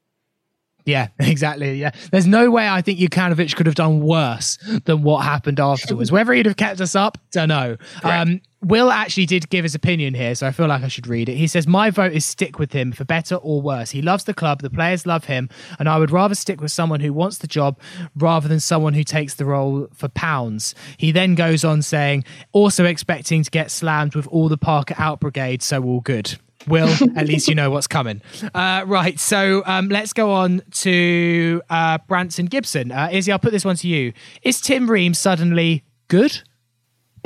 Yeah, 0.85 1.07
exactly. 1.19 1.73
Yeah, 1.75 1.91
there's 2.11 2.27
no 2.27 2.51
way 2.51 2.67
I 2.67 2.81
think 2.81 2.99
Jokanovic 2.99 3.55
could 3.55 3.65
have 3.65 3.75
done 3.75 4.01
worse 4.01 4.57
than 4.85 5.03
what 5.03 5.23
happened 5.23 5.59
afterwards. 5.59 6.11
Whether 6.11 6.33
he'd 6.33 6.45
have 6.45 6.57
kept 6.57 6.81
us 6.81 6.95
up, 6.95 7.17
don't 7.31 7.49
know. 7.49 7.77
Um, 8.03 8.41
Will 8.63 8.91
actually 8.91 9.25
did 9.25 9.49
give 9.49 9.63
his 9.63 9.73
opinion 9.73 10.13
here, 10.13 10.35
so 10.35 10.45
I 10.45 10.51
feel 10.51 10.67
like 10.67 10.83
I 10.83 10.87
should 10.87 11.07
read 11.07 11.29
it. 11.29 11.35
He 11.35 11.47
says, 11.47 11.65
My 11.65 11.89
vote 11.89 12.13
is 12.13 12.25
stick 12.25 12.59
with 12.59 12.73
him 12.73 12.91
for 12.91 13.03
better 13.03 13.35
or 13.35 13.59
worse. 13.59 13.89
He 13.89 14.03
loves 14.03 14.25
the 14.25 14.35
club, 14.35 14.61
the 14.61 14.69
players 14.69 15.07
love 15.07 15.25
him, 15.25 15.49
and 15.79 15.89
I 15.89 15.97
would 15.97 16.11
rather 16.11 16.35
stick 16.35 16.61
with 16.61 16.71
someone 16.71 16.99
who 16.99 17.11
wants 17.11 17.39
the 17.39 17.47
job 17.47 17.79
rather 18.15 18.47
than 18.47 18.59
someone 18.59 18.93
who 18.93 19.03
takes 19.03 19.33
the 19.33 19.45
role 19.45 19.87
for 19.95 20.09
pounds. 20.09 20.75
He 20.97 21.11
then 21.11 21.33
goes 21.33 21.63
on 21.63 21.81
saying, 21.81 22.23
also 22.51 22.85
expecting 22.85 23.43
to 23.43 23.49
get 23.49 23.71
slammed 23.71 24.13
with 24.13 24.27
all 24.27 24.47
the 24.47 24.59
Parker 24.59 24.93
out 24.99 25.19
brigade, 25.19 25.63
so 25.63 25.83
all 25.83 26.01
good. 26.01 26.37
Will, 26.67 26.89
at 27.15 27.27
least 27.27 27.47
you 27.47 27.55
know 27.55 27.69
what's 27.69 27.87
coming. 27.87 28.21
Uh, 28.53 28.83
right, 28.85 29.19
so 29.19 29.63
um, 29.65 29.89
let's 29.89 30.13
go 30.13 30.31
on 30.31 30.61
to 30.71 31.61
uh, 31.69 31.97
Branson 32.07 32.45
Gibson. 32.45 32.91
Uh, 32.91 33.09
Izzy, 33.11 33.31
I'll 33.31 33.39
put 33.39 33.51
this 33.51 33.65
one 33.65 33.75
to 33.77 33.87
you. 33.87 34.13
Is 34.43 34.61
Tim 34.61 34.89
Ream 34.89 35.13
suddenly 35.13 35.83
good? 36.07 36.41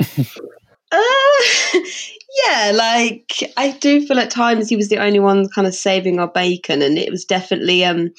Uh, 0.92 1.00
yeah, 2.44 2.72
like 2.74 3.52
I 3.56 3.76
do 3.80 4.06
feel 4.06 4.18
at 4.18 4.30
times 4.30 4.68
he 4.68 4.76
was 4.76 4.88
the 4.88 4.98
only 4.98 5.18
one 5.18 5.48
kind 5.48 5.66
of 5.66 5.74
saving 5.74 6.18
our 6.18 6.28
bacon, 6.28 6.82
and 6.82 6.98
it 6.98 7.10
was 7.10 7.24
definitely 7.24 7.84
um, 7.84 8.10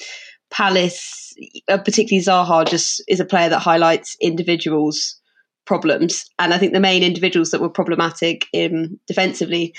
Palace, 0.50 1.34
uh, 1.68 1.78
particularly 1.78 2.24
Zaha, 2.24 2.68
just 2.68 3.02
is 3.08 3.20
a 3.20 3.24
player 3.24 3.48
that 3.48 3.60
highlights 3.60 4.16
individuals' 4.20 5.18
problems, 5.64 6.26
and 6.38 6.52
I 6.52 6.58
think 6.58 6.72
the 6.72 6.80
main 6.80 7.02
individuals 7.02 7.50
that 7.50 7.60
were 7.60 7.70
problematic 7.70 8.46
in 8.52 8.98
defensively 9.06 9.74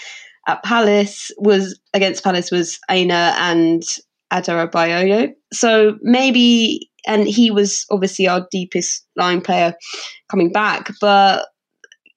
at 0.49 0.63
Palace 0.63 1.31
was 1.37 1.79
against 1.93 2.23
Palace 2.23 2.49
was 2.49 2.79
Aina 2.89 3.35
and 3.37 3.83
Adarabioyo. 4.33 5.31
So 5.53 5.97
maybe, 6.01 6.89
and 7.05 7.27
he 7.27 7.51
was 7.51 7.85
obviously 7.91 8.27
our 8.27 8.47
deepest 8.51 9.05
line 9.15 9.41
player 9.41 9.75
coming 10.29 10.51
back, 10.51 10.89
but 10.99 11.47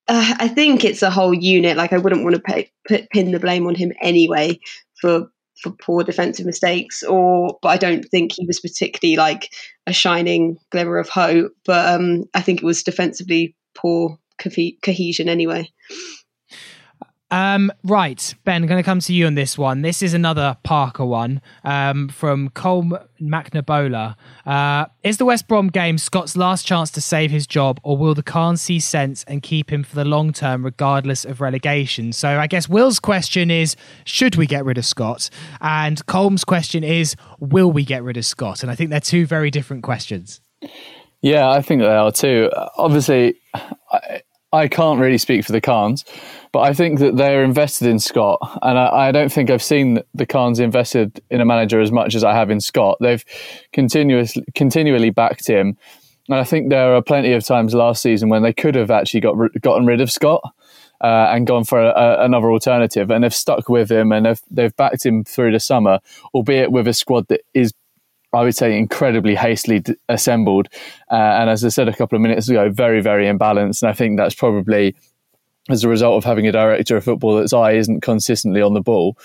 uh, 0.09 0.35
I 0.39 0.49
think 0.49 0.83
it's 0.83 1.03
a 1.03 1.11
whole 1.11 1.35
unit. 1.35 1.77
Like 1.77 1.93
I 1.93 1.99
wouldn't 1.99 2.25
want 2.25 2.35
to 2.37 2.43
pay, 2.43 2.71
put, 2.89 3.09
pin 3.11 3.33
the 3.33 3.39
blame 3.39 3.67
on 3.67 3.75
him 3.75 3.93
anyway 4.01 4.59
for 5.01 5.27
for 5.63 5.71
poor 5.71 6.03
defensive 6.03 6.47
mistakes, 6.47 7.03
or 7.03 7.59
but 7.63 7.69
I 7.69 7.77
don't 7.77 8.05
think 8.07 8.33
he 8.33 8.47
was 8.47 8.61
particularly 8.61 9.17
like 9.17 9.53
a 9.87 9.93
shining 9.93 10.57
glimmer 10.71 10.97
of 10.99 11.09
hope. 11.09 11.53
But 11.65 11.95
um, 11.95 12.25
I 12.35 12.41
think 12.41 12.63
it 12.63 12.67
was 12.67 12.83
defensively 12.83 13.55
poor 13.75 14.19
co- 14.39 14.51
cohesion 14.83 15.29
anyway. 15.29 15.71
Um, 17.33 17.73
right, 17.83 18.35
Ben, 18.45 18.67
going 18.67 18.79
to 18.79 18.85
come 18.85 19.01
to 19.01 19.13
you 19.15 19.27
on 19.27 19.37
this 19.37 19.57
one. 19.57 19.81
This 19.81 20.03
is 20.03 20.13
another 20.13 20.59
Parker 20.65 21.07
one 21.07 21.41
um, 21.65 22.11
from 22.11 22.51
Cole 22.51 22.85
McNabola. 23.23 24.17
Uh, 24.45 24.85
is 25.03 25.17
the 25.17 25.25
West 25.25 25.49
Brom 25.49 25.69
game 25.69 25.97
Scott's 25.97 26.37
last 26.37 26.67
chance 26.67 26.91
to 26.91 27.01
save 27.01 27.31
his 27.31 27.47
job, 27.47 27.81
or 27.85 27.97
will 27.97 28.15
the 28.15 28.23
Khan 28.23 28.59
see 28.59 28.79
sense 28.79 29.25
and 29.25 29.43
keep 29.43 29.73
him 29.73 29.83
for 29.83 29.97
the 29.97 30.05
long 30.05 30.35
term, 30.35 30.63
regardless 30.63 31.25
of 31.25 31.41
relegation? 31.41 32.13
So 32.13 32.39
I 32.39 32.47
guess 32.47 32.69
Will's 32.69 33.01
question 33.01 33.51
is, 33.51 33.77
should 34.05 34.37
we 34.37 34.47
get 34.47 34.67
rid 34.67 34.77
of 34.77 34.85
Scott? 34.85 35.31
And 35.63 36.05
Colm's 36.05 36.45
question 36.45 36.85
is, 36.85 37.17
will 37.41 37.73
we 37.73 37.87
get 37.87 38.03
rid 38.03 38.19
of 38.19 38.27
Scott? 38.27 38.63
And 38.63 38.71
I 38.71 38.75
think 38.75 38.91
they're 38.91 39.01
two 39.01 39.25
very 39.25 39.51
different 39.51 39.85
questions. 39.85 40.43
Yeah, 41.23 41.49
I 41.49 41.63
think 41.63 41.81
they 41.81 41.89
are 41.89 42.13
too. 42.13 42.51
Obviously, 42.77 43.37
I, 43.91 44.21
I 44.53 44.69
can't 44.69 45.01
really 45.01 45.17
speak 45.17 45.47
for 45.47 45.53
the 45.53 45.63
Khans, 45.63 46.05
but 46.53 46.61
I 46.61 46.75
think 46.75 46.99
that 46.99 47.17
they're 47.17 47.43
invested 47.43 47.89
in 47.89 47.99
Scott, 47.99 48.39
and 48.63 48.79
I, 48.79 49.09
I, 49.09 49.13
don't 49.13 49.33
think 49.33 49.51
I've 49.51 49.63
seen 49.63 50.03
the 50.15 50.27
Khans 50.27 50.61
invested 50.61 51.21
in 51.31 51.41
a 51.41 51.47
manager 51.47 51.81
as 51.81 51.91
much 51.91 52.15
as 52.15 52.23
I 52.23 52.35
have 52.35 52.51
in 52.51 52.61
Scott. 52.61 52.99
They've 53.01 53.25
continuously 53.73 54.45
continually 54.55 55.11
backed 55.11 55.49
him, 55.49 55.79
and 56.29 56.39
I 56.39 56.45
think 56.45 56.69
there 56.69 56.95
are 56.95 57.03
plenty 57.03 57.33
of 57.33 57.45
times 57.45 57.75
last 57.75 58.03
season 58.03 58.29
when 58.29 58.43
they 58.43 58.53
could 58.53 58.75
have 58.75 58.91
actually 58.91 59.21
got 59.21 59.37
gotten 59.61 59.87
rid 59.87 60.01
of 60.01 60.11
Scott. 60.11 60.43
Uh, 61.01 61.33
and 61.35 61.49
gone 61.49 61.65
for 61.65 61.83
a, 61.83 61.89
a, 61.89 62.25
another 62.25 62.49
alternative, 62.53 63.11
and 63.11 63.25
they've 63.25 63.35
stuck 63.35 63.69
with 63.69 63.91
him, 63.91 64.13
and 64.13 64.25
they've, 64.25 64.41
they've 64.49 64.77
backed 64.77 65.05
him 65.05 65.25
through 65.25 65.51
the 65.51 65.59
summer, 65.59 65.99
albeit 66.33 66.71
with 66.71 66.87
a 66.87 66.95
squad 66.95 67.27
that 67.27 67.41
is 67.55 67.73
I 68.33 68.43
would 68.43 68.57
say 68.57 68.79
incredibly 68.79 69.35
hastily 69.35 69.81
d- 69.81 69.95
assembled. 70.09 70.69
Uh, 71.11 71.15
and 71.15 71.51
as 71.51 71.65
I 71.65 71.69
said 71.69 71.89
a 71.89 71.95
couple 71.95 72.17
of 72.17 72.23
minutes 72.23 72.49
ago, 72.49 72.71
very, 72.71 73.03
very 73.03 73.27
imbalanced. 73.27 73.83
And 73.83 73.91
I 73.91 73.93
think 73.93 74.17
that's 74.17 74.35
probably 74.35 74.95
as 75.71 75.85
a 75.85 75.89
result 75.89 76.17
of 76.17 76.25
having 76.25 76.47
a 76.47 76.53
director 76.53 76.97
of 76.97 77.05
football 77.05 77.37
that's 77.37 77.53
eye 77.53 77.73
isn't 77.73 78.01
consistently 78.01 78.61
on 78.61 78.75
the 78.75 78.81
ball. 78.81 79.17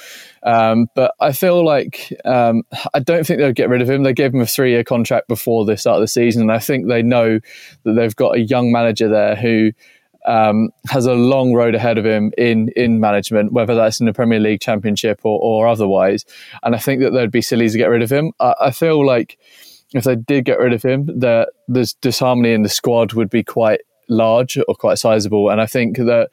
Um, 0.43 0.87
but 0.95 1.13
I 1.19 1.31
feel 1.31 1.65
like 1.65 2.13
um, 2.25 2.63
I 2.93 2.99
don't 2.99 3.25
think 3.25 3.39
they'll 3.39 3.51
get 3.51 3.69
rid 3.69 3.81
of 3.81 3.89
him. 3.89 4.03
They 4.03 4.13
gave 4.13 4.33
him 4.33 4.41
a 4.41 4.45
three 4.45 4.71
year 4.71 4.83
contract 4.83 5.27
before 5.27 5.65
the 5.65 5.77
start 5.77 5.95
of 5.95 6.01
the 6.01 6.07
season. 6.07 6.43
And 6.43 6.51
I 6.51 6.59
think 6.59 6.87
they 6.87 7.01
know 7.01 7.39
that 7.83 7.93
they've 7.93 8.15
got 8.15 8.35
a 8.35 8.41
young 8.41 8.71
manager 8.71 9.09
there 9.09 9.35
who 9.35 9.71
um, 10.27 10.69
has 10.89 11.05
a 11.05 11.13
long 11.13 11.53
road 11.53 11.73
ahead 11.73 11.97
of 11.97 12.05
him 12.05 12.31
in 12.37 12.69
in 12.75 12.99
management, 12.99 13.53
whether 13.53 13.73
that's 13.73 13.99
in 13.99 14.05
the 14.05 14.13
Premier 14.13 14.39
League, 14.39 14.61
Championship, 14.61 15.21
or, 15.23 15.39
or 15.41 15.67
otherwise. 15.67 16.23
And 16.61 16.75
I 16.75 16.77
think 16.77 17.01
that 17.01 17.11
they'd 17.11 17.31
be 17.31 17.41
silly 17.41 17.67
to 17.67 17.77
get 17.77 17.87
rid 17.87 18.03
of 18.03 18.11
him. 18.11 18.33
I, 18.39 18.53
I 18.61 18.71
feel 18.71 19.03
like 19.03 19.39
if 19.93 20.03
they 20.03 20.15
did 20.15 20.45
get 20.45 20.59
rid 20.59 20.73
of 20.73 20.83
him, 20.83 21.05
that 21.19 21.49
the 21.67 21.91
disharmony 22.01 22.53
in 22.53 22.63
the 22.63 22.69
squad 22.69 23.13
would 23.13 23.29
be 23.29 23.43
quite 23.43 23.81
large 24.07 24.57
or 24.67 24.75
quite 24.75 24.99
sizable. 24.99 25.49
And 25.49 25.61
I 25.61 25.65
think 25.65 25.97
that 25.97 26.29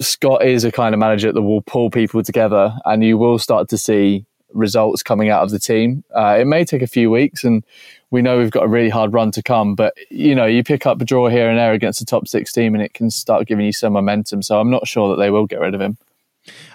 Scott 0.00 0.44
is 0.44 0.64
a 0.64 0.72
kind 0.72 0.94
of 0.94 0.98
manager 0.98 1.32
that 1.32 1.42
will 1.42 1.62
pull 1.62 1.90
people 1.90 2.22
together, 2.22 2.74
and 2.84 3.04
you 3.04 3.18
will 3.18 3.38
start 3.38 3.68
to 3.68 3.78
see 3.78 4.24
results 4.52 5.02
coming 5.02 5.28
out 5.28 5.42
of 5.42 5.50
the 5.50 5.58
team. 5.58 6.04
Uh, 6.14 6.36
it 6.40 6.46
may 6.46 6.64
take 6.64 6.82
a 6.82 6.86
few 6.86 7.10
weeks, 7.10 7.44
and 7.44 7.64
we 8.10 8.22
know 8.22 8.38
we've 8.38 8.50
got 8.50 8.64
a 8.64 8.68
really 8.68 8.88
hard 8.88 9.12
run 9.12 9.30
to 9.32 9.42
come. 9.42 9.74
But 9.74 9.94
you 10.10 10.34
know, 10.34 10.46
you 10.46 10.64
pick 10.64 10.86
up 10.86 11.00
a 11.00 11.04
draw 11.04 11.28
here 11.28 11.48
and 11.48 11.58
there 11.58 11.72
against 11.72 12.00
the 12.00 12.06
top 12.06 12.26
six 12.28 12.52
team, 12.52 12.74
and 12.74 12.82
it 12.82 12.94
can 12.94 13.10
start 13.10 13.46
giving 13.46 13.66
you 13.66 13.72
some 13.72 13.92
momentum. 13.92 14.42
So 14.42 14.58
I'm 14.58 14.70
not 14.70 14.88
sure 14.88 15.08
that 15.10 15.22
they 15.22 15.30
will 15.30 15.46
get 15.46 15.60
rid 15.60 15.74
of 15.74 15.80
him. 15.80 15.98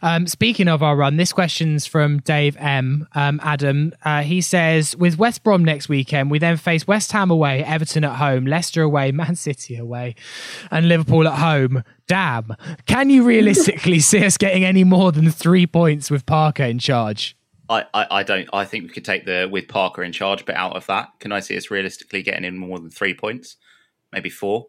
Um, 0.01 0.27
speaking 0.27 0.67
of 0.67 0.81
our 0.81 0.95
run, 0.95 1.17
this 1.17 1.33
question's 1.33 1.85
from 1.85 2.19
Dave 2.19 2.57
M. 2.57 3.07
Um, 3.13 3.39
Adam, 3.43 3.93
uh, 4.03 4.21
he 4.21 4.41
says, 4.41 4.95
with 4.95 5.17
West 5.17 5.43
Brom 5.43 5.63
next 5.63 5.89
weekend, 5.89 6.31
we 6.31 6.39
then 6.39 6.57
face 6.57 6.87
West 6.87 7.11
Ham 7.11 7.31
away, 7.31 7.63
Everton 7.63 8.03
at 8.03 8.15
home, 8.15 8.45
Leicester 8.45 8.81
away, 8.81 9.11
Man 9.11 9.35
City 9.35 9.75
away, 9.75 10.15
and 10.71 10.87
Liverpool 10.87 11.27
at 11.27 11.39
home. 11.39 11.83
Damn. 12.07 12.55
Can 12.85 13.09
you 13.09 13.23
realistically 13.23 13.99
see 13.99 14.25
us 14.25 14.37
getting 14.37 14.63
any 14.65 14.83
more 14.83 15.11
than 15.11 15.29
three 15.29 15.67
points 15.67 16.09
with 16.09 16.25
Parker 16.25 16.63
in 16.63 16.79
charge? 16.79 17.35
I, 17.69 17.85
I, 17.93 18.07
I, 18.11 18.23
don't. 18.23 18.49
I 18.51 18.65
think 18.65 18.85
we 18.85 18.89
could 18.89 19.05
take 19.05 19.25
the 19.25 19.47
with 19.49 19.67
Parker 19.67 20.03
in 20.03 20.11
charge 20.11 20.43
bit 20.43 20.55
out 20.55 20.75
of 20.75 20.87
that. 20.87 21.09
Can 21.19 21.31
I 21.31 21.39
see 21.39 21.55
us 21.55 21.69
realistically 21.69 22.23
getting 22.23 22.43
in 22.43 22.57
more 22.57 22.79
than 22.79 22.89
three 22.89 23.13
points, 23.13 23.57
maybe 24.11 24.29
four? 24.29 24.67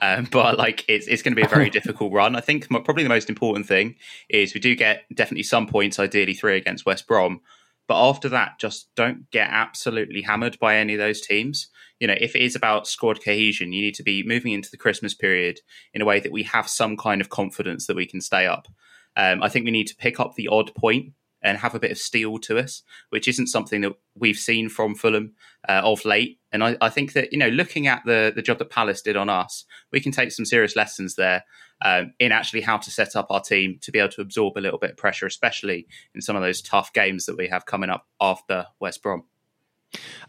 Um, 0.00 0.28
but 0.30 0.58
like 0.58 0.84
it's 0.88 1.06
it's 1.06 1.22
going 1.22 1.34
to 1.34 1.40
be 1.40 1.46
a 1.46 1.48
very 1.48 1.70
difficult 1.78 2.12
run. 2.12 2.36
I 2.36 2.40
think 2.40 2.68
probably 2.68 3.02
the 3.02 3.08
most 3.08 3.28
important 3.28 3.66
thing 3.66 3.96
is 4.28 4.54
we 4.54 4.60
do 4.60 4.74
get 4.74 5.04
definitely 5.14 5.44
some 5.44 5.66
points, 5.66 5.98
ideally 5.98 6.34
three 6.34 6.56
against 6.56 6.86
West 6.86 7.06
Brom. 7.06 7.40
But 7.88 8.08
after 8.08 8.28
that, 8.30 8.58
just 8.58 8.88
don't 8.96 9.30
get 9.30 9.48
absolutely 9.50 10.22
hammered 10.22 10.58
by 10.58 10.76
any 10.76 10.94
of 10.94 10.98
those 10.98 11.20
teams. 11.20 11.68
You 12.00 12.08
know, 12.08 12.16
if 12.20 12.34
it 12.34 12.42
is 12.42 12.56
about 12.56 12.88
squad 12.88 13.22
cohesion, 13.24 13.72
you 13.72 13.80
need 13.80 13.94
to 13.94 14.02
be 14.02 14.24
moving 14.24 14.52
into 14.52 14.70
the 14.70 14.76
Christmas 14.76 15.14
period 15.14 15.60
in 15.94 16.02
a 16.02 16.04
way 16.04 16.18
that 16.18 16.32
we 16.32 16.42
have 16.42 16.68
some 16.68 16.96
kind 16.96 17.20
of 17.20 17.30
confidence 17.30 17.86
that 17.86 17.96
we 17.96 18.06
can 18.06 18.20
stay 18.20 18.46
up. 18.46 18.66
Um, 19.16 19.42
I 19.42 19.48
think 19.48 19.64
we 19.64 19.70
need 19.70 19.86
to 19.86 19.96
pick 19.96 20.18
up 20.18 20.34
the 20.34 20.48
odd 20.48 20.74
point 20.74 21.12
and 21.42 21.58
have 21.58 21.74
a 21.74 21.80
bit 21.80 21.92
of 21.92 21.98
steel 21.98 22.38
to 22.38 22.58
us, 22.58 22.82
which 23.10 23.28
isn't 23.28 23.46
something 23.46 23.80
that 23.82 23.92
we've 24.14 24.38
seen 24.38 24.68
from 24.68 24.94
Fulham 24.94 25.34
uh, 25.68 25.80
of 25.84 26.04
late. 26.04 26.40
And 26.56 26.64
I, 26.64 26.86
I, 26.86 26.88
think 26.88 27.12
that 27.12 27.32
you 27.32 27.38
know, 27.38 27.48
looking 27.48 27.86
at 27.86 28.02
the 28.06 28.32
the 28.34 28.40
job 28.40 28.58
that 28.58 28.70
Palace 28.70 29.02
did 29.02 29.14
on 29.14 29.28
us, 29.28 29.66
we 29.92 30.00
can 30.00 30.10
take 30.10 30.32
some 30.32 30.46
serious 30.46 30.74
lessons 30.74 31.14
there 31.14 31.44
um, 31.84 32.14
in 32.18 32.32
actually 32.32 32.62
how 32.62 32.78
to 32.78 32.90
set 32.90 33.14
up 33.14 33.26
our 33.28 33.42
team 33.42 33.78
to 33.82 33.92
be 33.92 33.98
able 33.98 34.12
to 34.12 34.22
absorb 34.22 34.56
a 34.56 34.60
little 34.60 34.78
bit 34.78 34.92
of 34.92 34.96
pressure, 34.96 35.26
especially 35.26 35.86
in 36.14 36.22
some 36.22 36.34
of 36.34 36.40
those 36.40 36.62
tough 36.62 36.94
games 36.94 37.26
that 37.26 37.36
we 37.36 37.48
have 37.48 37.66
coming 37.66 37.90
up 37.90 38.06
after 38.22 38.66
West 38.80 39.02
Brom. 39.02 39.24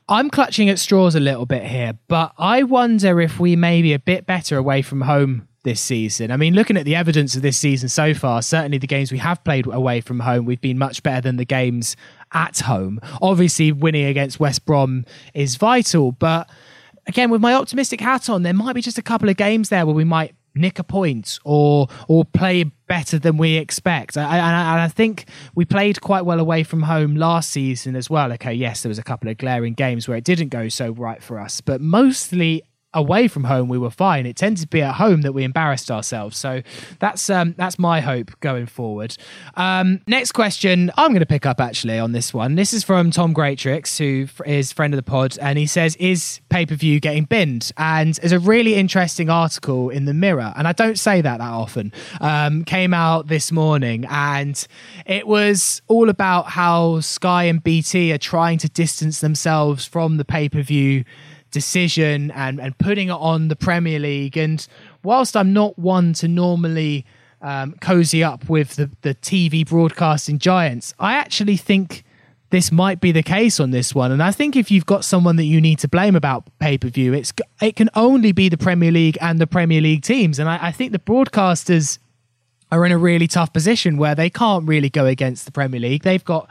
I'm 0.10 0.30
clutching 0.30 0.68
at 0.68 0.80
straws 0.80 1.16
a 1.16 1.20
little 1.22 1.46
bit 1.46 1.64
here, 1.64 1.98
but 2.10 2.34
I 2.38 2.64
wonder 2.64 3.22
if 3.22 3.40
we 3.40 3.56
may 3.56 3.82
be 3.82 3.94
a 3.94 4.00
bit 4.00 4.26
better 4.26 4.58
away 4.58 4.82
from 4.82 5.02
home 5.02 5.48
this 5.64 5.82
season. 5.82 6.32
I 6.32 6.38
mean, 6.38 6.54
looking 6.54 6.78
at 6.78 6.86
the 6.86 6.96
evidence 6.96 7.36
of 7.36 7.42
this 7.42 7.58
season 7.58 7.90
so 7.90 8.14
far, 8.14 8.42
certainly 8.42 8.78
the 8.78 8.88
games 8.88 9.12
we 9.12 9.18
have 9.18 9.44
played 9.44 9.66
away 9.68 10.02
from 10.02 10.20
home, 10.22 10.46
we've 10.46 10.62
been 10.62 10.78
much 10.78 11.04
better 11.04 11.22
than 11.22 11.38
the 11.38 11.46
games 11.46 11.96
at 12.34 12.60
home. 12.60 13.00
Obviously, 13.22 13.72
winning 13.72 14.06
against 14.06 14.40
West 14.40 14.66
Brom 14.66 15.06
is 15.34 15.56
vital, 15.56 16.12
but 16.12 16.50
again, 17.08 17.30
with 17.30 17.42
my 17.42 17.54
optimistic 17.54 18.02
hat 18.02 18.30
on, 18.30 18.44
there 18.44 18.54
might 18.54 18.74
be 18.74 18.82
just 18.82 18.98
a 18.98 19.04
couple 19.04 19.30
of 19.30 19.38
games 19.38 19.70
there 19.70 19.86
where 19.86 19.96
we 19.96 20.04
might 20.04 20.36
nick 20.58 20.80
a 20.80 20.84
point 20.84 21.40
or 21.44 21.88
or 22.08 22.26
play 22.26 22.64
better 22.88 23.20
than 23.20 23.38
we 23.38 23.58
expect. 23.58 24.18
And 24.18 24.26
I, 24.26 24.86
I, 24.86 24.88
think 24.88 25.26
we 25.56 25.66
played 25.66 26.02
quite 26.02 26.26
well 26.26 26.40
away 26.40 26.64
from 26.64 26.84
home 26.84 27.16
last 27.16 27.50
season 27.50 27.96
as 27.96 28.10
well. 28.10 28.32
Okay, 28.34 28.54
yes, 28.54 28.82
there 28.82 28.90
was 28.90 28.98
a 28.98 29.04
couple 29.04 29.30
of 29.30 29.38
glaring 29.38 29.74
games 29.74 30.08
where 30.08 30.18
it 30.18 30.24
didn't 30.24 30.50
go 30.50 30.70
so 30.70 30.92
right 30.92 31.22
for 31.22 31.40
us, 31.40 31.62
but 31.62 31.82
mostly 31.82 32.64
away 32.94 33.28
from 33.28 33.46
home 33.46 33.70
we 33.70 33.78
were 33.78 33.90
fine. 33.90 34.26
It 34.26 34.36
tended 34.36 34.62
to 34.62 34.68
be 34.68 34.82
at 34.82 34.96
home 34.96 35.22
that 35.22 35.34
we 35.34 35.44
embarrassed 35.44 35.92
ourselves. 35.92 36.38
So 36.38 36.62
that's 37.00 37.30
um, 37.30 37.54
that's 37.58 37.78
my 37.78 38.02
hope 38.02 38.32
going 38.40 38.66
forward. 38.66 39.16
Um, 39.56 40.02
next 40.08 40.32
question, 40.32 40.92
I'm 40.98 41.12
going 41.12 41.20
to 41.20 41.26
pick 41.26 41.46
up 41.46 41.60
actually 41.60 42.00
on 42.00 42.12
this 42.12 42.34
one. 42.34 42.56
This 42.56 42.74
is 42.74 42.84
from 42.84 43.12
Tom 43.12 43.34
Greatrix, 43.34 43.98
who 43.98 44.28
is 44.46 44.72
friend 44.72 44.94
of 44.94 44.98
the 44.98 45.04
pod, 45.04 45.38
and 45.40 45.58
he 45.58 45.66
says, 45.66 45.96
"Is 45.98 46.42
pay 46.50 46.66
per 46.66 46.76
view 46.76 47.00
getting 47.00 47.26
binned?" 47.26 47.72
And 47.78 48.16
there's 48.16 48.32
a 48.32 48.40
really 48.40 48.76
interesting 48.76 49.30
article 49.30 49.90
in 49.90 50.06
the 50.06 50.14
Mirror, 50.14 50.54
and 50.56 50.68
I 50.68 50.72
don't 50.74 50.98
say 50.98 51.22
that 51.22 51.38
that 51.38 51.42
often. 51.42 51.92
Um, 52.22 52.64
came 52.64 52.94
out 52.94 53.28
this 53.28 53.52
morning, 53.52 54.06
and 54.10 54.66
it 55.06 55.28
was 55.28 55.82
all 55.88 56.10
about 56.10 56.48
how 56.48 57.02
Sky 57.02 57.44
and 57.44 57.64
BT 57.64 58.12
are 58.14 58.18
trying 58.18 58.58
to 58.60 58.70
distance 58.70 59.20
themselves 59.20 59.86
from 59.86 60.18
the 60.18 60.26
pay 60.26 60.50
per 60.50 60.62
view 60.62 61.04
decision 61.58 62.32
and, 62.32 62.62
and 62.62 62.78
putting 62.78 63.08
it 63.10 63.20
on 63.20 63.48
the 63.48 63.56
Premier 63.56 64.00
League. 64.00 64.38
And 64.38 64.66
whilst 65.04 65.36
I'm 65.36 65.54
not 65.54 65.80
one 65.80 66.14
to 66.14 66.28
normally 66.28 67.06
um, 67.42 67.76
cozy 67.82 68.24
up 68.24 68.50
with 68.50 68.76
the, 68.76 68.90
the 69.02 69.16
TV 69.16 69.68
broadcasting 69.68 70.40
giants. 70.40 70.94
I 71.00 71.14
actually 71.14 71.58
think 71.58 72.04
this 72.50 72.72
might 72.72 73.02
be 73.02 73.12
the 73.12 73.24
case 73.24 73.60
on 73.60 73.72
this 73.72 73.94
one. 73.94 74.12
And 74.12 74.24
I 74.24 74.32
think 74.32 74.56
if 74.56 74.72
you've 74.72 74.86
got 74.86 75.04
someone 75.04 75.36
that 75.36 75.44
you 75.46 75.60
need 75.60 75.80
to 75.80 75.88
blame 75.88 76.16
about 76.16 76.46
pay 76.60 76.78
per 76.78 76.90
view, 76.90 77.14
it's 77.14 77.34
it 77.62 77.76
can 77.76 77.90
only 77.96 78.32
be 78.32 78.50
the 78.50 78.58
Premier 78.58 78.92
League 78.92 79.18
and 79.22 79.40
the 79.40 79.48
Premier 79.48 79.82
League 79.82 80.04
teams. 80.04 80.40
And 80.40 80.50
I, 80.50 80.68
I 80.68 80.72
think 80.72 80.92
the 80.92 81.00
broadcasters 81.00 82.00
are 82.72 82.86
in 82.86 82.92
a 82.92 82.98
really 82.98 83.28
tough 83.28 83.54
position 83.54 83.98
where 83.98 84.16
they 84.16 84.30
can't 84.30 84.68
really 84.68 84.90
go 84.90 85.06
against 85.06 85.46
the 85.46 85.52
Premier 85.52 85.80
League. 85.80 86.04
They've 86.04 86.24
got 86.24 86.50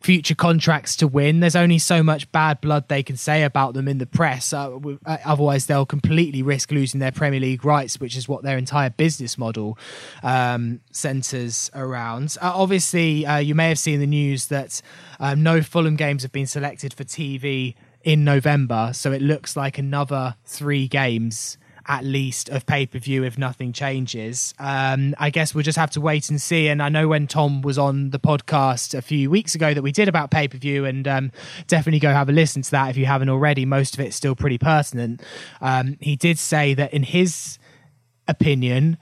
future 0.00 0.34
contracts 0.34 0.96
to 0.96 1.08
win. 1.08 1.40
There's 1.40 1.56
only 1.56 1.78
so 1.78 2.02
much 2.02 2.30
bad 2.32 2.60
blood 2.60 2.88
they 2.88 3.02
can 3.02 3.16
say 3.16 3.42
about 3.42 3.74
them 3.74 3.88
in 3.88 3.98
the 3.98 4.06
press. 4.06 4.52
Uh, 4.52 4.78
uh, 5.04 5.16
otherwise, 5.24 5.66
they'll 5.66 5.86
completely 5.86 6.42
risk 6.42 6.70
losing 6.70 7.00
their 7.00 7.12
Premier 7.12 7.40
League 7.40 7.64
rights, 7.64 7.98
which 7.98 8.16
is 8.16 8.28
what 8.28 8.42
their 8.42 8.58
entire 8.58 8.90
business 8.90 9.36
model 9.36 9.78
um, 10.22 10.80
centres 10.92 11.70
around. 11.74 12.36
Uh, 12.40 12.52
obviously, 12.54 13.26
uh, 13.26 13.38
you 13.38 13.54
may 13.54 13.68
have 13.68 13.78
seen 13.78 14.00
the 14.00 14.06
news 14.06 14.46
that 14.46 14.80
um, 15.18 15.42
no 15.42 15.62
Fulham 15.62 15.96
games 15.96 16.22
have 16.22 16.32
been 16.32 16.46
selected 16.46 16.94
for 16.94 17.04
TV 17.04 17.74
in 18.04 18.22
November. 18.22 18.90
So 18.94 19.12
it 19.12 19.20
looks 19.20 19.56
like 19.56 19.78
another 19.78 20.36
three 20.44 20.86
games 20.86 21.58
at 21.88 22.04
least 22.04 22.48
of 22.48 22.66
pay 22.66 22.86
per 22.86 22.98
view 22.98 23.24
if 23.24 23.38
nothing 23.38 23.72
changes. 23.72 24.54
Um, 24.58 25.14
I 25.18 25.30
guess 25.30 25.54
we'll 25.54 25.62
just 25.62 25.78
have 25.78 25.90
to 25.92 26.00
wait 26.00 26.28
and 26.28 26.40
see. 26.40 26.68
And 26.68 26.82
I 26.82 26.88
know 26.88 27.08
when 27.08 27.26
Tom 27.26 27.62
was 27.62 27.78
on 27.78 28.10
the 28.10 28.18
podcast 28.18 28.96
a 28.96 29.02
few 29.02 29.30
weeks 29.30 29.54
ago 29.54 29.72
that 29.72 29.82
we 29.82 29.92
did 29.92 30.08
about 30.08 30.30
pay 30.30 30.48
per 30.48 30.58
view, 30.58 30.84
and 30.84 31.06
um, 31.06 31.32
definitely 31.66 32.00
go 32.00 32.10
have 32.10 32.28
a 32.28 32.32
listen 32.32 32.62
to 32.62 32.70
that 32.72 32.90
if 32.90 32.96
you 32.96 33.06
haven't 33.06 33.28
already. 33.28 33.64
Most 33.64 33.94
of 33.94 34.00
it's 34.00 34.16
still 34.16 34.34
pretty 34.34 34.58
pertinent. 34.58 35.22
Um, 35.60 35.96
he 36.00 36.16
did 36.16 36.38
say 36.38 36.74
that 36.74 36.92
in 36.92 37.04
his 37.04 37.58
opinion, 38.28 38.98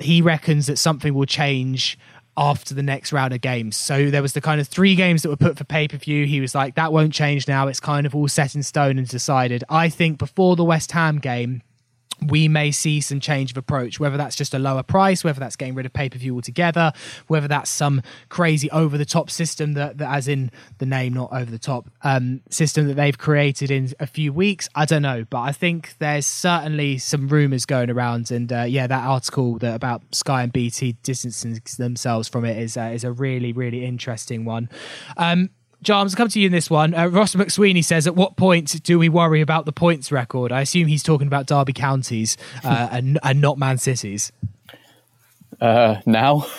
he 0.00 0.22
reckons 0.22 0.66
that 0.66 0.76
something 0.78 1.14
will 1.14 1.26
change 1.26 1.98
after 2.38 2.72
the 2.72 2.82
next 2.82 3.12
round 3.12 3.34
of 3.34 3.40
games. 3.40 3.76
So 3.76 4.10
there 4.10 4.22
was 4.22 4.32
the 4.32 4.40
kind 4.40 4.60
of 4.60 4.68
three 4.68 4.94
games 4.94 5.22
that 5.22 5.28
were 5.28 5.36
put 5.36 5.58
for 5.58 5.64
pay 5.64 5.88
per 5.88 5.96
view. 5.96 6.24
He 6.24 6.40
was 6.40 6.54
like, 6.54 6.76
that 6.76 6.92
won't 6.92 7.12
change 7.12 7.48
now. 7.48 7.66
It's 7.66 7.80
kind 7.80 8.06
of 8.06 8.14
all 8.14 8.28
set 8.28 8.54
in 8.54 8.62
stone 8.62 8.96
and 8.96 9.06
decided. 9.06 9.64
I 9.68 9.88
think 9.88 10.18
before 10.18 10.54
the 10.54 10.64
West 10.64 10.92
Ham 10.92 11.18
game, 11.18 11.62
we 12.26 12.48
may 12.48 12.70
see 12.70 13.00
some 13.00 13.20
change 13.20 13.52
of 13.52 13.56
approach, 13.56 14.00
whether 14.00 14.16
that's 14.16 14.36
just 14.36 14.54
a 14.54 14.58
lower 14.58 14.82
price, 14.82 15.22
whether 15.22 15.40
that's 15.40 15.56
getting 15.56 15.74
rid 15.74 15.86
of 15.86 15.92
pay 15.92 16.08
per 16.08 16.18
view 16.18 16.34
altogether, 16.34 16.92
whether 17.26 17.48
that's 17.48 17.70
some 17.70 18.02
crazy 18.28 18.70
over 18.70 18.98
the 18.98 19.04
top 19.04 19.30
system 19.30 19.74
that, 19.74 19.98
that, 19.98 20.10
as 20.12 20.28
in 20.28 20.50
the 20.78 20.86
name, 20.86 21.12
not 21.12 21.32
over 21.32 21.50
the 21.50 21.58
top, 21.58 21.88
um, 22.02 22.40
system 22.50 22.88
that 22.88 22.94
they've 22.94 23.18
created 23.18 23.70
in 23.70 23.92
a 24.00 24.06
few 24.06 24.32
weeks. 24.32 24.68
I 24.74 24.84
don't 24.84 25.02
know, 25.02 25.24
but 25.28 25.40
I 25.40 25.52
think 25.52 25.94
there's 25.98 26.26
certainly 26.26 26.98
some 26.98 27.28
rumors 27.28 27.64
going 27.64 27.90
around. 27.90 28.30
And 28.30 28.52
uh, 28.52 28.62
yeah, 28.62 28.86
that 28.86 29.04
article 29.04 29.58
that 29.58 29.74
about 29.74 30.02
Sky 30.12 30.42
and 30.42 30.52
BT 30.52 30.92
distancing 31.02 31.60
themselves 31.78 32.28
from 32.28 32.44
it 32.44 32.58
is, 32.58 32.76
uh, 32.76 32.90
is 32.92 33.04
a 33.04 33.12
really, 33.12 33.52
really 33.52 33.84
interesting 33.84 34.44
one. 34.44 34.68
Um, 35.16 35.50
Jarms, 35.84 36.16
come 36.16 36.28
to 36.28 36.40
you 36.40 36.46
in 36.46 36.52
this 36.52 36.68
one. 36.68 36.92
Uh, 36.92 37.06
Ross 37.06 37.34
McSweeney 37.34 37.84
says, 37.84 38.06
"At 38.06 38.16
what 38.16 38.36
point 38.36 38.82
do 38.82 38.98
we 38.98 39.08
worry 39.08 39.40
about 39.40 39.64
the 39.64 39.72
points 39.72 40.10
record?" 40.10 40.50
I 40.50 40.62
assume 40.62 40.88
he's 40.88 41.02
talking 41.02 41.26
about 41.28 41.46
Derby 41.46 41.72
counties 41.72 42.36
uh, 42.64 42.88
and, 42.92 43.18
and 43.22 43.40
not 43.40 43.58
Man 43.58 43.78
Cities. 43.78 44.32
Uh, 45.60 45.96
now, 46.06 46.46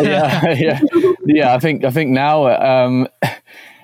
yeah, 0.00 0.54
yeah, 0.54 0.80
yeah. 1.24 1.54
I 1.54 1.58
think 1.58 1.84
I 1.84 1.90
think 1.90 2.10
now 2.10 2.46
um, 2.48 3.08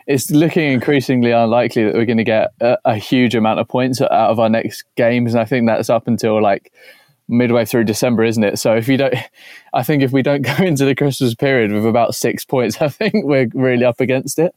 it's 0.07 0.31
looking 0.31 0.73
increasingly 0.73 1.31
unlikely 1.33 1.85
that 1.85 1.95
we're 1.95 2.07
going 2.07 2.19
to 2.19 2.25
get 2.25 2.53
a, 2.61 2.79
a, 2.85 2.97
huge 2.97 3.35
amount 3.35 3.61
of 3.61 3.69
points 3.69 4.01
out 4.01 4.11
of 4.11 4.39
our 4.39 4.49
next 4.49 4.85
games, 4.97 5.35
and 5.35 5.41
I 5.41 5.45
think 5.45 5.67
that's 5.67 5.91
up 5.91 6.07
until 6.07 6.43
like 6.43 6.73
midway 7.29 7.65
through 7.65 7.85
December, 7.85 8.25
isn't 8.25 8.43
it? 8.43 8.59
So 8.59 8.75
if 8.75 8.89
you 8.89 8.97
don't, 8.97 9.15
I 9.75 9.83
think 9.83 10.03
if 10.03 10.13
we 10.13 10.23
don't 10.23 10.43
go 10.59 10.65
into 10.65 10.85
the 10.85 10.95
Christmas 10.95 11.35
period 11.35 11.73
with 11.73 11.87
about 11.87 12.15
six 12.15 12.45
points, 12.45 12.77
I 12.83 12.89
think 12.89 13.25
we're 13.25 13.49
really 13.55 13.85
up 13.85 14.01
against 14.01 14.39
it 14.39 14.55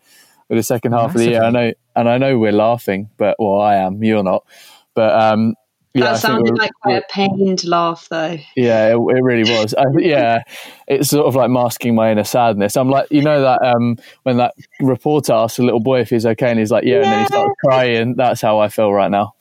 for 0.47 0.55
the 0.55 0.63
second 0.63 0.93
half 0.93 1.13
Massively. 1.13 1.25
of 1.25 1.27
the 1.27 1.31
year. 1.31 1.43
I 1.43 1.49
know, 1.49 1.73
and 1.95 2.09
I 2.09 2.17
know 2.17 2.39
we're 2.39 2.51
laughing, 2.51 3.09
but 3.17 3.35
well, 3.39 3.61
I 3.61 3.75
am. 3.75 4.03
You're 4.03 4.23
not, 4.23 4.45
but 4.93 5.13
um, 5.13 5.55
yeah, 5.93 6.13
that 6.13 6.19
sounded 6.19 6.57
like 6.57 6.71
quite 6.81 7.03
a 7.03 7.05
pained 7.09 7.65
laugh, 7.65 8.07
though. 8.09 8.37
Yeah, 8.55 8.93
it, 8.93 8.95
it 8.95 9.23
really 9.23 9.43
was. 9.43 9.73
I, 9.73 9.83
yeah, 9.97 10.43
it's 10.87 11.09
sort 11.09 11.27
of 11.27 11.35
like 11.35 11.49
masking 11.49 11.95
my 11.95 12.11
inner 12.11 12.23
sadness. 12.23 12.77
I'm 12.77 12.89
like, 12.89 13.07
you 13.11 13.21
know 13.21 13.41
that 13.41 13.61
um, 13.61 13.97
when 14.23 14.37
that 14.37 14.53
reporter 14.79 15.33
asks 15.33 15.59
a 15.59 15.63
little 15.63 15.81
boy 15.81 15.99
if 15.99 16.09
he's 16.09 16.25
okay, 16.25 16.49
and 16.49 16.59
he's 16.59 16.71
like, 16.71 16.85
yeah, 16.85 16.91
yeah. 16.91 17.03
and 17.03 17.05
then 17.05 17.19
he 17.19 17.25
starts 17.27 17.55
crying. 17.65 18.15
That's 18.15 18.41
how 18.41 18.59
I 18.59 18.69
feel 18.69 18.93
right 18.93 19.11
now. 19.11 19.33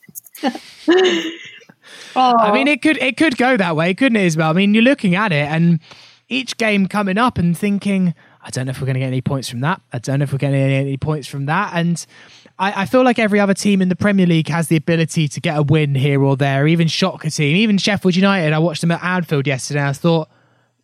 I 2.39 2.53
mean, 2.53 2.69
it 2.69 2.83
could 2.83 2.99
it 2.99 3.17
could 3.17 3.37
go 3.37 3.57
that 3.57 3.77
way, 3.77 3.95
couldn't 3.95 4.17
it, 4.17 4.25
Isabel? 4.25 4.51
I 4.51 4.53
mean, 4.53 4.75
you're 4.75 4.83
looking 4.83 5.15
at 5.15 5.33
it, 5.33 5.49
and 5.49 5.81
each 6.31 6.57
game 6.57 6.87
coming 6.87 7.19
up 7.19 7.39
and 7.39 7.59
thinking, 7.59 8.15
I 8.43 8.51
don't 8.51 8.67
know 8.67 8.71
if 8.71 8.81
we're 8.81 8.87
going 8.87 8.95
to 8.95 9.01
get 9.01 9.09
any 9.09 9.21
points 9.21 9.49
from 9.49 9.61
that. 9.61 9.83
I 9.93 9.99
don't 9.99 10.21
know 10.21 10.23
if 10.23 10.33
we're 10.33 10.39
going 10.39 10.53
to 10.55 10.59
get 10.59 10.71
any 10.71 10.97
points 10.97 11.27
from 11.27 11.47
that. 11.47 11.73
And 11.75 12.05
I, 12.59 12.83
I, 12.83 12.87
feel 12.87 13.03
like 13.03 13.19
every 13.19 13.39
other 13.41 13.53
team 13.53 13.83
in 13.83 13.89
the 13.89 13.97
Premier 13.97 14.27
League 14.27 14.49
has 14.49 14.69
the 14.69 14.77
ability 14.77 15.29
to 15.29 15.41
get 15.41 15.59
a 15.59 15.63
win 15.63 15.95
here 15.95 16.23
or 16.23 16.37
there. 16.37 16.67
Even 16.67 16.89
Shocker 16.89 17.29
team, 17.29 17.57
even 17.57 17.77
Sheffield 17.77 18.17
United. 18.17 18.53
I 18.53 18.59
watched 18.59 18.81
them 18.81 18.93
at 18.93 19.03
Anfield 19.03 19.47
yesterday. 19.47 19.85
I 19.85 19.93
thought 19.93 20.31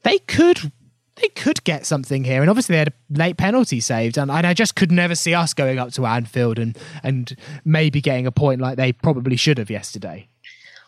they 0.03 0.19
could. 0.19 0.73
They 1.17 1.29
could 1.29 1.65
get 1.65 1.87
something 1.87 2.25
here, 2.25 2.43
and 2.43 2.51
obviously 2.51 2.75
they 2.75 2.81
had 2.81 2.89
a 2.89 2.93
late 3.09 3.39
penalty 3.39 3.81
saved, 3.81 4.19
and, 4.19 4.31
and 4.31 4.47
I 4.47 4.53
just 4.53 4.77
could 4.77 4.93
never 4.93 5.15
see 5.15 5.33
us 5.33 5.55
going 5.55 5.79
up 5.79 5.91
to 5.93 6.05
Anfield 6.05 6.59
and 6.59 6.77
and 7.03 7.35
maybe 7.65 8.03
getting 8.03 8.27
a 8.27 8.31
point 8.31 8.61
like 8.61 8.77
they 8.77 8.93
probably 8.93 9.37
should 9.37 9.57
have 9.57 9.71
yesterday. 9.71 10.29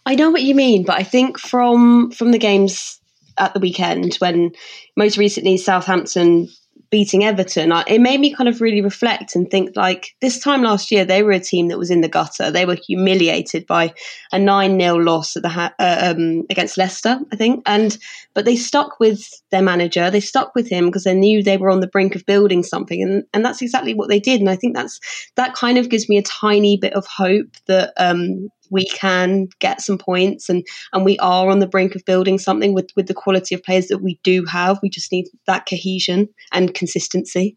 I 0.09 0.14
know 0.14 0.30
what 0.30 0.42
you 0.42 0.54
mean, 0.54 0.84
but 0.84 0.96
I 0.98 1.02
think 1.02 1.38
from 1.38 2.11
from 2.12 2.30
the 2.30 2.38
games 2.38 2.98
at 3.36 3.52
the 3.52 3.61
weekend 3.61 4.14
when 4.14 4.52
most 4.96 5.18
recently 5.18 5.59
Southampton 5.59 6.48
beating 6.90 7.24
Everton, 7.24 7.70
it 7.86 8.00
made 8.00 8.18
me 8.18 8.32
kind 8.34 8.48
of 8.48 8.62
really 8.62 8.80
reflect 8.80 9.36
and 9.36 9.50
think 9.50 9.76
like 9.76 10.14
this 10.22 10.38
time 10.38 10.62
last 10.62 10.90
year, 10.90 11.04
they 11.04 11.22
were 11.22 11.32
a 11.32 11.38
team 11.38 11.68
that 11.68 11.78
was 11.78 11.90
in 11.90 12.00
the 12.00 12.09
gutter. 12.09 12.50
They 12.50 12.64
were 12.64 12.78
humiliated 12.86 13.66
by 13.66 13.92
a 14.32 14.38
9 14.38 14.80
0 14.80 14.94
loss 14.96 15.36
at 15.36 15.42
the 15.42 15.50
ha- 15.50 15.74
uh, 15.78 16.14
um, 16.16 16.46
against 16.48 16.78
Leicester, 16.78 17.20
I 17.30 17.36
think. 17.36 17.62
And 17.66 17.98
But 18.32 18.46
they 18.46 18.56
stuck 18.56 18.98
with 18.98 19.22
their 19.50 19.61
manager. 19.61 20.11
They 20.11 20.20
stuck 20.20 20.54
with 20.54 20.70
him 20.70 20.86
because 20.86 21.04
they 21.04 21.12
knew 21.12 21.42
they 21.42 21.59
were 21.59 21.70
on 21.70 21.80
the 21.80 21.86
brink 21.86 22.14
of 22.14 22.24
building 22.24 22.62
something. 22.62 23.02
And, 23.02 23.24
and 23.34 23.44
that's 23.44 23.61
exactly 23.61 23.92
what 23.92 24.09
they 24.09 24.20
did. 24.20 24.40
And 24.40 24.48
I 24.48 24.56
think 24.56 24.74
that's 24.74 24.98
that 25.36 25.52
kind 25.52 25.76
of 25.76 25.90
gives 25.90 26.09
me 26.09 26.16
a 26.16 26.22
tiny 26.22 26.78
bit 26.78 26.94
of 26.94 27.04
hope 27.06 27.54
that 27.66 27.92
um, 27.98 28.48
we 28.70 28.86
can 28.86 29.48
get 29.58 29.80
some 29.80 29.98
points 29.98 30.48
and 30.48 30.66
and 30.92 31.04
we 31.04 31.18
are 31.18 31.48
on 31.48 31.58
the 31.58 31.66
brink 31.66 31.94
of 31.94 32.04
building 32.04 32.38
something 32.38 32.74
with 32.74 32.90
with 32.96 33.06
the 33.06 33.14
quality 33.14 33.54
of 33.54 33.62
players 33.62 33.88
that 33.88 33.98
we 33.98 34.18
do 34.22 34.44
have. 34.44 34.78
We 34.82 34.90
just 34.90 35.12
need 35.12 35.26
that 35.46 35.66
cohesion 35.66 36.28
and 36.52 36.74
consistency. 36.74 37.56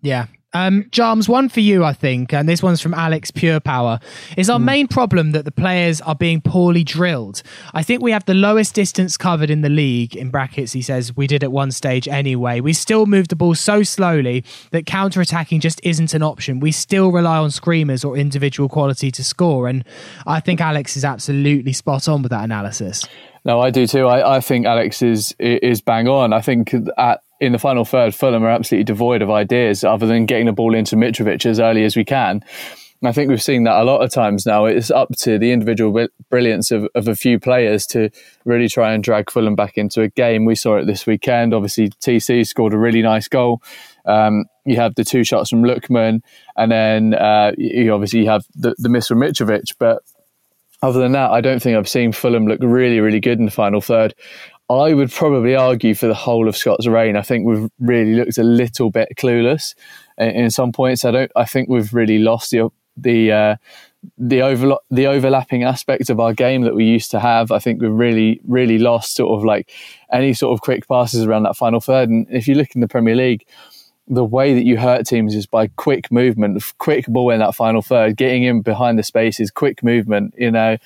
Yeah 0.00 0.26
um, 0.54 0.84
Jarms, 0.84 1.28
one 1.28 1.48
for 1.48 1.58
you, 1.58 1.84
I 1.84 1.92
think, 1.92 2.32
and 2.32 2.48
this 2.48 2.62
one's 2.62 2.80
from 2.80 2.94
Alex 2.94 3.32
Pure 3.32 3.60
Power. 3.60 3.98
Is 4.36 4.48
our 4.48 4.60
mm. 4.60 4.64
main 4.64 4.86
problem 4.86 5.32
that 5.32 5.44
the 5.44 5.50
players 5.50 6.00
are 6.02 6.14
being 6.14 6.40
poorly 6.40 6.84
drilled? 6.84 7.42
I 7.74 7.82
think 7.82 8.02
we 8.02 8.12
have 8.12 8.24
the 8.24 8.34
lowest 8.34 8.72
distance 8.72 9.16
covered 9.16 9.50
in 9.50 9.62
the 9.62 9.68
league. 9.68 10.14
In 10.14 10.30
brackets, 10.30 10.72
he 10.72 10.80
says 10.80 11.16
we 11.16 11.26
did 11.26 11.42
at 11.42 11.50
one 11.50 11.72
stage 11.72 12.06
anyway. 12.06 12.60
We 12.60 12.72
still 12.72 13.06
move 13.06 13.28
the 13.28 13.36
ball 13.36 13.56
so 13.56 13.82
slowly 13.82 14.44
that 14.70 14.86
counter 14.86 15.20
attacking 15.20 15.58
just 15.58 15.80
isn't 15.82 16.14
an 16.14 16.22
option. 16.22 16.60
We 16.60 16.70
still 16.70 17.10
rely 17.10 17.38
on 17.38 17.50
screamers 17.50 18.04
or 18.04 18.16
individual 18.16 18.68
quality 18.68 19.10
to 19.10 19.24
score, 19.24 19.66
and 19.66 19.84
I 20.24 20.38
think 20.38 20.60
Alex 20.60 20.96
is 20.96 21.04
absolutely 21.04 21.72
spot 21.72 22.06
on 22.06 22.22
with 22.22 22.30
that 22.30 22.44
analysis. 22.44 23.04
No, 23.44 23.60
I 23.60 23.70
do 23.70 23.86
too. 23.86 24.06
I, 24.06 24.36
I 24.36 24.40
think 24.40 24.66
Alex 24.66 25.02
is 25.02 25.34
is 25.40 25.80
bang 25.80 26.06
on. 26.06 26.32
I 26.32 26.40
think 26.40 26.72
at 26.96 27.23
in 27.44 27.52
the 27.52 27.58
final 27.58 27.84
third, 27.84 28.14
Fulham 28.14 28.42
are 28.42 28.50
absolutely 28.50 28.84
devoid 28.84 29.22
of 29.22 29.30
ideas 29.30 29.84
other 29.84 30.06
than 30.06 30.26
getting 30.26 30.46
the 30.46 30.52
ball 30.52 30.74
into 30.74 30.96
Mitrovic 30.96 31.46
as 31.46 31.60
early 31.60 31.84
as 31.84 31.96
we 31.96 32.04
can. 32.04 32.42
And 33.00 33.08
I 33.08 33.12
think 33.12 33.28
we've 33.28 33.42
seen 33.42 33.64
that 33.64 33.80
a 33.80 33.84
lot 33.84 34.02
of 34.02 34.10
times 34.10 34.46
now. 34.46 34.64
It's 34.64 34.90
up 34.90 35.10
to 35.18 35.38
the 35.38 35.52
individual 35.52 36.06
brilliance 36.30 36.70
of, 36.70 36.88
of 36.94 37.06
a 37.06 37.14
few 37.14 37.38
players 37.38 37.86
to 37.88 38.08
really 38.46 38.68
try 38.68 38.94
and 38.94 39.04
drag 39.04 39.30
Fulham 39.30 39.54
back 39.54 39.76
into 39.76 40.00
a 40.00 40.08
game. 40.08 40.46
We 40.46 40.54
saw 40.54 40.76
it 40.76 40.86
this 40.86 41.06
weekend. 41.06 41.52
Obviously, 41.52 41.90
TC 41.90 42.46
scored 42.46 42.72
a 42.72 42.78
really 42.78 43.02
nice 43.02 43.28
goal. 43.28 43.62
Um, 44.06 44.46
you 44.64 44.76
have 44.76 44.94
the 44.94 45.04
two 45.04 45.22
shots 45.22 45.50
from 45.50 45.64
Lookman, 45.64 46.22
and 46.56 46.72
then 46.72 47.12
uh, 47.12 47.52
you 47.58 47.92
obviously 47.92 48.24
have 48.24 48.46
the, 48.54 48.74
the 48.78 48.88
miss 48.88 49.08
from 49.08 49.18
Mitrovic. 49.18 49.74
But 49.78 50.02
other 50.82 51.00
than 51.00 51.12
that, 51.12 51.30
I 51.30 51.40
don't 51.40 51.60
think 51.60 51.76
I've 51.76 51.88
seen 51.88 52.12
Fulham 52.12 52.46
look 52.46 52.60
really, 52.62 53.00
really 53.00 53.20
good 53.20 53.38
in 53.38 53.44
the 53.44 53.50
final 53.50 53.80
third. 53.80 54.14
I 54.70 54.94
would 54.94 55.12
probably 55.12 55.54
argue 55.54 55.94
for 55.94 56.06
the 56.06 56.14
whole 56.14 56.48
of 56.48 56.56
Scott's 56.56 56.86
reign. 56.86 57.16
I 57.16 57.22
think 57.22 57.46
we've 57.46 57.68
really 57.78 58.14
looked 58.14 58.38
a 58.38 58.42
little 58.42 58.90
bit 58.90 59.10
clueless 59.16 59.74
in, 60.16 60.30
in 60.30 60.50
some 60.50 60.72
points. 60.72 61.04
I 61.04 61.10
don't. 61.10 61.32
I 61.36 61.44
think 61.44 61.68
we've 61.68 61.92
really 61.92 62.18
lost 62.18 62.50
the 62.50 62.70
the 62.96 63.32
uh, 63.32 63.56
the 64.16 64.42
over 64.42 64.76
the 64.90 65.06
overlapping 65.06 65.64
aspect 65.64 66.08
of 66.10 66.20
our 66.20 66.32
game 66.32 66.62
that 66.62 66.74
we 66.74 66.84
used 66.84 67.10
to 67.10 67.20
have. 67.20 67.52
I 67.52 67.58
think 67.58 67.82
we've 67.82 67.90
really 67.90 68.40
really 68.46 68.78
lost 68.78 69.14
sort 69.14 69.38
of 69.38 69.44
like 69.44 69.70
any 70.12 70.32
sort 70.32 70.54
of 70.54 70.62
quick 70.62 70.88
passes 70.88 71.24
around 71.24 71.42
that 71.42 71.56
final 71.56 71.80
third. 71.80 72.08
And 72.08 72.26
if 72.30 72.48
you 72.48 72.54
look 72.54 72.74
in 72.74 72.80
the 72.80 72.88
Premier 72.88 73.14
League, 73.14 73.46
the 74.06 74.24
way 74.24 74.54
that 74.54 74.64
you 74.64 74.76
hurt 74.76 75.06
teams 75.06 75.34
is 75.34 75.46
by 75.46 75.68
quick 75.68 76.10
movement, 76.12 76.62
quick 76.78 77.06
ball 77.06 77.30
in 77.30 77.40
that 77.40 77.54
final 77.54 77.82
third, 77.82 78.16
getting 78.16 78.44
in 78.44 78.62
behind 78.62 78.98
the 78.98 79.02
spaces, 79.02 79.50
quick 79.50 79.82
movement. 79.82 80.34
You 80.36 80.50
know, 80.50 80.76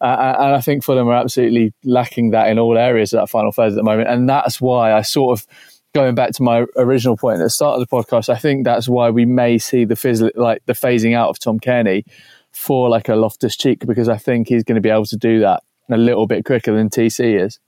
Uh, 0.00 0.36
and 0.38 0.54
I 0.54 0.60
think 0.60 0.84
Fulham 0.84 1.08
are 1.08 1.14
absolutely 1.14 1.72
lacking 1.84 2.30
that 2.30 2.48
in 2.48 2.58
all 2.58 2.76
areas 2.76 3.12
of 3.12 3.20
that 3.20 3.30
final 3.30 3.52
third 3.52 3.68
at 3.68 3.74
the 3.74 3.82
moment. 3.82 4.08
And 4.08 4.28
that's 4.28 4.60
why 4.60 4.92
I 4.92 5.02
sort 5.02 5.38
of 5.38 5.46
going 5.94 6.14
back 6.14 6.32
to 6.32 6.42
my 6.42 6.66
original 6.76 7.16
point 7.16 7.40
at 7.40 7.44
the 7.44 7.50
start 7.50 7.80
of 7.80 7.88
the 7.88 7.96
podcast, 7.96 8.28
I 8.28 8.36
think 8.36 8.64
that's 8.64 8.88
why 8.88 9.10
we 9.10 9.24
may 9.24 9.58
see 9.58 9.84
the 9.84 9.96
fizz, 9.96 10.24
like 10.34 10.64
the 10.66 10.72
phasing 10.72 11.14
out 11.14 11.30
of 11.30 11.38
Tom 11.38 11.60
Cairney 11.60 12.04
for 12.52 12.88
like 12.88 13.08
a 13.08 13.16
Loftus 13.16 13.56
Cheek 13.56 13.84
because 13.86 14.08
I 14.08 14.16
think 14.16 14.48
he's 14.48 14.64
going 14.64 14.76
to 14.76 14.80
be 14.80 14.90
able 14.90 15.06
to 15.06 15.16
do 15.16 15.40
that 15.40 15.62
a 15.90 15.96
little 15.96 16.26
bit 16.26 16.44
quicker 16.44 16.74
than 16.74 16.88
TC 16.88 17.40
is. 17.40 17.58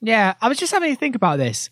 Yeah, 0.00 0.34
I 0.40 0.48
was 0.48 0.58
just 0.58 0.72
having 0.72 0.92
to 0.92 0.98
think 0.98 1.16
about 1.16 1.38
this. 1.38 1.70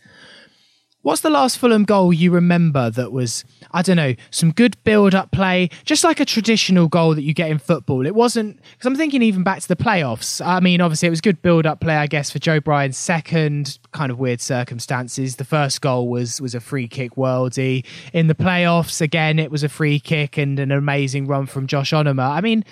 What's 1.05 1.21
the 1.21 1.29
last 1.29 1.59
Fulham 1.59 1.85
goal 1.85 2.15
you 2.15 2.31
remember 2.31 2.89
that 2.89 3.13
was, 3.13 3.45
I 3.73 3.83
don't 3.83 3.97
know, 3.97 4.15
some 4.31 4.53
good 4.53 4.83
build 4.85 5.15
up 5.15 5.31
play, 5.33 5.69
just 5.85 6.03
like 6.03 6.19
a 6.19 6.25
traditional 6.25 6.89
goal 6.89 7.15
that 7.15 7.21
you 7.21 7.35
get 7.35 7.51
in 7.51 7.59
football? 7.59 8.07
It 8.07 8.15
wasn't, 8.15 8.59
because 8.73 8.87
I'm 8.87 8.97
thinking 8.97 9.21
even 9.21 9.43
back 9.43 9.61
to 9.61 9.69
the 9.69 9.77
playoffs. 9.77 10.43
I 10.43 10.61
mean, 10.61 10.81
obviously, 10.81 11.09
it 11.09 11.11
was 11.11 11.21
good 11.21 11.43
build 11.43 11.67
up 11.67 11.79
play, 11.79 11.95
I 11.95 12.07
guess, 12.07 12.31
for 12.31 12.39
Joe 12.39 12.59
Bryan's 12.59 12.97
second, 12.97 13.79
kind 13.93 14.11
of 14.11 14.19
weird 14.19 14.41
circumstances. 14.41 15.37
The 15.37 15.45
first 15.45 15.83
goal 15.83 16.09
was 16.09 16.41
was 16.41 16.55
a 16.55 16.61
free 16.61 16.89
kick 16.89 17.17
worldy. 17.17 17.85
In 18.15 18.29
the 18.29 18.35
playoffs, 18.35 19.03
again, 19.03 19.39
it 19.39 19.51
was 19.51 19.63
a 19.63 19.69
free 19.69 20.01
kick 20.01 20.39
and 20.39 20.59
an 20.59 20.73
amazing 20.73 21.27
run 21.27 21.45
from 21.45 21.67
Josh 21.67 21.93
Onomah. 21.93 22.31
I 22.31 22.41
mean, 22.41 22.65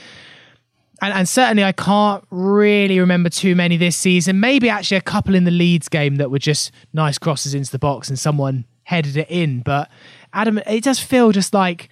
and, 1.02 1.12
and, 1.12 1.28
certainly 1.28 1.64
I 1.64 1.72
can't 1.72 2.24
really 2.30 2.98
remember 3.00 3.28
too 3.28 3.54
many 3.54 3.76
this 3.76 3.96
season. 3.96 4.40
Maybe 4.40 4.68
actually 4.68 4.96
a 4.96 5.02
couple 5.02 5.34
in 5.34 5.44
the 5.44 5.50
Leeds 5.50 5.88
game 5.88 6.16
that 6.16 6.30
were 6.30 6.38
just 6.38 6.70
nice 6.92 7.18
crosses 7.18 7.54
into 7.54 7.70
the 7.70 7.78
box 7.78 8.08
and 8.08 8.18
someone 8.18 8.64
headed 8.84 9.16
it 9.16 9.28
in. 9.28 9.60
But 9.60 9.90
Adam, 10.32 10.58
it 10.58 10.84
does 10.84 11.00
feel 11.00 11.32
just 11.32 11.52
like 11.52 11.88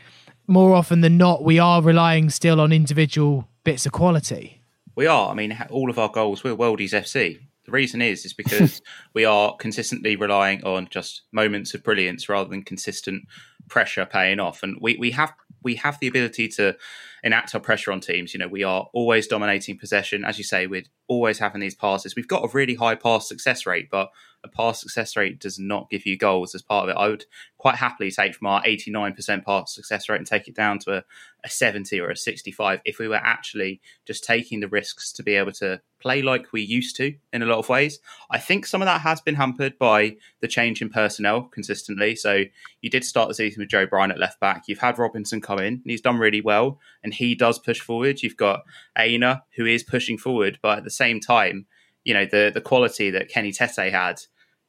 more 0.46 0.74
often 0.74 1.00
than 1.00 1.16
not 1.16 1.44
we 1.44 1.58
are 1.58 1.82
relying 1.82 2.30
still 2.30 2.61
on 2.61 2.72
individual 2.72 3.48
bits 3.64 3.84
of 3.84 3.92
quality. 3.92 4.62
We 4.94 5.06
are. 5.06 5.30
I 5.30 5.34
mean, 5.34 5.58
all 5.70 5.90
of 5.90 5.98
our 5.98 6.08
goals 6.08 6.44
we're 6.44 6.56
Worldies 6.56 6.92
FC. 6.92 7.40
The 7.64 7.72
reason 7.72 8.02
is 8.02 8.24
is 8.24 8.32
because 8.32 8.82
we 9.14 9.24
are 9.24 9.56
consistently 9.56 10.16
relying 10.16 10.64
on 10.64 10.88
just 10.88 11.22
moments 11.32 11.74
of 11.74 11.82
brilliance 11.82 12.28
rather 12.28 12.48
than 12.48 12.62
consistent 12.62 13.24
pressure 13.68 14.06
paying 14.06 14.40
off. 14.40 14.62
And 14.62 14.78
we, 14.80 14.96
we 14.98 15.11
have 15.12 15.32
we 15.62 15.76
have 15.76 15.98
the 16.00 16.08
ability 16.08 16.48
to 16.48 16.76
enact 17.22 17.54
our 17.54 17.60
pressure 17.60 17.92
on 17.92 18.00
teams. 18.00 18.32
You 18.32 18.40
know, 18.40 18.48
we 18.48 18.62
are 18.62 18.88
always 18.92 19.26
dominating 19.26 19.78
possession. 19.78 20.24
As 20.24 20.38
you 20.38 20.44
say, 20.44 20.66
we're 20.66 20.84
always 21.08 21.38
having 21.38 21.60
these 21.60 21.74
passes. 21.74 22.16
We've 22.16 22.28
got 22.28 22.44
a 22.44 22.48
really 22.48 22.74
high 22.74 22.94
pass 22.94 23.28
success 23.28 23.66
rate, 23.66 23.88
but 23.90 24.10
a 24.43 24.49
pass 24.49 24.80
success 24.80 25.16
rate 25.16 25.38
does 25.38 25.59
not 25.59 25.91
give 25.91 26.07
you 26.07 26.16
goals 26.16 26.55
as 26.55 26.62
part 26.62 26.84
of 26.84 26.91
it. 26.91 26.99
I 26.99 27.09
would 27.09 27.26
quite 27.59 27.76
happily 27.76 28.11
take 28.11 28.34
from 28.34 28.47
our 28.47 28.62
89% 28.62 29.45
pass 29.45 29.74
success 29.74 30.09
rate 30.09 30.16
and 30.16 30.26
take 30.26 30.49
it 30.49 30.55
down 30.55 30.78
to 30.80 30.99
a, 30.99 31.05
a 31.45 31.51
70 31.51 32.01
or 32.01 32.11
a 32.11 32.16
65 32.16 32.80
if 32.84 32.99
we 32.99 33.07
were 33.07 33.16
actually 33.16 33.80
just 34.07 34.24
taking 34.24 34.61
the 34.61 34.68
risks 34.68 35.12
to 35.12 35.22
be 35.22 35.34
able 35.34 35.53
to 35.53 35.80
play 36.01 36.22
like 36.22 36.53
we 36.53 36.62
used 36.62 36.97
to 36.97 37.14
in 37.32 37.43
a 37.43 37.47
lot 37.47 37.59
of 37.59 37.68
ways. 37.68 37.99
I 38.30 38.38
think 38.38 38.64
some 38.64 38.80
of 38.80 38.86
that 38.86 39.03
has 39.03 39.20
been 39.20 39.34
hampered 39.34 39.78
by 39.78 40.16
the 40.41 40.49
change 40.49 40.80
in 40.80 40.88
personnel 40.88 41.43
consistently. 41.43 42.16
So 42.16 42.45
you 42.80 42.88
did 42.88 43.05
start 43.05 43.28
the 43.28 43.34
season 43.34 43.61
with 43.61 43.68
Joe 43.68 43.86
Bryan 43.86 44.11
at 44.11 44.18
left 44.18 44.41
back. 44.41 44.64
You've 44.66 44.78
had 44.78 44.99
Robinson 44.99 45.43
come 45.43 45.59
in 45.59 45.74
and 45.74 45.82
he's 45.84 46.01
done 46.01 46.16
really 46.16 46.41
well 46.41 46.78
and 47.05 47.12
he 47.12 47.34
does 47.34 47.59
push 47.59 47.80
forward. 47.80 48.22
You've 48.22 48.38
got 48.38 48.62
Aina 48.97 49.45
who 49.57 49.66
is 49.66 49.82
pushing 49.82 50.16
forward, 50.16 50.59
but 50.62 50.78
at 50.78 50.84
the 50.84 50.91
same 50.91 51.20
time, 51.20 51.66
you 52.05 52.14
know 52.14 52.24
the 52.24 52.51
the 52.53 52.61
quality 52.61 53.11
that 53.11 53.28
Kenny 53.28 53.53
Tete 53.53 53.92
had 53.92 54.20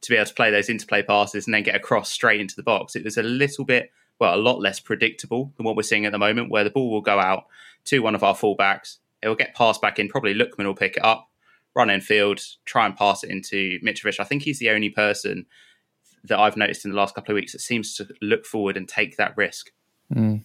to 0.01 0.09
be 0.09 0.15
able 0.15 0.25
to 0.25 0.33
play 0.33 0.51
those 0.51 0.69
interplay 0.69 1.03
passes 1.03 1.45
and 1.45 1.53
then 1.53 1.63
get 1.63 1.75
across 1.75 2.09
straight 2.09 2.41
into 2.41 2.55
the 2.55 2.63
box. 2.63 2.95
It 2.95 3.03
was 3.03 3.17
a 3.17 3.23
little 3.23 3.65
bit, 3.65 3.91
well, 4.19 4.35
a 4.35 4.37
lot 4.37 4.59
less 4.59 4.79
predictable 4.79 5.53
than 5.55 5.65
what 5.65 5.75
we're 5.75 5.83
seeing 5.83 6.05
at 6.05 6.11
the 6.11 6.17
moment, 6.17 6.49
where 6.49 6.63
the 6.63 6.71
ball 6.71 6.89
will 6.89 7.01
go 7.01 7.19
out 7.19 7.45
to 7.85 7.99
one 7.99 8.15
of 8.15 8.23
our 8.23 8.33
fullbacks. 8.33 8.97
It 9.21 9.27
will 9.27 9.35
get 9.35 9.55
passed 9.55 9.81
back 9.81 9.99
in. 9.99 10.07
Probably 10.07 10.33
Lookman 10.33 10.65
will 10.65 10.73
pick 10.73 10.97
it 10.97 11.05
up, 11.05 11.29
run 11.75 11.91
in 11.91 12.01
field, 12.01 12.41
try 12.65 12.85
and 12.87 12.95
pass 12.95 13.23
it 13.23 13.29
into 13.29 13.79
Mitrovic. 13.81 14.19
I 14.19 14.23
think 14.23 14.41
he's 14.41 14.59
the 14.59 14.71
only 14.71 14.89
person 14.89 15.45
that 16.23 16.39
I've 16.39 16.57
noticed 16.57 16.85
in 16.85 16.91
the 16.91 16.97
last 16.97 17.13
couple 17.15 17.33
of 17.33 17.35
weeks 17.35 17.51
that 17.51 17.61
seems 17.61 17.95
to 17.95 18.07
look 18.21 18.45
forward 18.45 18.77
and 18.77 18.87
take 18.87 19.17
that 19.17 19.37
risk. 19.37 19.71
Mm. 20.13 20.43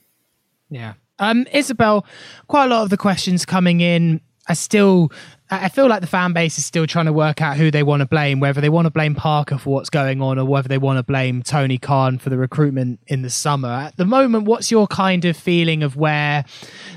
Yeah. 0.68 0.94
Um, 1.18 1.46
Isabel, 1.52 2.04
quite 2.48 2.66
a 2.66 2.68
lot 2.68 2.82
of 2.82 2.90
the 2.90 2.96
questions 2.96 3.46
coming 3.46 3.80
in 3.80 4.20
are 4.48 4.54
still 4.54 5.10
I 5.48 5.68
feel 5.68 5.86
like 5.86 6.00
the 6.00 6.08
fan 6.08 6.32
base 6.32 6.58
is 6.58 6.66
still 6.66 6.88
trying 6.88 7.06
to 7.06 7.12
work 7.12 7.40
out 7.40 7.56
who 7.56 7.70
they 7.70 7.84
want 7.84 8.00
to 8.00 8.06
blame, 8.06 8.40
whether 8.40 8.60
they 8.60 8.68
want 8.68 8.86
to 8.86 8.90
blame 8.90 9.14
Parker 9.14 9.58
for 9.58 9.74
what's 9.74 9.90
going 9.90 10.20
on 10.20 10.40
or 10.40 10.44
whether 10.44 10.66
they 10.66 10.78
want 10.78 10.98
to 10.98 11.04
blame 11.04 11.42
Tony 11.42 11.78
Khan 11.78 12.18
for 12.18 12.30
the 12.30 12.36
recruitment 12.36 12.98
in 13.06 13.22
the 13.22 13.30
summer. 13.30 13.68
At 13.68 13.96
the 13.96 14.04
moment, 14.04 14.46
what's 14.46 14.72
your 14.72 14.88
kind 14.88 15.24
of 15.24 15.36
feeling 15.36 15.84
of 15.84 15.96
where 15.96 16.44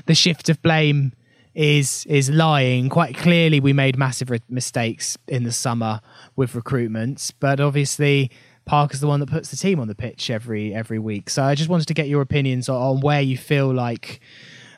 the 0.06 0.16
shift 0.16 0.48
of 0.48 0.60
blame 0.62 1.12
is 1.54 2.04
is 2.06 2.28
lying? 2.28 2.88
Quite 2.88 3.16
clearly, 3.16 3.60
we 3.60 3.72
made 3.72 3.96
massive 3.96 4.30
re- 4.30 4.40
mistakes 4.48 5.16
in 5.28 5.44
the 5.44 5.52
summer 5.52 6.00
with 6.34 6.54
recruitments, 6.54 7.32
but 7.38 7.60
obviously 7.60 8.32
Parker's 8.64 9.00
the 9.00 9.06
one 9.06 9.20
that 9.20 9.30
puts 9.30 9.50
the 9.50 9.56
team 9.56 9.78
on 9.78 9.86
the 9.86 9.94
pitch 9.94 10.28
every 10.28 10.74
every 10.74 10.98
week. 10.98 11.30
So 11.30 11.44
I 11.44 11.54
just 11.54 11.70
wanted 11.70 11.86
to 11.86 11.94
get 11.94 12.08
your 12.08 12.20
opinions 12.20 12.68
on, 12.68 12.82
on 12.82 13.00
where 13.00 13.20
you 13.20 13.38
feel 13.38 13.72
like 13.72 14.20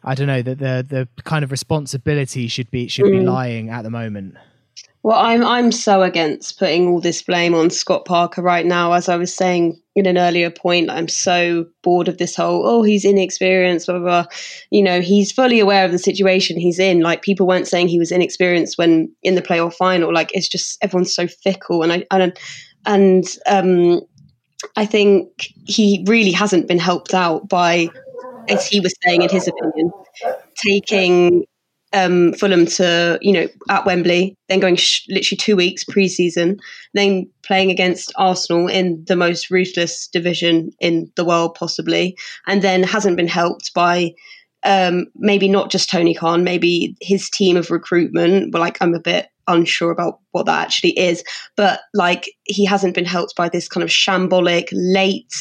I 0.05 0.14
don't 0.14 0.26
know 0.26 0.42
that 0.42 0.59
the 0.59 0.86
the 0.88 1.22
kind 1.24 1.44
of 1.44 1.50
responsibility 1.50 2.48
should 2.48 2.70
be 2.70 2.88
should 2.88 3.05
be 3.05 3.18
mm. 3.18 3.24
lying 3.24 3.70
at 3.70 3.82
the 3.82 3.90
moment. 3.90 4.36
Well, 5.05 5.18
I'm 5.18 5.44
I'm 5.44 5.72
so 5.72 6.03
against 6.03 6.59
putting 6.59 6.86
all 6.86 7.00
this 7.00 7.22
blame 7.22 7.55
on 7.55 7.70
Scott 7.70 8.05
Parker 8.05 8.40
right 8.40 8.64
now. 8.64 8.92
As 8.92 9.09
I 9.09 9.16
was 9.16 9.34
saying 9.34 9.80
in 9.96 10.07
an 10.07 10.16
earlier 10.16 10.50
point, 10.50 10.90
I'm 10.90 11.09
so 11.09 11.66
bored 11.82 12.07
of 12.07 12.18
this 12.18 12.36
whole 12.36 12.66
oh 12.66 12.82
he's 12.82 13.05
inexperienced, 13.05 13.86
blah 13.86 13.98
blah. 13.98 14.22
blah. 14.22 14.32
You 14.70 14.82
know, 14.82 15.00
he's 15.00 15.32
fully 15.32 15.59
aware 15.59 15.84
of 15.84 15.92
the 15.92 15.98
situation 15.98 16.59
he's 16.59 16.78
in. 16.78 17.00
Like 17.00 17.22
people 17.22 17.46
weren't 17.46 17.66
saying 17.66 17.88
he 17.88 17.98
was 17.98 18.12
inexperienced 18.12 18.78
when 18.78 19.12
in 19.22 19.34
the 19.34 19.42
playoff 19.42 19.74
final. 19.74 20.12
Like 20.12 20.30
it's 20.34 20.48
just 20.48 20.78
everyone's 20.82 21.14
so 21.14 21.26
fickle, 21.26 21.82
and 21.82 21.92
I 21.92 22.07
and 22.12 22.38
and 22.86 23.24
um, 23.46 24.00
I 24.76 24.86
think 24.86 25.53
he 25.64 26.05
really 26.07 26.32
hasn't 26.32 26.68
been 26.68 26.78
helped 26.78 27.12
out 27.12 27.48
by 27.48 27.88
as 28.49 28.66
he 28.66 28.80
was 28.80 28.95
saying 29.05 29.22
in 29.22 29.28
his 29.28 29.49
opinion, 29.49 29.90
taking 30.57 31.45
um, 31.93 32.32
Fulham 32.34 32.66
to, 32.66 33.18
you 33.20 33.32
know, 33.32 33.49
at 33.68 33.84
Wembley, 33.84 34.36
then 34.49 34.61
going 34.61 34.76
sh- 34.76 35.07
literally 35.09 35.36
two 35.36 35.57
weeks 35.57 35.84
pre-season, 35.84 36.59
then 36.95 37.28
playing 37.45 37.70
against 37.70 38.12
Arsenal 38.16 38.68
in 38.68 39.05
the 39.07 39.16
most 39.16 39.51
ruthless 39.51 40.09
division 40.09 40.70
in 40.80 41.11
the 41.16 41.24
world, 41.24 41.55
possibly, 41.55 42.16
and 42.47 42.62
then 42.62 42.82
hasn't 42.82 43.16
been 43.16 43.28
helped 43.28 43.74
by 43.74 44.12
um, 44.64 45.07
maybe 45.16 45.49
not 45.49 45.70
just 45.70 45.90
Tony 45.90 46.14
Khan, 46.14 46.45
maybe 46.45 46.97
his 47.01 47.28
team 47.28 47.57
of 47.57 47.70
recruitment. 47.70 48.53
But 48.53 48.61
like, 48.61 48.78
I'm 48.80 48.95
a 48.95 49.01
bit 49.01 49.28
unsure 49.49 49.90
about 49.90 50.20
what 50.30 50.47
that 50.47 50.64
actually 50.64 50.99
is, 50.99 51.24
but 51.57 51.80
like, 51.95 52.30
he 52.45 52.64
hasn't 52.64 52.95
been 52.95 53.05
helped 53.05 53.34
by 53.36 53.49
this 53.49 53.68
kind 53.68 53.82
of 53.82 53.90
shambolic 53.90 54.68
late 54.72 55.32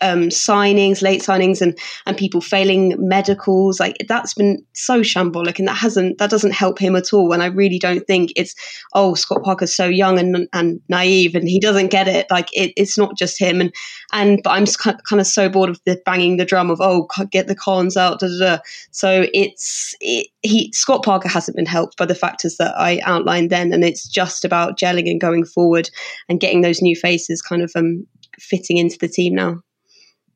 um, 0.00 0.28
signings, 0.28 1.02
late 1.02 1.22
signings, 1.22 1.60
and 1.60 1.78
and 2.06 2.16
people 2.16 2.40
failing 2.40 2.94
medicals. 2.98 3.80
Like 3.80 3.96
that's 4.08 4.34
been 4.34 4.64
so 4.74 5.00
shambolic, 5.00 5.58
and 5.58 5.68
that 5.68 5.76
hasn't 5.76 6.18
that 6.18 6.30
doesn't 6.30 6.52
help 6.52 6.78
him 6.78 6.96
at 6.96 7.12
all. 7.12 7.32
And 7.32 7.42
I 7.42 7.46
really 7.46 7.78
don't 7.78 8.06
think 8.06 8.32
it's 8.36 8.54
oh 8.94 9.14
Scott 9.14 9.42
Parker's 9.42 9.74
so 9.74 9.86
young 9.86 10.18
and 10.18 10.48
and 10.52 10.80
naive, 10.88 11.34
and 11.34 11.48
he 11.48 11.60
doesn't 11.60 11.90
get 11.90 12.08
it. 12.08 12.26
Like 12.30 12.48
it, 12.52 12.72
it's 12.76 12.98
not 12.98 13.16
just 13.16 13.40
him. 13.40 13.60
And 13.60 13.72
and 14.12 14.40
but 14.42 14.50
I'm 14.50 14.66
kind 15.08 15.20
of 15.20 15.26
so 15.26 15.48
bored 15.48 15.70
of 15.70 15.80
the 15.86 16.00
banging 16.04 16.36
the 16.36 16.44
drum 16.44 16.70
of 16.70 16.80
oh 16.80 17.08
get 17.30 17.46
the 17.46 17.56
Khans 17.56 17.96
out. 17.96 18.20
Da, 18.20 18.28
da, 18.28 18.56
da. 18.56 18.62
So 18.90 19.26
it's 19.32 19.94
it, 20.00 20.28
he 20.42 20.70
Scott 20.72 21.04
Parker 21.04 21.28
hasn't 21.28 21.56
been 21.56 21.66
helped 21.66 21.96
by 21.96 22.06
the 22.06 22.14
factors 22.14 22.56
that 22.58 22.74
I 22.78 23.00
outlined 23.04 23.50
then, 23.50 23.72
and 23.72 23.84
it's 23.84 24.06
just 24.06 24.44
about 24.44 24.78
gelling 24.78 25.10
and 25.10 25.20
going 25.20 25.44
forward 25.44 25.90
and 26.28 26.40
getting 26.40 26.60
those 26.60 26.82
new 26.82 26.96
faces 26.96 27.40
kind 27.40 27.62
of 27.62 27.72
um 27.74 28.06
fitting 28.38 28.76
into 28.76 28.98
the 28.98 29.08
team 29.08 29.34
now. 29.34 29.62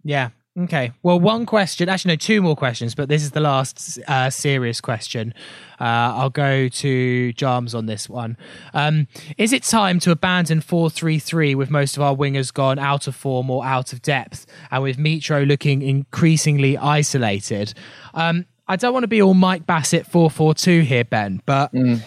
Yeah. 0.05 0.31
Okay. 0.59 0.93
Well, 1.03 1.21
one 1.21 1.47
question, 1.47 1.89
actually, 1.89 2.13
no, 2.13 2.17
two 2.17 2.43
more 2.43 2.57
questions, 2.57 2.95
but 2.97 3.09
this 3.09 3.23
is 3.23 3.31
the 3.31 3.41
last 3.41 4.01
uh, 4.09 4.31
serious 4.31 4.81
question. 4.81 5.33
Uh, 5.81 5.85
I'll 5.85 6.31
go 6.31 6.69
to 6.69 7.33
Jarms 7.35 7.75
on 7.75 7.87
this 7.87 8.09
one. 8.09 8.37
Um, 8.75 9.07
is 9.39 9.53
it 9.53 9.63
time 9.63 10.01
to 10.01 10.11
abandon 10.11 10.61
4 10.61 10.91
3 10.91 11.19
3 11.21 11.55
with 11.55 11.71
most 11.71 11.97
of 11.97 12.03
our 12.03 12.15
wingers 12.15 12.53
gone 12.53 12.79
out 12.81 13.07
of 13.07 13.15
form 13.15 13.49
or 13.49 13.65
out 13.65 13.93
of 13.93 14.03
depth 14.03 14.45
and 14.73 14.83
with 14.83 14.99
Mitro 14.99 15.47
looking 15.47 15.83
increasingly 15.83 16.77
isolated? 16.77 17.73
Um, 18.13 18.45
I 18.67 18.77
don't 18.77 18.93
want 18.93 19.05
to 19.05 19.09
be 19.09 19.23
all 19.23 19.35
Mike 19.35 19.67
Bassett 19.67 20.07
4 20.07 20.31
4 20.31 20.55
2 20.55 20.81
here, 20.81 21.05
Ben, 21.05 21.41
but 21.47 21.73
mm. 21.73 22.03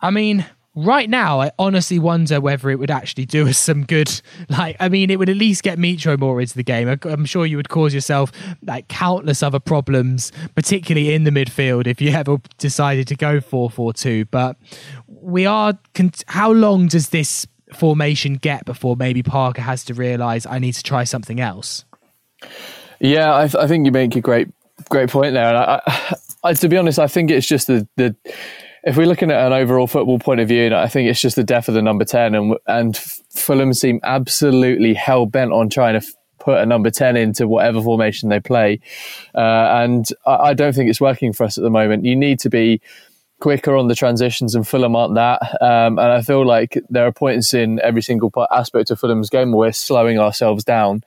I 0.00 0.10
mean, 0.10 0.44
right 0.74 1.08
now, 1.08 1.40
I 1.40 1.50
honestly 1.58 1.98
wonder 1.98 2.40
whether 2.40 2.70
it 2.70 2.78
would 2.78 2.90
actually 2.90 3.26
do 3.26 3.48
us 3.48 3.58
some 3.58 3.84
good. 3.84 4.10
Like, 4.50 4.76
I 4.78 4.88
mean, 4.88 5.10
it 5.10 5.18
would 5.18 5.28
at 5.28 5.36
least 5.36 5.62
get 5.62 5.78
Mitro 5.78 6.18
more 6.18 6.40
into 6.40 6.54
the 6.54 6.62
game. 6.62 6.88
I'm 7.04 7.24
sure 7.24 7.46
you 7.46 7.56
would 7.56 7.68
cause 7.68 7.94
yourself 7.94 8.30
like 8.62 8.88
countless 8.88 9.42
other 9.42 9.58
problems, 9.58 10.30
particularly 10.54 11.14
in 11.14 11.24
the 11.24 11.30
midfield, 11.30 11.86
if 11.86 12.00
you 12.00 12.10
ever 12.10 12.38
decided 12.58 13.08
to 13.08 13.16
go 13.16 13.40
4 13.40 13.70
4 13.70 13.92
2. 13.92 14.24
But 14.26 14.56
we 15.08 15.46
are. 15.46 15.78
How 16.28 16.52
long 16.52 16.88
does 16.88 17.08
this 17.08 17.46
formation 17.72 18.34
get 18.34 18.64
before 18.64 18.96
maybe 18.96 19.22
Parker 19.22 19.62
has 19.62 19.84
to 19.86 19.94
realise 19.94 20.46
I 20.46 20.58
need 20.58 20.72
to 20.72 20.82
try 20.82 21.04
something 21.04 21.40
else? 21.40 21.84
Yeah, 23.00 23.32
I, 23.32 23.44
I 23.44 23.66
think 23.66 23.86
you 23.86 23.92
make 23.92 24.14
a 24.16 24.20
great, 24.20 24.48
great 24.88 25.10
point 25.10 25.34
there. 25.34 25.48
And 25.48 25.56
I, 25.58 26.16
I, 26.44 26.52
to 26.52 26.68
be 26.68 26.76
honest, 26.76 26.98
I 26.98 27.06
think 27.06 27.30
it's 27.30 27.46
just 27.46 27.66
the 27.66 27.88
the 27.96 28.14
if 28.86 28.96
we're 28.96 29.06
looking 29.06 29.30
at 29.30 29.46
an 29.46 29.52
overall 29.52 29.86
football 29.86 30.18
point 30.18 30.40
of 30.40 30.48
view, 30.48 30.74
I 30.74 30.88
think 30.88 31.08
it's 31.08 31.20
just 31.20 31.36
the 31.36 31.44
death 31.44 31.68
of 31.68 31.74
the 31.74 31.82
number 31.82 32.04
ten, 32.04 32.34
and 32.34 32.56
and 32.66 32.96
Fulham 32.96 33.72
seem 33.72 34.00
absolutely 34.02 34.94
hell 34.94 35.26
bent 35.26 35.52
on 35.52 35.68
trying 35.68 36.00
to 36.00 36.06
put 36.44 36.58
a 36.58 36.66
number 36.66 36.90
10 36.90 37.16
into 37.16 37.48
whatever 37.48 37.80
formation 37.80 38.28
they 38.28 38.38
play. 38.38 38.78
Uh, 39.34 39.38
and 39.82 40.06
I, 40.26 40.34
I, 40.34 40.54
don't 40.54 40.74
think 40.74 40.90
it's 40.90 41.00
working 41.00 41.32
for 41.32 41.44
us 41.44 41.56
at 41.56 41.64
the 41.64 41.70
moment. 41.70 42.04
You 42.04 42.14
need 42.14 42.38
to 42.40 42.50
be 42.50 42.82
quicker 43.40 43.76
on 43.76 43.88
the 43.88 43.94
transitions, 43.94 44.54
and 44.54 44.66
Fulham 44.66 44.94
aren't 44.94 45.14
that. 45.14 45.40
Um, 45.60 45.98
and 45.98 46.12
I 46.12 46.22
feel 46.22 46.46
like 46.46 46.78
there 46.90 47.06
are 47.06 47.12
points 47.12 47.54
in 47.54 47.80
every 47.80 48.02
single 48.02 48.30
aspect 48.50 48.90
of 48.90 49.00
Fulham's 49.00 49.30
game 49.30 49.52
where 49.52 49.68
we're 49.68 49.72
slowing 49.72 50.18
ourselves 50.18 50.64
down 50.64 51.02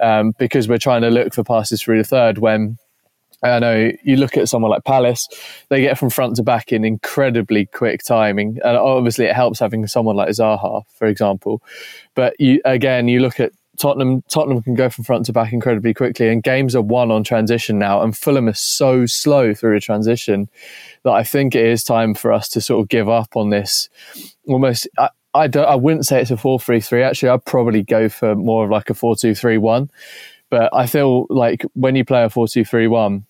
um, 0.00 0.34
because 0.38 0.68
we're 0.68 0.78
trying 0.78 1.02
to 1.02 1.10
look 1.10 1.34
for 1.34 1.44
passes 1.44 1.82
through 1.82 1.98
the 1.98 2.08
third 2.08 2.38
when. 2.38 2.78
I 3.42 3.58
know 3.58 3.92
you 4.02 4.16
look 4.16 4.36
at 4.36 4.48
someone 4.48 4.70
like 4.70 4.84
Palace, 4.84 5.28
they 5.68 5.80
get 5.80 5.98
from 5.98 6.10
front 6.10 6.36
to 6.36 6.42
back 6.42 6.72
in 6.72 6.84
incredibly 6.84 7.66
quick 7.66 8.02
timing. 8.02 8.58
And 8.64 8.76
obviously, 8.76 9.26
it 9.26 9.34
helps 9.34 9.58
having 9.60 9.86
someone 9.86 10.16
like 10.16 10.30
Zaha, 10.30 10.82
for 10.94 11.06
example. 11.06 11.62
But 12.14 12.38
you, 12.40 12.60
again, 12.64 13.08
you 13.08 13.20
look 13.20 13.38
at 13.38 13.52
Tottenham 13.78 14.22
Tottenham 14.28 14.62
can 14.62 14.74
go 14.74 14.88
from 14.88 15.04
front 15.04 15.26
to 15.26 15.32
back 15.32 15.52
incredibly 15.52 15.94
quickly, 15.94 16.28
and 16.28 16.42
games 16.42 16.74
are 16.74 16.82
won 16.82 17.10
on 17.10 17.22
transition 17.22 17.78
now. 17.78 18.02
And 18.02 18.16
Fulham 18.16 18.48
is 18.48 18.58
so 18.58 19.06
slow 19.06 19.54
through 19.54 19.76
a 19.76 19.80
transition 19.80 20.48
that 21.02 21.12
I 21.12 21.22
think 21.22 21.54
it 21.54 21.64
is 21.64 21.84
time 21.84 22.14
for 22.14 22.32
us 22.32 22.48
to 22.50 22.60
sort 22.60 22.82
of 22.82 22.88
give 22.88 23.08
up 23.08 23.36
on 23.36 23.50
this. 23.50 23.88
Almost, 24.46 24.88
I, 24.98 25.10
I. 25.34 25.50
I 25.54 25.74
wouldn't 25.74 26.06
say 26.06 26.20
it's 26.20 26.30
a 26.30 26.36
four 26.36 26.58
three 26.58 26.80
three. 26.80 27.02
Actually, 27.02 27.28
I'd 27.30 27.44
probably 27.44 27.82
go 27.82 28.08
for 28.08 28.34
more 28.34 28.64
of 28.64 28.70
like 28.70 28.88
a 28.88 28.94
four 28.94 29.14
two 29.14 29.34
three 29.34 29.58
one. 29.58 29.90
But 30.50 30.74
I 30.74 30.86
feel 30.86 31.26
like 31.28 31.62
when 31.74 31.96
you 31.96 32.04
play 32.04 32.24
a 32.24 32.30
four 32.30 32.48
two 32.48 32.64
three 32.64 32.86
one, 32.86 33.26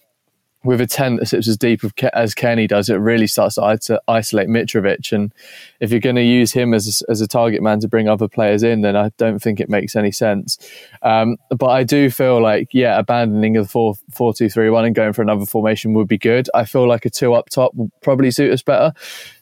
with 0.66 0.80
a 0.80 0.86
10 0.86 1.16
that 1.16 1.26
sits 1.26 1.48
as 1.48 1.56
deep 1.56 1.80
as 2.12 2.34
Kenny 2.34 2.66
does, 2.66 2.90
it 2.90 2.96
really 2.96 3.26
starts 3.26 3.54
to 3.54 4.02
isolate 4.08 4.48
Mitrovic. 4.48 5.12
And 5.12 5.32
if 5.80 5.90
you're 5.90 6.00
going 6.00 6.16
to 6.16 6.22
use 6.22 6.52
him 6.52 6.74
as 6.74 7.02
a, 7.08 7.10
as 7.10 7.20
a 7.20 7.28
target 7.28 7.62
man 7.62 7.80
to 7.80 7.88
bring 7.88 8.08
other 8.08 8.28
players 8.28 8.62
in, 8.62 8.80
then 8.80 8.96
I 8.96 9.10
don't 9.16 9.38
think 9.38 9.60
it 9.60 9.70
makes 9.70 9.94
any 9.94 10.10
sense. 10.10 10.58
Um, 11.02 11.36
but 11.50 11.68
I 11.68 11.84
do 11.84 12.10
feel 12.10 12.42
like, 12.42 12.70
yeah, 12.72 12.98
abandoning 12.98 13.54
the 13.54 13.64
4 13.64 13.94
4 14.10 14.34
2 14.34 14.50
3 14.50 14.70
1 14.70 14.84
and 14.84 14.94
going 14.94 15.12
for 15.12 15.22
another 15.22 15.46
formation 15.46 15.94
would 15.94 16.08
be 16.08 16.18
good. 16.18 16.50
I 16.52 16.64
feel 16.64 16.86
like 16.88 17.06
a 17.06 17.10
two 17.10 17.32
up 17.34 17.48
top 17.48 17.72
will 17.74 17.90
probably 18.02 18.32
suit 18.32 18.52
us 18.52 18.62
better 18.62 18.92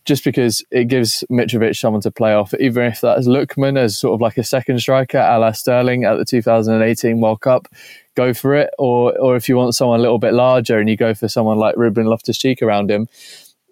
just 0.05 0.25
because 0.25 0.63
it 0.71 0.89
gives 0.89 1.25
Mitrovic 1.31 1.77
someone 1.77 2.03
to 2.03 2.11
play 2.11 2.35
off, 2.35 2.53
even 2.55 2.85
if 2.85 3.01
that's 3.01 3.27
Lookman 3.27 3.79
as 3.79 3.99
sort 3.99 4.15
of 4.15 4.21
like 4.21 4.37
a 4.37 4.45
second 4.45 4.81
striker, 4.81 5.19
a 5.19 5.39
la 5.39 5.53
Sterling 5.53 6.05
at 6.05 6.17
the 6.17 6.25
2018 6.25 7.21
World 7.21 7.41
Cup 7.41 7.69
go 8.15 8.35
for 8.35 8.55
it, 8.55 8.71
or 8.79 9.17
or 9.19 9.37
if 9.37 9.49
you 9.49 9.57
want 9.57 9.75
someone 9.75 9.99
a 9.99 10.03
little 10.03 10.19
bit 10.19 10.35
larger 10.35 10.79
and 10.79 10.89
you 10.89 10.97
go 10.97 11.15
for 11.15 11.29
someone 11.29 11.59
like 11.59 11.77
Ruben 11.77 12.07
Loftus 12.07 12.39
Cheek 12.39 12.63
around 12.63 12.91
him, 12.91 13.09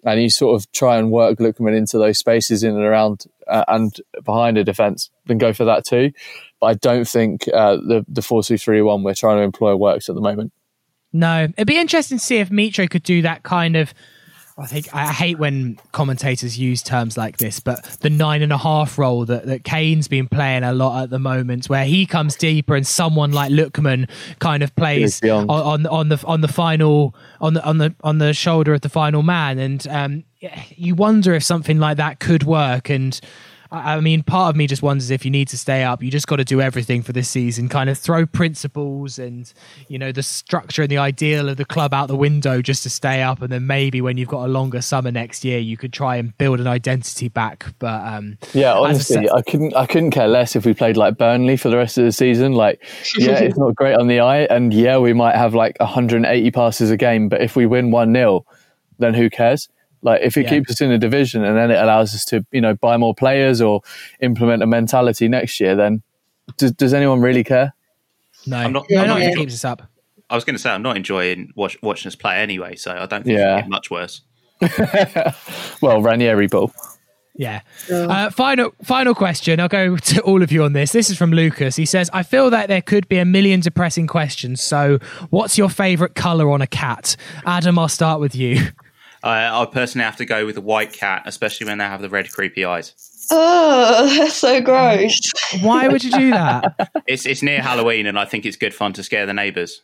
and 0.03 0.21
you 0.21 0.29
sort 0.29 0.59
of 0.59 0.71
try 0.71 0.97
and 0.97 1.11
work 1.11 1.39
Lookman 1.39 1.75
into 1.75 1.97
those 1.97 2.17
spaces 2.17 2.63
in 2.63 2.75
and 2.75 2.83
around 2.83 3.25
uh, 3.47 3.65
and 3.67 3.95
behind 4.23 4.57
a 4.57 4.63
defence, 4.63 5.09
then 5.27 5.37
go 5.37 5.53
for 5.53 5.65
that 5.65 5.85
too. 5.85 6.11
But 6.59 6.67
I 6.67 6.73
don't 6.75 7.07
think 7.07 7.47
uh, 7.53 7.75
the 7.75 8.05
the 8.07 8.21
four 8.21 8.43
two 8.43 8.57
three 8.57 8.81
one 8.81 9.03
we're 9.03 9.13
trying 9.13 9.37
to 9.37 9.43
employ 9.43 9.75
works 9.75 10.09
at 10.09 10.15
the 10.15 10.21
moment. 10.21 10.51
No, 11.15 11.43
it'd 11.43 11.67
be 11.67 11.77
interesting 11.77 12.17
to 12.17 12.23
see 12.23 12.37
if 12.37 12.49
Mitro 12.49 12.89
could 12.89 13.03
do 13.03 13.21
that 13.21 13.43
kind 13.43 13.75
of 13.75 13.93
I 14.55 14.67
think 14.67 14.93
I 14.93 15.11
hate 15.11 15.39
when 15.39 15.79
commentators 15.93 16.59
use 16.59 16.83
terms 16.83 17.17
like 17.17 17.37
this, 17.37 17.59
but 17.59 17.83
the 18.01 18.09
nine 18.09 18.43
and 18.43 18.53
a 18.53 18.57
half 18.57 18.99
role 18.99 19.25
that, 19.25 19.47
that 19.47 19.63
Kane's 19.63 20.07
been 20.07 20.27
playing 20.27 20.63
a 20.63 20.73
lot 20.73 21.03
at 21.03 21.09
the 21.09 21.17
moment, 21.17 21.69
where 21.69 21.85
he 21.85 22.05
comes 22.05 22.35
deeper 22.35 22.75
and 22.75 22.85
someone 22.85 23.31
like 23.31 23.51
Lookman 23.51 24.07
kind 24.37 24.61
of 24.61 24.75
plays 24.75 25.23
on, 25.23 25.49
on, 25.49 25.87
on 25.87 26.09
the 26.09 26.23
on 26.27 26.41
the 26.41 26.47
final 26.47 27.15
on 27.41 27.55
the 27.55 27.65
on 27.65 27.79
the 27.79 27.95
on 28.03 28.19
the 28.19 28.31
shoulder 28.33 28.75
of 28.75 28.81
the 28.81 28.89
final 28.89 29.23
man, 29.23 29.57
and 29.57 29.87
um, 29.87 30.23
you 30.75 30.93
wonder 30.93 31.33
if 31.33 31.43
something 31.43 31.79
like 31.79 31.97
that 31.97 32.19
could 32.19 32.43
work. 32.43 32.91
And 32.91 33.19
I 33.73 33.99
mean, 34.01 34.21
part 34.21 34.51
of 34.51 34.55
me 34.55 34.67
just 34.67 34.83
wonders 34.83 35.09
if 35.09 35.25
you 35.25 35.31
need 35.31 35.47
to 35.47 35.57
stay 35.57 35.83
up, 35.83 36.03
you 36.03 36.11
just 36.11 36.27
got 36.27 36.35
to 36.35 36.45
do 36.45 36.61
everything 36.61 37.01
for 37.01 37.11
this 37.11 37.27
season, 37.27 37.69
kind 37.69 37.89
of 37.89 37.97
throw 37.97 38.27
principles 38.27 39.17
and, 39.17 39.51
you 39.87 39.97
know, 39.97 40.11
the 40.11 40.21
structure 40.21 40.83
and 40.83 40.91
the 40.91 40.99
ideal 40.99 41.49
of 41.49 41.57
the 41.57 41.65
club 41.65 41.91
out 41.91 42.07
the 42.07 42.15
window 42.15 42.61
just 42.61 42.83
to 42.83 42.89
stay 42.91 43.23
up. 43.23 43.41
And 43.41 43.51
then 43.51 43.65
maybe 43.65 43.99
when 43.99 44.17
you've 44.17 44.29
got 44.29 44.45
a 44.45 44.47
longer 44.47 44.79
summer 44.79 45.09
next 45.09 45.43
year, 45.43 45.57
you 45.57 45.75
could 45.75 45.91
try 45.91 46.17
and 46.17 46.37
build 46.37 46.59
an 46.59 46.67
identity 46.67 47.29
back. 47.29 47.65
But, 47.79 48.05
um, 48.05 48.37
yeah, 48.53 48.75
honestly, 48.75 49.27
I, 49.27 49.37
I 49.37 49.41
couldn't, 49.41 49.75
I 49.75 49.87
couldn't 49.87 50.11
care 50.11 50.27
less 50.27 50.55
if 50.55 50.67
we 50.67 50.75
played 50.75 50.95
like 50.95 51.17
Burnley 51.17 51.57
for 51.57 51.69
the 51.69 51.77
rest 51.77 51.97
of 51.97 52.05
the 52.05 52.11
season. 52.11 52.53
Like, 52.53 52.79
yeah, 53.17 53.39
it's 53.39 53.57
not 53.57 53.73
great 53.73 53.95
on 53.95 54.05
the 54.05 54.19
eye. 54.19 54.41
And 54.51 54.71
yeah, 54.71 54.99
we 54.99 55.13
might 55.13 55.35
have 55.35 55.55
like 55.55 55.79
180 55.79 56.51
passes 56.51 56.91
a 56.91 56.97
game, 56.97 57.27
but 57.27 57.41
if 57.41 57.55
we 57.55 57.65
win 57.65 57.89
1 57.89 58.13
0, 58.13 58.45
then 58.99 59.15
who 59.15 59.31
cares? 59.31 59.67
Like 60.03 60.21
if 60.21 60.37
it 60.37 60.43
yeah. 60.43 60.49
keeps 60.49 60.71
us 60.71 60.81
in 60.81 60.91
a 60.91 60.97
division 60.97 61.43
and 61.43 61.57
then 61.57 61.71
it 61.71 61.81
allows 61.81 62.13
us 62.13 62.25
to, 62.25 62.45
you 62.51 62.61
know, 62.61 62.75
buy 62.75 62.97
more 62.97 63.15
players 63.15 63.61
or 63.61 63.81
implement 64.21 64.61
a 64.61 64.67
mentality 64.67 65.27
next 65.27 65.59
year, 65.59 65.75
then 65.75 66.03
does, 66.57 66.73
does 66.73 66.93
anyone 66.93 67.21
really 67.21 67.43
care? 67.43 67.73
No, 68.45 68.57
I'm 68.57 68.73
not. 68.73 68.85
Yeah, 68.89 69.01
I'm 69.01 69.07
not 69.07 69.21
it 69.21 69.35
keeps 69.35 69.53
us 69.53 69.65
up. 69.65 69.81
I 70.29 70.35
was 70.35 70.43
going 70.43 70.55
to 70.55 70.61
say 70.61 70.69
I'm 70.69 70.81
not 70.81 70.97
enjoying 70.97 71.53
watch, 71.55 71.77
watching 71.81 72.09
us 72.09 72.15
play 72.15 72.37
anyway, 72.37 72.75
so 72.75 72.91
I 72.91 73.05
don't 73.05 73.23
think 73.23 73.37
yeah. 73.37 73.59
it's 73.59 73.69
much 73.69 73.89
worse. 73.89 74.21
well, 75.81 76.01
Ranieri 76.01 76.47
ball. 76.47 76.73
Yeah. 77.35 77.61
Uh, 77.91 78.29
final 78.29 78.75
final 78.83 79.15
question. 79.15 79.59
I'll 79.59 79.67
go 79.67 79.97
to 79.97 80.21
all 80.21 80.43
of 80.43 80.51
you 80.51 80.63
on 80.63 80.73
this. 80.73 80.91
This 80.91 81.09
is 81.09 81.17
from 81.17 81.31
Lucas. 81.31 81.75
He 81.75 81.85
says, 81.85 82.09
"I 82.13 82.21
feel 82.21 82.49
that 82.51 82.67
there 82.67 82.81
could 82.81 83.07
be 83.07 83.17
a 83.17 83.25
million 83.25 83.59
depressing 83.59 84.05
questions. 84.05 84.61
So, 84.61 84.99
what's 85.31 85.57
your 85.57 85.69
favourite 85.69 86.13
colour 86.13 86.49
on 86.51 86.61
a 86.61 86.67
cat?" 86.67 87.15
Adam, 87.45 87.79
I'll 87.79 87.89
start 87.89 88.19
with 88.19 88.35
you. 88.35 88.67
I 89.23 89.65
personally 89.71 90.03
have 90.03 90.17
to 90.17 90.25
go 90.25 90.45
with 90.45 90.57
a 90.57 90.61
white 90.61 90.91
cat, 90.91 91.23
especially 91.25 91.65
when 91.67 91.77
they 91.77 91.85
have 91.85 92.01
the 92.01 92.09
red 92.09 92.29
creepy 92.31 92.65
eyes. 92.65 92.93
Oh, 93.31 94.13
that's 94.17 94.35
so 94.35 94.61
gross. 94.61 95.19
Why 95.61 95.87
would 95.87 96.03
you 96.03 96.11
do 96.11 96.31
that? 96.31 96.91
It's 97.07 97.25
it's 97.25 97.41
near 97.41 97.61
Halloween, 97.61 98.05
and 98.05 98.17
I 98.17 98.25
think 98.25 98.45
it's 98.45 98.57
good 98.57 98.73
fun 98.73 98.93
to 98.93 99.03
scare 99.03 99.25
the 99.25 99.33
neighbours. 99.33 99.81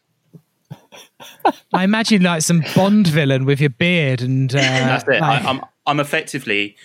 I 1.74 1.84
imagine 1.84 2.24
like 2.24 2.42
some 2.42 2.64
Bond 2.76 3.08
villain 3.08 3.46
with 3.46 3.60
your 3.60 3.70
beard 3.70 4.22
and. 4.22 4.54
Uh, 4.54 4.58
That's 4.60 5.04
it. 5.04 5.22
Like, 5.22 5.24
I, 5.24 5.38
am 5.40 5.48
I'm, 5.48 5.66
I'm 5.86 6.00
effectively 6.00 6.76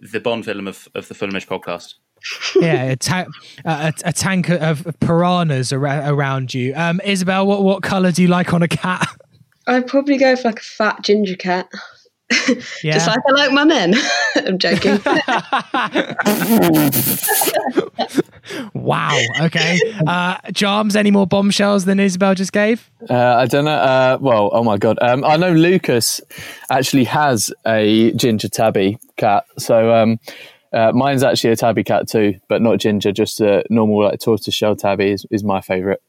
the 0.00 0.20
Bond 0.20 0.44
villain 0.44 0.68
of, 0.68 0.88
of 0.94 1.08
the 1.08 1.14
Fulhamish 1.14 1.46
podcast. 1.46 1.94
yeah, 2.56 2.84
a, 2.84 2.96
ta- 2.96 3.26
a, 3.64 3.92
a, 4.04 4.12
tank 4.12 4.48
of 4.48 4.86
piranhas 5.00 5.72
ar- 5.72 5.84
around 5.84 6.54
you. 6.54 6.74
Um, 6.74 7.00
Isabel, 7.04 7.46
what 7.46 7.62
what 7.62 7.82
colour 7.82 8.12
do 8.12 8.22
you 8.22 8.28
like 8.28 8.52
on 8.52 8.62
a 8.62 8.68
cat? 8.68 9.06
I'd 9.66 9.86
probably 9.86 10.16
go 10.16 10.34
for 10.36 10.48
like 10.48 10.60
a 10.60 10.62
fat 10.62 11.02
ginger 11.02 11.36
cat. 11.36 11.68
Yeah. 12.82 12.94
Just 12.94 13.06
like 13.06 13.20
I 13.28 13.32
like 13.32 13.52
my 13.52 13.64
men. 13.64 13.94
I'm 14.36 14.58
joking. 14.58 14.98
wow. 18.74 19.18
Okay. 19.40 19.78
Uh, 20.06 20.38
Jarms, 20.52 20.96
any 20.96 21.10
more 21.10 21.26
bombshells 21.26 21.84
than 21.84 22.00
Isabel 22.00 22.34
just 22.34 22.52
gave? 22.52 22.90
Uh, 23.08 23.36
I 23.36 23.46
don't 23.46 23.64
know. 23.64 23.72
Uh, 23.72 24.18
well, 24.20 24.50
oh 24.52 24.64
my 24.64 24.78
God. 24.78 24.98
Um, 25.02 25.24
I 25.24 25.36
know 25.36 25.52
Lucas 25.52 26.20
actually 26.70 27.04
has 27.04 27.52
a 27.66 28.12
ginger 28.12 28.48
tabby 28.48 28.98
cat. 29.16 29.44
So 29.58 29.94
um, 29.94 30.18
uh, 30.72 30.92
mine's 30.92 31.22
actually 31.22 31.50
a 31.50 31.56
tabby 31.56 31.84
cat 31.84 32.08
too, 32.08 32.34
but 32.48 32.62
not 32.62 32.78
ginger, 32.78 33.12
just 33.12 33.40
a 33.40 33.64
normal 33.70 34.04
like 34.04 34.20
tortoise 34.20 34.54
shell 34.54 34.76
tabby 34.76 35.10
is, 35.10 35.26
is 35.30 35.44
my 35.44 35.60
favourite. 35.60 36.00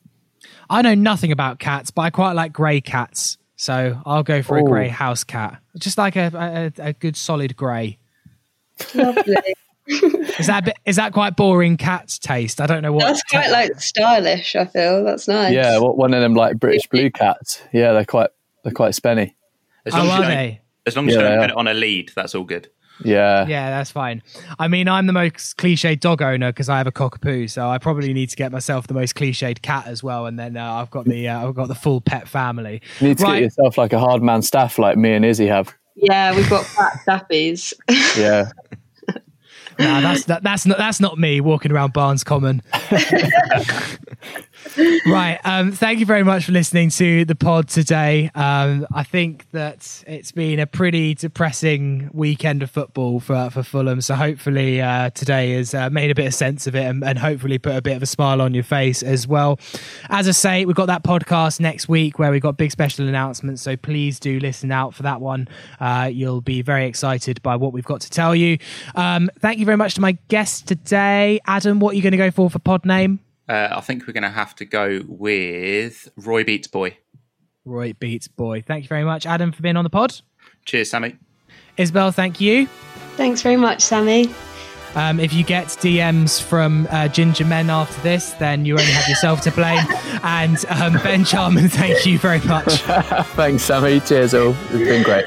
I 0.70 0.82
know 0.82 0.96
nothing 0.96 1.32
about 1.32 1.60
cats, 1.60 1.92
but 1.92 2.04
I 2.04 2.10
quite 2.10 2.34
like 2.34 2.52
grey 2.52 2.82
cats. 2.82 3.38
So 3.56 4.02
I'll 4.06 4.24
go 4.24 4.42
for 4.42 4.58
Ooh. 4.58 4.66
a 4.66 4.70
grey 4.70 4.88
house 4.88 5.24
cat, 5.24 5.62
just 5.78 5.98
like 5.98 6.16
a, 6.16 6.72
a, 6.78 6.90
a 6.90 6.94
good 6.94 7.16
solid 7.16 7.56
grey. 7.56 7.98
Lovely. 8.94 9.56
is 9.88 10.48
that 10.48 10.66
bit, 10.66 10.76
is 10.86 10.96
that 10.96 11.14
quite 11.14 11.36
boring 11.36 11.78
cat 11.78 12.18
taste? 12.22 12.60
I 12.60 12.66
don't 12.66 12.82
know 12.82 12.92
what. 12.92 13.04
That's 13.04 13.24
quite 13.24 13.52
like 13.52 13.80
stylish. 13.80 14.56
I 14.56 14.66
feel 14.66 15.04
that's 15.04 15.28
nice. 15.28 15.54
Yeah, 15.54 15.80
one 15.80 16.14
of 16.14 16.22
them 16.22 16.34
like 16.34 16.60
British 16.60 16.88
blue 16.88 17.12
cats. 17.12 17.62
Yeah, 17.72 17.94
they're 17.94 18.06
quite 18.06 18.32
they're 18.64 18.74
quite 18.74 18.94
spenny. 18.94 19.36
As 19.86 19.94
long 19.94 20.08
oh, 20.08 20.14
as 20.14 20.20
are 20.20 20.28
they? 20.28 20.62
As 20.88 20.96
long 20.96 21.08
as 21.08 21.16
yeah, 21.16 21.22
you 21.22 21.28
don't 21.28 21.40
put 21.40 21.50
it 21.52 21.58
on 21.58 21.68
a 21.68 21.74
lead, 21.74 22.12
that's 22.16 22.36
all 22.36 22.44
good. 22.44 22.70
Yeah. 23.04 23.46
Yeah, 23.48 23.70
that's 23.70 23.92
fine. 23.92 24.24
I 24.60 24.68
mean, 24.68 24.88
I'm 24.88 25.08
the 25.08 25.14
most 25.14 25.58
cliched 25.58 26.00
dog 26.00 26.22
owner 26.22 26.52
because 26.52 26.70
I 26.70 26.78
have 26.78 26.88
a 26.88 26.92
cockapoo, 26.92 27.50
so 27.50 27.68
I 27.68 27.78
probably 27.78 28.14
need 28.14 28.30
to 28.30 28.36
get 28.36 28.52
myself 28.52 28.88
the 28.88 28.94
most 28.94 29.16
cliched 29.16 29.62
cat 29.62 29.88
as 29.88 30.04
well, 30.04 30.26
and 30.26 30.40
then 30.40 30.58
uh, 30.58 30.74
I've 30.74 30.92
got 30.92 31.06
the 31.06 31.28
uh, 31.28 31.48
I've 31.48 31.56
got 31.56 31.68
the 31.68 31.76
full 31.76 32.02
pet 32.02 32.28
family. 32.28 32.82
You 33.00 33.10
need 33.10 33.18
to 33.18 33.24
right. 33.24 33.34
get 33.36 33.44
yourself 33.44 33.78
like 33.78 33.94
a 33.94 34.00
hard 34.00 34.24
man 34.24 34.42
staff 34.42 34.80
like 34.80 34.98
me 34.98 35.14
and 35.14 35.26
Izzy 35.26 35.48
have. 35.48 35.74
Yeah, 35.96 36.36
we've 36.36 36.50
got 36.50 36.66
fat 36.66 37.00
staffies. 37.06 37.74
yeah. 38.18 38.52
nah, 39.80 40.02
that's 40.02 40.26
that, 40.26 40.44
that's 40.44 40.66
not 40.66 40.78
that's 40.78 41.00
not 41.00 41.18
me 41.18 41.42
walking 41.42 41.72
around 41.72 41.94
Barnes 41.94 42.24
Common. 42.24 42.62
right. 45.06 45.40
Um, 45.44 45.72
thank 45.72 46.00
you 46.00 46.06
very 46.06 46.24
much 46.24 46.46
for 46.46 46.52
listening 46.52 46.90
to 46.92 47.26
the 47.26 47.36
pod 47.36 47.68
today. 47.70 48.30
Um, 48.36 48.86
I 48.94 49.04
think 49.04 49.50
that 49.52 50.04
it's 50.08 50.32
been 50.32 50.60
a 50.60 50.68
pretty 50.68 51.14
depressing 51.16 52.10
weekend 52.14 52.64
of 52.64 52.72
football 52.72 53.20
for 53.20 53.50
for 53.50 53.64
Fulham. 53.64 54.02
So 54.02 54.16
hopefully 54.16 54.82
uh, 54.82 55.10
today 55.12 55.52
has 55.52 55.74
uh, 55.74 55.90
made 55.90 56.12
a 56.12 56.16
bit 56.16 56.28
of 56.28 56.34
sense 56.34 56.68
of 56.68 56.76
it 56.76 56.86
and, 56.86 57.04
and, 57.04 57.20
hopefully 57.20 57.58
put 57.58 57.76
a 57.76 57.82
bit 57.82 57.96
of 57.96 58.04
a 58.04 58.06
smile 58.06 58.42
on 58.42 58.54
your 58.54 58.64
face 58.64 59.02
as 59.02 59.28
well. 59.28 59.60
As 60.10 60.28
I 60.28 60.32
say, 60.32 60.66
we've 60.66 60.76
got 60.76 60.88
that 60.88 61.04
podcast 61.04 61.60
next 61.60 61.88
week 61.88 62.20
where 62.20 62.30
we've 62.30 62.42
got 62.42 62.58
big 62.58 62.72
special 62.72 63.08
announcements. 63.08 63.62
So 63.62 63.78
please 63.78 64.20
do 64.20 64.40
listen 64.40 64.72
out 64.72 64.94
for 64.94 65.04
that 65.04 65.22
one. 65.22 65.48
Uh, 65.80 66.10
you'll 66.12 66.42
be 66.42 66.62
very 66.62 66.86
excited 66.86 67.42
by 67.42 67.56
what 67.56 67.74
we've 67.74 67.86
got 67.86 68.02
to 68.02 68.10
tell 68.10 68.36
you. 68.36 68.58
Um, 68.96 69.30
thank 69.40 69.60
you 69.60 69.66
very 69.66 69.78
much 69.78 69.96
to 69.96 70.02
my 70.02 70.18
guest 70.28 70.68
today, 70.68 71.40
Adam. 71.48 71.80
What 71.80 71.94
are 71.94 71.96
you 71.96 72.02
going 72.04 72.12
to 72.12 72.18
go 72.18 72.32
for 72.32 72.50
for 72.50 72.60
pod 72.60 72.86
name? 72.86 73.20
Uh, 73.48 73.70
I 73.72 73.82
think 73.82 74.08
we're 74.08 74.14
going 74.14 74.24
to 74.24 74.30
have 74.30 74.56
to 74.56 74.66
go 74.66 75.02
with 75.08 76.10
Roy 76.18 76.44
Beats 76.44 76.68
Boy. 76.68 76.98
Roy 77.64 77.94
Beats 77.94 78.28
Boy. 78.28 78.62
Thank 78.62 78.84
you 78.84 78.90
very 78.90 79.04
much, 79.04 79.26
Adam, 79.26 79.52
for 79.52 79.62
being 79.62 79.78
on 79.78 79.84
the 79.84 79.90
pod. 79.90 80.20
Cheers, 80.66 80.90
Sammy. 80.90 81.16
Isabel, 81.78 82.12
thank 82.12 82.40
you. 82.40 82.68
Thanks 83.18 83.42
very 83.42 83.58
much, 83.58 83.82
Sammy. 83.82 84.30
Um, 84.96 85.20
if 85.20 85.34
you 85.34 85.44
get 85.44 85.68
DMs 85.68 86.42
from 86.42 86.88
uh, 86.90 87.10
Ginger 87.10 87.44
Men 87.46 87.70
after 87.70 88.00
this, 88.02 88.32
then 88.34 88.66
you 88.66 88.74
only 88.74 88.92
have 88.92 89.10
yourself 89.10 89.42
to 89.42 89.52
blame. 89.52 89.86
and 90.24 90.64
um, 90.70 90.94
Ben 91.04 91.26
Charman, 91.26 91.68
thank 91.68 92.06
you 92.06 92.18
very 92.18 92.40
much. 92.42 92.66
Thanks, 93.36 93.64
Sammy. 93.64 94.00
Cheers, 94.00 94.34
all. 94.34 94.56
It's 94.70 94.72
been 94.72 95.04
great. 95.04 95.26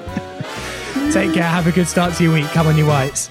Take 1.13 1.35
care. 1.35 1.45
Have 1.45 1.67
a 1.67 1.73
good 1.73 1.87
start 1.87 2.15
to 2.15 2.25
your 2.25 2.33
week. 2.33 2.47
Come 2.47 2.67
on, 2.67 2.79
you 2.79 2.87
whites. 2.87 3.31